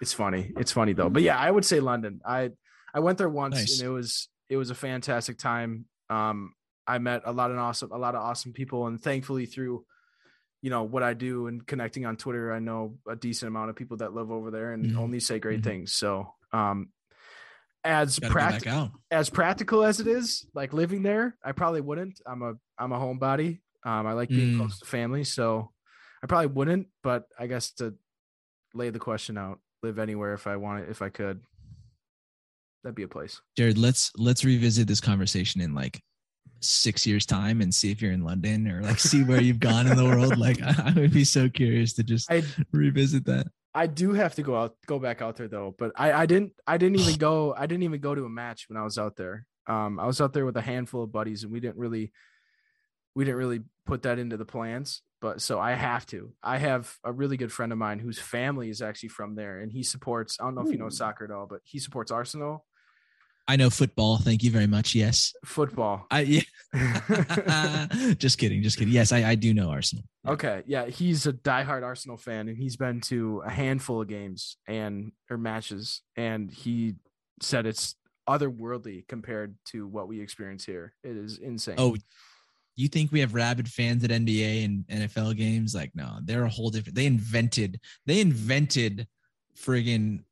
It's 0.00 0.12
funny. 0.12 0.52
It's 0.56 0.72
funny 0.72 0.92
though. 0.94 1.08
But 1.10 1.22
yeah, 1.22 1.38
I 1.38 1.50
would 1.50 1.64
say 1.64 1.78
London. 1.80 2.20
I 2.24 2.50
I 2.94 3.00
went 3.00 3.18
there 3.18 3.28
once 3.28 3.56
Nice. 3.56 3.80
and 3.80 3.86
it 3.88 3.90
was 3.92 4.28
it 4.48 4.56
was 4.56 4.70
a 4.70 4.74
fantastic 4.74 5.38
time. 5.38 5.86
Um 6.10 6.54
I 6.86 6.98
met 6.98 7.22
a 7.24 7.32
lot 7.32 7.50
of 7.50 7.58
awesome 7.58 7.92
a 7.92 7.98
lot 7.98 8.14
of 8.14 8.22
awesome 8.22 8.52
people 8.52 8.86
and 8.86 9.00
thankfully 9.00 9.46
through 9.46 9.84
you 10.62 10.70
know 10.70 10.84
what 10.84 11.02
I 11.02 11.14
do 11.14 11.46
and 11.48 11.66
connecting 11.66 12.06
on 12.06 12.16
Twitter, 12.16 12.52
I 12.52 12.58
know 12.60 12.98
a 13.08 13.16
decent 13.16 13.48
amount 13.48 13.70
of 13.70 13.76
people 13.76 13.96
that 13.98 14.12
live 14.14 14.30
over 14.30 14.50
there 14.50 14.72
and 14.72 14.92
Mhm. 14.92 14.98
only 14.98 15.20
say 15.20 15.38
great 15.40 15.60
Mhm. 15.60 15.64
things. 15.64 15.92
So, 15.94 16.34
um, 16.52 16.92
as 17.84 18.18
Gotta 18.20 18.32
go 18.34 18.38
back 18.40 18.50
practical 18.62 18.92
as 19.10 19.28
practical 19.28 19.84
as 19.84 20.00
it 20.00 20.06
is, 20.06 20.46
like 20.54 20.72
living 20.72 21.02
there, 21.02 21.36
I 21.44 21.52
probably 21.52 21.80
wouldn't. 21.80 22.20
I'm 22.26 22.42
a 22.42 22.54
I'm 22.78 22.92
a 22.92 22.98
homebody. 22.98 23.60
Um, 23.84 24.06
I 24.06 24.12
like 24.12 24.28
being 24.28 24.52
Mm. 24.52 24.58
close 24.58 24.78
to 24.78 24.86
family, 24.86 25.24
so 25.24 25.72
I 26.22 26.26
probably 26.28 26.46
wouldn't. 26.46 26.88
But 27.02 27.26
I 27.38 27.46
guess 27.48 27.72
to 27.72 27.94
lay 28.74 28.90
the 28.90 29.00
question 29.00 29.36
out, 29.36 29.60
live 29.82 29.98
anywhere 29.98 30.32
if 30.34 30.46
I 30.46 30.56
wanted, 30.56 30.88
if 30.88 31.02
I 31.02 31.08
could, 31.10 31.42
that'd 32.82 32.94
be 32.94 33.02
a 33.02 33.08
place. 33.08 33.40
Jared, 33.56 33.78
let's 33.78 34.10
let's 34.16 34.44
revisit 34.44 34.88
this 34.88 35.00
conversation 35.00 35.60
in 35.60 35.74
like 35.74 36.02
six 36.60 37.06
years 37.06 37.26
time 37.26 37.60
and 37.60 37.74
see 37.74 37.90
if 37.90 38.00
you're 38.00 38.12
in 38.12 38.24
London 38.24 38.68
or 38.68 38.82
like 38.82 38.98
see 38.98 39.24
where 39.24 39.40
you've 39.40 39.60
gone 39.60 39.86
in 39.86 39.96
the 39.96 40.04
world. 40.04 40.36
Like 40.36 40.60
I, 40.62 40.92
would 40.96 41.12
be 41.12 41.24
so 41.24 41.48
curious 41.48 41.92
to 41.94 42.02
just 42.02 42.30
I 42.30 42.42
revisit 42.72 43.26
that. 43.26 43.46
I 43.74 43.86
do 43.86 44.12
have 44.12 44.34
to 44.34 44.42
go 44.42 44.56
out, 44.56 44.76
go 44.86 44.98
back 44.98 45.22
out 45.22 45.36
there 45.36 45.48
though. 45.48 45.74
But 45.76 45.92
I, 45.96 46.12
I 46.12 46.26
didn't, 46.26 46.52
I 46.66 46.76
didn't 46.76 47.00
even 47.00 47.14
go, 47.16 47.54
I 47.56 47.66
didn't 47.66 47.84
even 47.84 48.00
go 48.00 48.14
to 48.14 48.24
a 48.24 48.30
match 48.30 48.68
when 48.68 48.76
I 48.76 48.84
was 48.84 48.98
out 48.98 49.16
there. 49.16 49.46
Um, 49.66 49.98
I 49.98 50.06
was 50.06 50.20
out 50.20 50.32
there 50.32 50.44
with 50.44 50.56
a 50.56 50.62
handful 50.62 51.04
of 51.04 51.12
buddies, 51.12 51.44
and 51.44 51.52
we 51.52 51.60
didn't 51.60 51.76
really, 51.76 52.12
we 53.14 53.24
didn't 53.24 53.38
really 53.38 53.60
put 53.86 54.02
that 54.02 54.18
into 54.18 54.36
the 54.36 54.44
plans. 54.44 55.02
But 55.20 55.40
so 55.40 55.60
I 55.60 55.72
have 55.72 56.04
to. 56.06 56.32
I 56.42 56.58
have 56.58 56.96
a 57.04 57.12
really 57.12 57.36
good 57.36 57.52
friend 57.52 57.70
of 57.70 57.78
mine 57.78 58.00
whose 58.00 58.18
family 58.18 58.70
is 58.70 58.82
actually 58.82 59.10
from 59.10 59.36
there, 59.36 59.60
and 59.60 59.70
he 59.70 59.84
supports. 59.84 60.36
I 60.40 60.44
don't 60.44 60.56
know 60.56 60.62
if 60.62 60.72
you 60.72 60.78
know 60.78 60.88
soccer 60.88 61.24
at 61.24 61.30
all, 61.30 61.46
but 61.46 61.60
he 61.64 61.78
supports 61.78 62.10
Arsenal 62.10 62.66
I 63.48 63.56
know 63.56 63.70
football. 63.70 64.18
Thank 64.18 64.42
you 64.42 64.50
very 64.50 64.66
much. 64.66 64.94
Yes. 64.94 65.32
football. 65.44 66.06
I 66.10 66.20
yeah. 66.20 66.42
just 68.18 68.38
kidding. 68.38 68.62
Just 68.62 68.78
kidding. 68.78 68.94
Yes, 68.94 69.12
I, 69.12 69.30
I 69.30 69.34
do 69.34 69.52
know 69.52 69.70
Arsenal. 69.70 70.04
Okay, 70.26 70.62
yeah, 70.66 70.86
he's 70.86 71.26
a 71.26 71.32
diehard 71.32 71.82
Arsenal 71.82 72.16
fan, 72.16 72.48
and 72.48 72.56
he's 72.56 72.76
been 72.76 73.00
to 73.02 73.42
a 73.44 73.50
handful 73.50 74.00
of 74.02 74.08
games 74.08 74.56
and 74.68 75.12
or 75.28 75.36
matches, 75.36 76.02
and 76.16 76.50
he 76.50 76.94
said 77.40 77.66
it's 77.66 77.96
otherworldly 78.28 79.06
compared 79.08 79.56
to 79.66 79.86
what 79.86 80.08
we 80.08 80.20
experience 80.20 80.64
here. 80.64 80.94
It 81.02 81.16
is 81.16 81.38
insane. 81.38 81.74
Oh, 81.78 81.96
you 82.76 82.88
think 82.88 83.12
we 83.12 83.20
have 83.20 83.34
rabid 83.34 83.68
fans 83.68 84.04
at 84.04 84.10
NBA 84.10 84.64
and 84.64 84.84
NFL 84.86 85.36
games? 85.36 85.74
Like, 85.74 85.90
no, 85.94 86.18
they're 86.24 86.44
a 86.44 86.48
whole 86.48 86.70
different. 86.70 86.94
They 86.94 87.06
invented. 87.06 87.80
They 88.06 88.20
invented 88.20 89.08
friggin' 89.58 90.22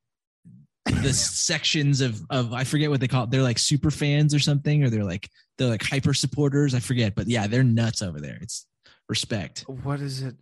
the 0.90 1.12
sections 1.14 2.00
of 2.00 2.20
of 2.30 2.52
I 2.52 2.64
forget 2.64 2.90
what 2.90 3.00
they 3.00 3.08
call 3.08 3.24
it. 3.24 3.30
They're 3.30 3.42
like 3.42 3.58
super 3.58 3.90
fans 3.90 4.34
or 4.34 4.38
something, 4.38 4.84
or 4.84 4.90
they're 4.90 5.04
like 5.04 5.28
they're 5.58 5.68
like 5.68 5.84
hyper 5.84 6.14
supporters. 6.14 6.74
I 6.74 6.80
forget, 6.80 7.14
but 7.14 7.28
yeah, 7.28 7.46
they're 7.46 7.64
nuts 7.64 8.02
over 8.02 8.20
there. 8.20 8.38
It's 8.40 8.66
respect. 9.08 9.64
what 9.66 10.00
is 10.00 10.22
it? 10.22 10.36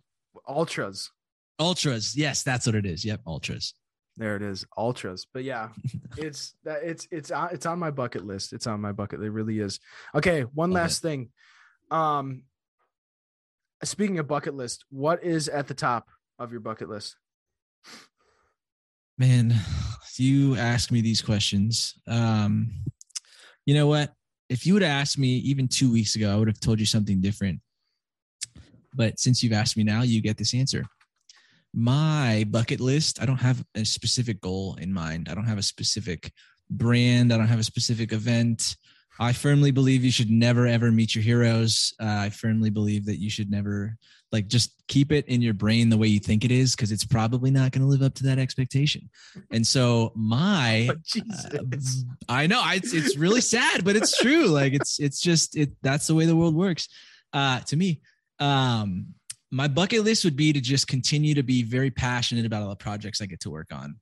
Ultras. 0.47 1.09
Ultras, 1.59 2.15
yes, 2.15 2.43
that's 2.43 2.65
what 2.65 2.75
it 2.75 2.85
is. 2.85 3.03
Yep, 3.03 3.21
ultras. 3.27 3.73
There 4.15 4.35
it 4.35 4.41
is, 4.41 4.65
ultras. 4.77 5.27
But 5.33 5.43
yeah, 5.43 5.69
it's 6.17 6.53
that 6.63 6.83
it's 6.83 7.07
it's 7.11 7.31
on 7.31 7.49
it's 7.51 7.65
on 7.65 7.79
my 7.79 7.91
bucket 7.91 8.25
list. 8.25 8.53
It's 8.53 8.67
on 8.67 8.81
my 8.81 8.91
bucket. 8.91 9.21
It 9.21 9.29
really 9.29 9.59
is. 9.59 9.79
Okay, 10.15 10.41
one 10.41 10.71
Love 10.71 10.83
last 10.83 11.01
thing. 11.01 11.29
Um, 11.91 12.43
speaking 13.83 14.19
of 14.19 14.27
bucket 14.27 14.55
list, 14.55 14.85
what 14.89 15.23
is 15.23 15.49
at 15.49 15.67
the 15.67 15.73
top 15.73 16.07
of 16.37 16.51
your 16.51 16.61
bucket 16.61 16.89
list? 16.89 17.15
Man, 19.19 19.53
you 20.15 20.55
ask 20.55 20.91
me 20.91 21.01
these 21.01 21.21
questions. 21.21 21.93
Um, 22.07 22.71
you 23.65 23.73
know 23.73 23.85
what? 23.85 24.13
If 24.47 24.65
you 24.65 24.71
would 24.73 24.81
have 24.81 25.01
asked 25.01 25.17
me 25.17 25.27
even 25.39 25.67
two 25.67 25.91
weeks 25.91 26.15
ago, 26.15 26.31
I 26.31 26.37
would 26.37 26.47
have 26.47 26.61
told 26.61 26.79
you 26.79 26.85
something 26.85 27.19
different. 27.19 27.59
But 28.95 29.19
since 29.19 29.43
you've 29.43 29.51
asked 29.51 29.75
me 29.75 29.83
now, 29.83 30.03
you 30.03 30.21
get 30.21 30.37
this 30.37 30.53
answer. 30.53 30.85
My 31.73 32.45
bucket 32.49 32.79
list, 32.79 33.21
I 33.21 33.25
don't 33.25 33.41
have 33.41 33.61
a 33.75 33.83
specific 33.83 34.39
goal 34.39 34.77
in 34.79 34.93
mind. 34.93 35.27
I 35.29 35.35
don't 35.35 35.43
have 35.43 35.57
a 35.57 35.63
specific 35.63 36.31
brand. 36.69 37.33
I 37.33 37.37
don't 37.37 37.47
have 37.47 37.59
a 37.59 37.63
specific 37.63 38.13
event. 38.13 38.77
I 39.19 39.33
firmly 39.33 39.71
believe 39.71 40.05
you 40.05 40.11
should 40.11 40.31
never 40.31 40.65
ever 40.65 40.93
meet 40.93 41.13
your 41.13 41.25
heroes. 41.25 41.93
Uh, 42.01 42.05
I 42.05 42.29
firmly 42.29 42.69
believe 42.69 43.05
that 43.07 43.19
you 43.19 43.29
should 43.29 43.51
never 43.51 43.97
like 44.31 44.47
just 44.47 44.73
keep 44.87 45.11
it 45.11 45.25
in 45.27 45.41
your 45.41 45.53
brain 45.53 45.89
the 45.89 45.97
way 45.97 46.07
you 46.07 46.19
think 46.19 46.45
it 46.45 46.51
is 46.51 46.75
because 46.75 46.91
it's 46.91 47.05
probably 47.05 47.49
not 47.49 47.71
going 47.71 47.81
to 47.81 47.87
live 47.87 48.01
up 48.01 48.13
to 48.15 48.23
that 48.23 48.37
expectation. 48.37 49.09
And 49.51 49.65
so 49.65 50.11
my 50.15 50.85
But 50.87 51.01
Jesus. 51.03 52.05
I 52.27 52.47
know 52.47 52.61
I, 52.63 52.75
it's 52.75 52.93
it's 52.93 53.17
really 53.17 53.41
sad, 53.41 53.83
but 53.83 53.95
it's 53.95 54.17
true. 54.17 54.45
Like 54.47 54.73
it's 54.73 54.99
it's 54.99 55.19
just 55.19 55.57
it 55.57 55.71
that's 55.81 56.07
the 56.07 56.15
way 56.15 56.25
the 56.25 56.35
world 56.35 56.55
works. 56.55 56.87
Uh, 57.33 57.59
to 57.61 57.75
me, 57.75 58.01
um, 58.39 59.07
my 59.51 59.67
bucket 59.67 60.03
list 60.03 60.23
would 60.25 60.35
be 60.35 60.53
to 60.53 60.61
just 60.61 60.87
continue 60.87 61.33
to 61.33 61.43
be 61.43 61.63
very 61.63 61.89
passionate 61.89 62.45
about 62.45 62.61
all 62.61 62.69
the 62.69 62.75
projects 62.75 63.21
I 63.21 63.25
get 63.25 63.39
to 63.41 63.49
work 63.49 63.67
on, 63.71 63.95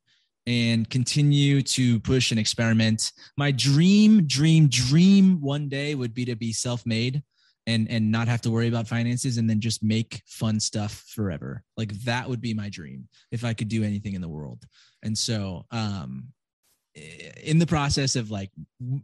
and 0.45 0.89
continue 0.89 1.61
to 1.61 1.99
push 2.01 2.31
and 2.31 2.39
experiment. 2.39 3.11
My 3.37 3.51
dream, 3.51 4.27
dream, 4.27 4.67
dream 4.67 5.39
one 5.41 5.69
day 5.69 5.95
would 5.95 6.13
be 6.13 6.25
to 6.25 6.35
be 6.35 6.51
self-made 6.51 7.23
and 7.67 7.87
and 7.91 8.09
not 8.11 8.27
have 8.27 8.41
to 8.41 8.49
worry 8.49 8.67
about 8.67 8.87
finances 8.87 9.37
and 9.37 9.47
then 9.49 9.59
just 9.59 9.83
make 9.83 10.21
fun 10.25 10.59
stuff 10.59 11.03
forever 11.13 11.63
like 11.75 11.91
that 12.05 12.27
would 12.27 12.41
be 12.41 12.53
my 12.53 12.69
dream 12.69 13.07
if 13.31 13.43
i 13.43 13.53
could 13.53 13.67
do 13.67 13.83
anything 13.83 14.15
in 14.15 14.21
the 14.21 14.27
world 14.39 14.63
and 15.03 15.15
so 15.15 15.63
um 15.71 16.27
in 17.43 17.59
the 17.59 17.67
process 17.67 18.15
of 18.15 18.31
like 18.31 18.49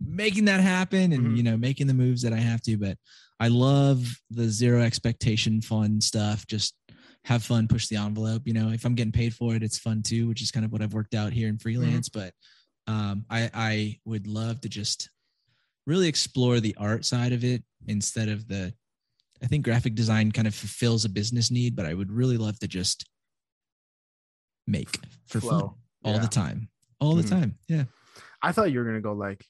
making 0.03 0.45
that 0.45 0.59
happen 0.61 1.13
and 1.13 1.27
Mhm. 1.27 1.37
you 1.37 1.43
know 1.43 1.55
making 1.57 1.85
the 1.85 1.93
moves 1.93 2.23
that 2.23 2.33
I 2.33 2.39
have 2.39 2.59
to. 2.63 2.75
But 2.75 2.97
I 3.39 3.49
love 3.49 3.99
the 4.31 4.49
zero 4.49 4.81
expectation 4.81 5.61
fun 5.61 6.01
stuff. 6.01 6.47
Just 6.47 6.73
have 7.25 7.43
fun, 7.43 7.67
push 7.67 7.87
the 7.89 7.97
envelope. 7.97 8.47
You 8.47 8.53
know, 8.53 8.69
if 8.71 8.83
I'm 8.83 8.95
getting 8.95 9.11
paid 9.11 9.35
for 9.35 9.53
it, 9.55 9.61
it's 9.61 9.77
fun 9.77 10.01
too, 10.01 10.27
which 10.27 10.41
is 10.41 10.49
kind 10.49 10.65
of 10.65 10.71
what 10.71 10.81
I've 10.81 10.93
worked 10.95 11.13
out 11.13 11.33
here 11.33 11.47
in 11.49 11.59
freelance. 11.59 12.09
But 12.09 12.33
um, 12.87 13.25
I 13.29 13.49
I 13.53 13.99
would 14.05 14.25
love 14.25 14.59
to 14.61 14.69
just 14.69 15.07
really 15.85 16.07
explore 16.07 16.59
the 16.59 16.75
art 16.77 17.05
side 17.05 17.33
of 17.33 17.43
it 17.43 17.63
instead 17.87 18.29
of 18.29 18.47
the. 18.47 18.73
I 19.41 19.47
think 19.47 19.65
graphic 19.65 19.93
design 19.95 20.31
kind 20.31 20.47
of 20.47 20.55
fulfills 20.55 21.03
a 21.03 21.09
business 21.09 21.51
need, 21.51 21.75
but 21.75 21.85
I 21.85 21.93
would 21.93 22.11
really 22.11 22.37
love 22.37 22.57
to 22.59 22.67
just 22.67 23.05
make 24.65 24.97
for 25.27 25.41
fun 25.41 25.61
all 26.05 26.13
Yeah. 26.13 26.19
the 26.19 26.27
time, 26.27 26.69
all 27.01 27.15
the 27.15 27.23
Mhm. 27.23 27.29
time. 27.29 27.57
Yeah. 27.67 27.83
I 28.41 28.53
thought 28.53 28.71
you 28.71 28.79
were 28.79 28.85
gonna 28.85 29.01
go 29.01 29.11
like, 29.13 29.45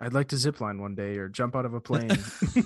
I'd 0.00 0.12
like 0.12 0.28
to 0.28 0.36
zip 0.36 0.60
line 0.60 0.80
one 0.80 0.94
day 0.94 1.16
or 1.18 1.28
jump 1.28 1.56
out 1.56 1.64
of 1.64 1.74
a 1.74 1.80
plane. 1.80 2.08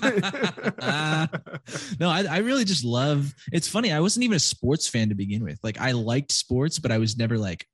no, 1.99 2.09
I, 2.09 2.23
I 2.29 2.37
really 2.39 2.65
just 2.65 2.83
love. 2.83 3.33
It's 3.51 3.67
funny. 3.67 3.91
I 3.91 3.99
wasn't 3.99 4.23
even 4.25 4.35
a 4.35 4.39
sports 4.39 4.87
fan 4.87 5.09
to 5.09 5.15
begin 5.15 5.43
with. 5.43 5.59
Like 5.63 5.79
I 5.79 5.91
liked 5.91 6.31
sports, 6.31 6.79
but 6.79 6.91
I 6.91 6.97
was 6.97 7.17
never 7.17 7.37
like, 7.37 7.65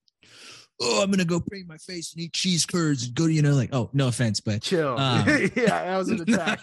oh, 0.82 1.02
I'm 1.02 1.12
gonna 1.12 1.26
go 1.26 1.40
paint 1.40 1.68
my 1.68 1.78
face 1.78 2.14
and 2.14 2.22
eat 2.22 2.34
cheese 2.34 2.66
curds 2.66 3.06
and 3.06 3.16
go 3.16 3.28
to 3.28 3.34
you 3.34 3.42
know 3.42 3.54
like 3.54 3.70
oh 3.74 3.90
no 3.94 4.08
offense, 4.08 4.40
but 4.40 4.62
Chill. 4.62 4.98
Um, 4.98 5.28
yeah, 5.56 5.84
that 5.86 5.98
was 5.98 6.10
an 6.10 6.22
attack. 6.22 6.60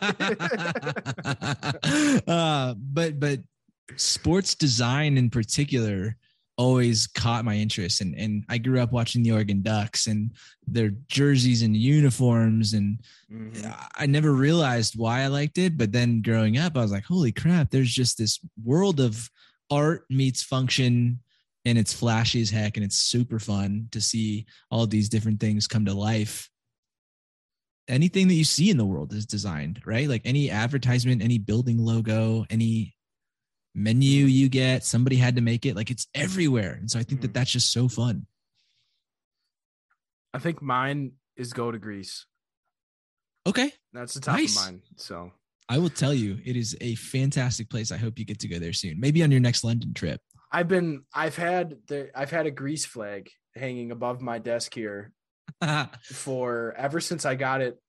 uh, 2.29 2.75
but 2.79 3.19
but 3.21 3.41
sports 3.97 4.55
design 4.55 5.17
in 5.19 5.31
particular 5.31 6.17
always 6.59 7.07
caught 7.07 7.45
my 7.45 7.55
interest 7.55 8.01
and 8.03 8.15
and 8.15 8.45
I 8.49 8.59
grew 8.59 8.79
up 8.81 8.93
watching 8.93 9.23
the 9.23 9.33
Oregon 9.33 9.63
Ducks 9.63 10.07
and 10.07 10.31
their 10.67 10.91
jerseys 11.09 11.63
and 11.63 11.77
uniforms 11.77 12.75
and 12.75 13.01
Mhm. 13.33 13.89
I 13.97 14.05
never 14.07 14.33
realized 14.33 14.95
why 14.97 15.23
I 15.23 15.29
liked 15.29 15.57
it 15.57 15.79
but 15.79 15.93
then 15.93 16.21
growing 16.21 16.59
up 16.59 16.77
I 16.77 16.83
was 16.83 16.93
like 16.93 17.05
holy 17.05 17.33
crap 17.33 17.71
there's 17.71 17.93
just 17.93 18.19
this 18.19 18.39
world 18.63 19.01
of 19.01 19.31
art 19.71 20.05
meets 20.11 20.43
function 20.43 21.21
and 21.65 21.79
it's 21.79 21.93
flashy 21.93 22.41
as 22.41 22.51
heck 22.51 22.77
and 22.77 22.85
it's 22.85 22.97
super 22.97 23.39
fun 23.39 23.89
to 23.93 24.01
see 24.01 24.47
all 24.71 24.87
these 24.87 25.09
different 25.09 25.41
things 25.41 25.67
come 25.67 25.85
to 25.85 25.95
life. 25.95 26.49
Anything 27.89 28.29
that 28.29 28.35
you 28.35 28.45
see 28.45 28.71
in 28.71 28.77
the 28.77 28.85
world 28.85 29.13
is 29.13 29.27
designed 29.27 29.81
right? 29.85 30.09
Like 30.09 30.23
any 30.25 30.51
advertisement 30.51 31.23
any 31.23 31.39
building 31.39 31.79
logo 31.79 32.47
any 32.51 32.95
menu 33.75 34.27
mm-hmm. 34.27 34.31
you 34.31 34.49
get 34.49 34.85
somebody 34.85 35.17
had 35.17 35.37
to 35.37 35.43
make 35.43 35.65
it 35.67 35.77
like 35.77 35.91
it's 35.91 36.07
everywhere. 36.15 36.73
And 36.73 36.91
so 36.91 36.99
i 36.99 37.03
think 37.03 37.21
that 37.21 37.29
mm-hmm. 37.29 37.35
that's 37.35 37.51
just 37.51 37.73
so 37.73 37.89
fun. 37.89 38.27
I 40.35 40.39
think 40.39 40.63
mine 40.63 41.13
is 41.37 41.53
go 41.53 41.71
to 41.71 41.79
Greece. 41.79 42.27
okay. 43.47 43.71
That's 43.93 44.15
the 44.15 44.21
top 44.21 44.37
Nice. 44.37 44.57
of 44.57 44.65
mine. 44.65 44.83
So. 44.97 45.33
I 45.69 45.79
will 45.79 45.91
tell 45.91 46.13
you 46.13 46.39
it 46.45 46.57
is 46.57 46.77
a 46.81 46.95
fantastic 46.97 47.71
place. 47.71 47.93
I 47.93 47.97
hope 47.97 48.19
you 48.19 48.25
get 48.25 48.41
to 48.41 48.49
go 48.49 48.59
there 48.59 48.73
soon. 48.73 48.99
Maybe 48.99 49.23
on 49.23 49.31
your 49.31 49.41
next 49.41 49.63
london 49.65 49.95
trip 49.95 50.21
I've 50.53 50.69
been 50.69 51.05
I've 51.15 51.37
had 51.37 51.77
the 51.89 52.11
I've 52.15 52.31
had 52.31 52.47
a 52.47 52.51
Greece 52.51 52.85
flag 52.85 53.31
hanging 53.57 53.91
above 53.91 54.21
my 54.21 54.39
desk 54.39 54.75
here 54.75 55.13
for 56.05 56.75
ever 56.77 57.01
since 57.01 57.25
I 57.25 57.35
got 57.35 57.63
it. 57.63 57.81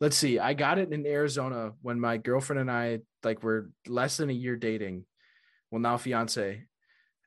Let's 0.00 0.16
see, 0.16 0.38
I 0.38 0.54
got 0.54 0.78
it 0.78 0.92
in 0.92 1.06
Arizona 1.06 1.72
when 1.82 1.98
my 1.98 2.16
girlfriend 2.18 2.60
and 2.60 2.70
I 2.70 3.00
like 3.24 3.42
were 3.42 3.70
less 3.88 4.18
than 4.18 4.30
a 4.30 4.34
year 4.34 4.54
dating. 4.56 5.04
Well, 5.70 5.80
now 5.80 5.96
fiance. 5.96 6.64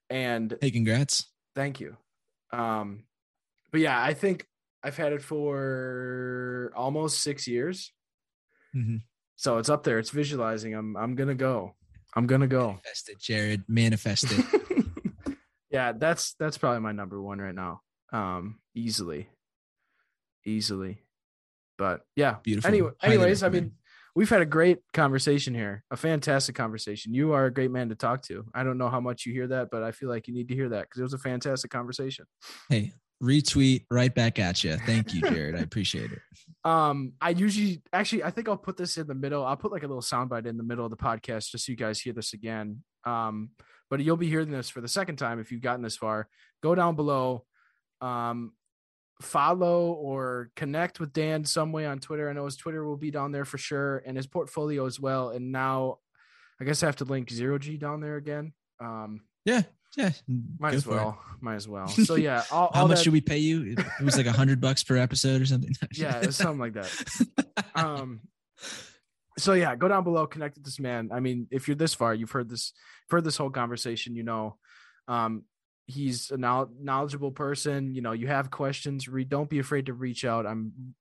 And 0.10 0.58
hey 0.62 0.72
congrats 0.72 1.26
thank 1.56 1.80
you. 1.80 1.98
Um, 2.52 3.04
but 3.72 3.82
yeah, 3.82 4.02
I 4.02 4.14
think 4.14 4.48
I've 4.84 4.98
had 4.98 5.12
it 5.14 5.22
for 5.22 6.72
almost 6.76 7.22
six 7.22 7.48
years. 7.48 7.92
Mhm. 8.76 9.02
So 9.36 9.58
it's 9.58 9.70
up 9.70 9.84
there. 9.84 10.00
It's 10.00 10.10
visualizing. 10.12 10.74
I'm 10.74 10.96
I'm 10.96 11.16
gonna 11.16 11.36
go. 11.36 11.76
I'm 12.16 12.28
gonna 12.28 12.48
go. 12.48 12.68
manifest 12.68 13.10
it 13.10 13.20
jared 13.20 13.64
manifest 13.68 14.26
it 14.32 14.46
yeah, 15.70 15.92
that's 15.94 16.34
that's 16.40 16.58
probably 16.58 16.80
my 16.82 16.92
number 16.92 17.22
one 17.22 17.40
right 17.40 17.56
now. 17.56 17.82
Um, 18.12 18.60
easily, 18.76 19.30
easily. 20.46 21.00
But 21.78 22.02
yeah. 22.16 22.38
Beautiful. 22.44 22.68
Anyway, 22.68 22.92
anyways, 23.02 23.42
I 23.42 23.50
mean, 23.50 23.72
we've 24.16 24.30
had 24.30 24.42
a 24.42 24.46
great 24.46 24.80
conversation 24.94 25.54
here, 25.54 25.84
a 25.92 25.96
fantastic 25.98 26.56
conversation. 26.56 27.14
You 27.14 27.32
are 27.34 27.46
a 27.46 27.54
great 27.54 27.72
man 27.72 27.90
to 27.90 27.96
talk 27.96 28.22
to. 28.24 28.46
I 28.54 28.64
don't 28.64 28.78
know 28.78 28.90
how 28.90 29.00
much 29.00 29.26
you 29.26 29.32
hear 29.32 29.48
that, 29.48 29.70
but 29.72 29.84
I 29.84 29.92
feel 29.92 30.10
like 30.10 30.28
you 30.28 30.34
need 30.34 30.50
to 30.50 30.56
hear 30.56 30.70
that 30.70 30.82
because 30.82 31.00
it 31.00 31.04
was 31.04 31.14
a 31.14 31.20
fantastic 31.20 31.72
conversation. 31.72 32.26
hey 32.70 32.92
retweet 33.22 33.86
right 33.92 34.16
back 34.16 34.40
at 34.40 34.64
you 34.64 34.78
thank 34.86 35.14
you 35.14 35.20
jared 35.20 35.54
i 35.54 35.60
appreciate 35.60 36.10
it 36.10 36.20
Um, 36.66 37.14
I 37.22 37.30
usually 37.30 37.82
actually 37.94 38.24
I 38.24 38.32
think 38.32 38.50
I'll 38.50 38.58
put 38.58 38.76
this 38.76 38.98
in 38.98 39.08
the 39.08 39.14
middle. 39.14 39.46
I'll 39.46 39.56
put 39.56 39.72
like 39.72 39.84
a 39.84 39.88
little 39.88 40.02
soundbite 40.02 40.46
in 40.46 40.58
the 40.58 40.64
middle 40.64 40.84
of 40.84 40.92
the 40.92 40.98
podcast 40.98 41.52
just 41.52 41.66
so 41.66 41.72
you 41.72 41.78
guys 41.78 42.02
hear 42.02 42.12
this 42.12 42.34
again. 42.34 42.84
Um, 43.06 43.52
but 43.90 44.00
you'll 44.02 44.18
be 44.18 44.30
hearing 44.30 44.52
this 44.52 44.70
for 44.70 44.82
the 44.82 44.88
second 44.88 45.18
time 45.18 45.40
if 45.40 45.52
you've 45.52 45.62
gotten 45.62 45.82
this 45.82 45.98
far. 45.98 46.28
Go 46.62 46.76
down 46.76 46.96
below, 46.96 47.46
um, 48.02 48.54
follow 49.22 49.92
or 49.94 50.52
connect 50.56 51.00
with 51.00 51.12
Dan 51.14 51.44
some 51.46 51.72
way 51.72 51.86
on 51.86 52.00
Twitter. 52.00 52.30
I 52.30 52.34
know 52.34 52.46
his 52.46 52.56
Twitter 52.56 52.86
will 52.86 52.98
be 52.98 53.12
down 53.12 53.32
there 53.32 53.46
for 53.46 53.58
sure, 53.58 54.02
and 54.06 54.16
his 54.18 54.28
portfolio 54.28 54.86
as 54.86 55.00
well. 55.00 55.30
And 55.30 55.52
now, 55.52 56.00
I 56.62 56.66
guess 56.66 56.84
I 56.84 56.86
have 56.88 56.98
to 56.98 57.06
link 57.06 57.30
Zero 57.30 57.58
G 57.58 57.78
down 57.78 58.02
there 58.02 58.16
again. 58.18 58.54
Um, 58.80 59.22
yeah 59.46 59.62
yeah 59.98 60.12
might 60.60 60.72
go 60.72 60.78
as 60.78 60.84
for 60.84 60.92
it. 60.92 60.96
well, 60.96 61.20
might 61.42 61.56
as 61.56 61.68
well. 61.68 61.88
So 62.06 62.16
yeah, 62.16 62.44
all, 62.52 62.70
how 62.74 62.82
all 62.82 62.88
much 62.88 62.98
that- 62.98 63.04
should 63.06 63.14
we 63.14 63.22
pay 63.22 63.40
you 63.40 63.74
it 63.74 63.80
it 63.80 64.04
was 64.04 64.16
like 64.18 64.28
a 64.28 64.32
hundred 64.32 64.62
bucks 64.62 64.84
per 64.84 64.98
episode 64.98 65.42
or 65.42 65.46
something 65.48 65.72
yeah, 65.94 66.22
something 66.30 66.60
like 66.60 66.74
that. 66.74 67.66
um 67.76 68.20
so 69.40 69.54
yeah 69.54 69.76
go 69.76 69.88
down 69.88 70.04
below 70.04 70.28
connect 70.28 70.56
with 70.56 70.66
this 70.66 70.80
man. 70.80 71.10
I 71.12 71.20
mean 71.20 71.48
if 71.52 71.68
you're 71.68 71.76
this 71.76 71.94
far 71.94 72.14
you've 72.14 72.32
heard 72.32 72.50
this 72.50 72.74
heard 73.10 73.24
this 73.24 73.38
whole 73.38 73.50
conversation 73.50 74.16
you 74.16 74.24
know 74.24 74.58
um 75.08 75.44
he's 75.88 76.30
a 76.32 76.38
knowledgeable 76.38 77.32
person 77.32 77.96
you 77.96 78.02
know 78.02 78.12
you 78.12 78.28
have 78.28 78.52
questions 78.52 79.08
re- 79.08 79.24
don't 79.24 79.50
be 79.50 79.60
afraid 79.60 79.88
to 79.88 79.94
reach 79.94 80.26
out. 80.26 80.46
I'm 80.46 80.94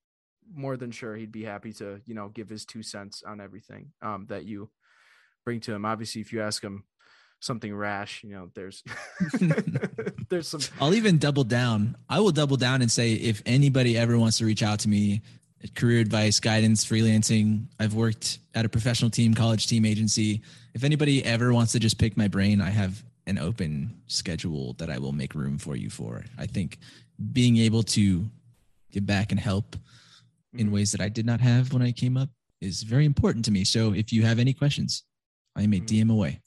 more 0.50 0.78
than 0.78 0.90
sure 0.90 1.14
he'd 1.14 1.32
be 1.32 1.44
happy 1.44 1.72
to 1.74 2.00
you 2.06 2.14
know 2.14 2.28
give 2.28 2.48
his 2.48 2.64
two 2.64 2.82
cents 2.82 3.22
on 3.26 3.40
everything 3.40 3.92
um 4.00 4.26
that 4.28 4.44
you 4.44 4.70
bring 5.44 5.60
to 5.60 5.74
him. 5.74 5.84
Obviously 5.84 6.20
if 6.20 6.32
you 6.32 6.40
ask 6.40 6.62
him 6.62 6.84
something 7.40 7.72
rash 7.72 8.24
you 8.24 8.32
know 8.32 8.50
there's 8.54 8.82
there's 10.28 10.48
some 10.48 10.60
I'll 10.80 10.94
even 10.94 11.18
double 11.18 11.44
down. 11.44 11.96
I 12.08 12.20
will 12.20 12.32
double 12.32 12.56
down 12.56 12.82
and 12.82 12.90
say 12.90 13.12
if 13.12 13.42
anybody 13.46 13.96
ever 13.96 14.18
wants 14.18 14.38
to 14.38 14.44
reach 14.44 14.62
out 14.62 14.80
to 14.80 14.88
me, 14.88 15.22
career 15.74 16.00
advice, 16.00 16.38
guidance, 16.40 16.84
freelancing, 16.84 17.66
I've 17.80 17.94
worked 17.94 18.38
at 18.54 18.64
a 18.64 18.68
professional 18.68 19.10
team, 19.10 19.34
college 19.34 19.66
team 19.66 19.84
agency. 19.84 20.42
If 20.74 20.84
anybody 20.84 21.24
ever 21.24 21.52
wants 21.52 21.72
to 21.72 21.80
just 21.80 21.98
pick 21.98 22.16
my 22.16 22.28
brain, 22.28 22.60
I 22.60 22.70
have 22.70 23.02
an 23.26 23.38
open 23.38 24.00
schedule 24.06 24.74
that 24.74 24.88
I 24.90 24.98
will 24.98 25.12
make 25.12 25.34
room 25.34 25.58
for 25.58 25.76
you 25.76 25.90
for. 25.90 26.24
I 26.38 26.46
think 26.46 26.78
being 27.32 27.56
able 27.58 27.82
to 27.82 28.24
give 28.92 29.04
back 29.04 29.32
and 29.32 29.40
help 29.40 29.76
in 30.54 30.68
Mhm. 30.68 30.72
ways 30.72 30.92
that 30.92 31.00
I 31.00 31.08
did 31.08 31.26
not 31.26 31.40
have 31.40 31.72
when 31.72 31.82
I 31.82 31.92
came 31.92 32.16
up 32.16 32.30
is 32.60 32.82
very 32.82 33.04
important 33.04 33.44
to 33.46 33.50
me. 33.50 33.64
So 33.64 33.92
if 33.92 34.12
you 34.12 34.22
have 34.22 34.38
any 34.38 34.52
questions, 34.54 35.02
I 35.56 35.62
am 35.62 35.74
a. 35.74 35.80
DM 35.80 36.10
away. 36.10 36.40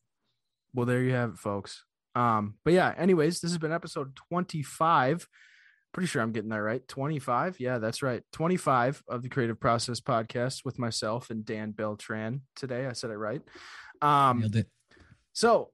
Well, 0.74 0.86
there 0.86 1.04
you 1.04 1.12
have 1.12 1.32
it, 1.32 1.38
folks. 1.38 1.84
Um, 2.16 2.56
but 2.64 2.74
yeah, 2.74 2.94
anyways, 2.98 3.42
this 3.42 3.52
has 3.52 3.58
been 3.58 3.72
episode 3.72 4.16
25. 4.16 5.28
Pretty 5.94 6.08
sure 6.08 6.22
I'm 6.22 6.32
getting 6.32 6.50
that 6.50 6.62
right. 6.62 6.88
25. 6.88 7.60
Yeah, 7.60 7.78
that's 7.78 8.02
right. 8.02 8.24
25 8.32 9.04
of 9.10 9.22
the 9.24 9.30
Creative 9.30 9.60
Process 9.60 10.00
Podcast 10.00 10.64
with 10.64 10.80
myself 10.80 11.30
and 11.30 11.46
Dan 11.46 11.72
Beltran 11.72 12.42
today. 12.56 12.86
I 12.86 12.94
said 12.94 13.10
it 13.10 13.18
right. 13.18 13.42
Um, 14.02 14.40
Nailed 14.40 14.56
it. 14.56 14.68
so 15.34 15.72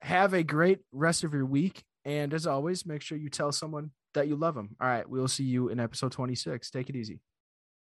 have 0.00 0.32
a 0.32 0.42
great 0.42 0.78
rest 0.92 1.22
of 1.24 1.34
your 1.34 1.44
week. 1.44 1.82
And 2.04 2.32
as 2.32 2.46
always, 2.46 2.86
make 2.86 3.02
sure 3.02 3.18
you 3.18 3.28
tell 3.28 3.52
someone 3.52 3.90
that 4.14 4.26
you 4.28 4.36
love 4.36 4.54
them. 4.54 4.74
All 4.80 4.88
right. 4.88 5.08
We'll 5.08 5.28
see 5.28 5.44
you 5.44 5.68
in 5.68 5.78
episode 5.80 6.12
26. 6.12 6.70
Take 6.70 6.88
it 6.88 6.96
easy. 6.96 7.20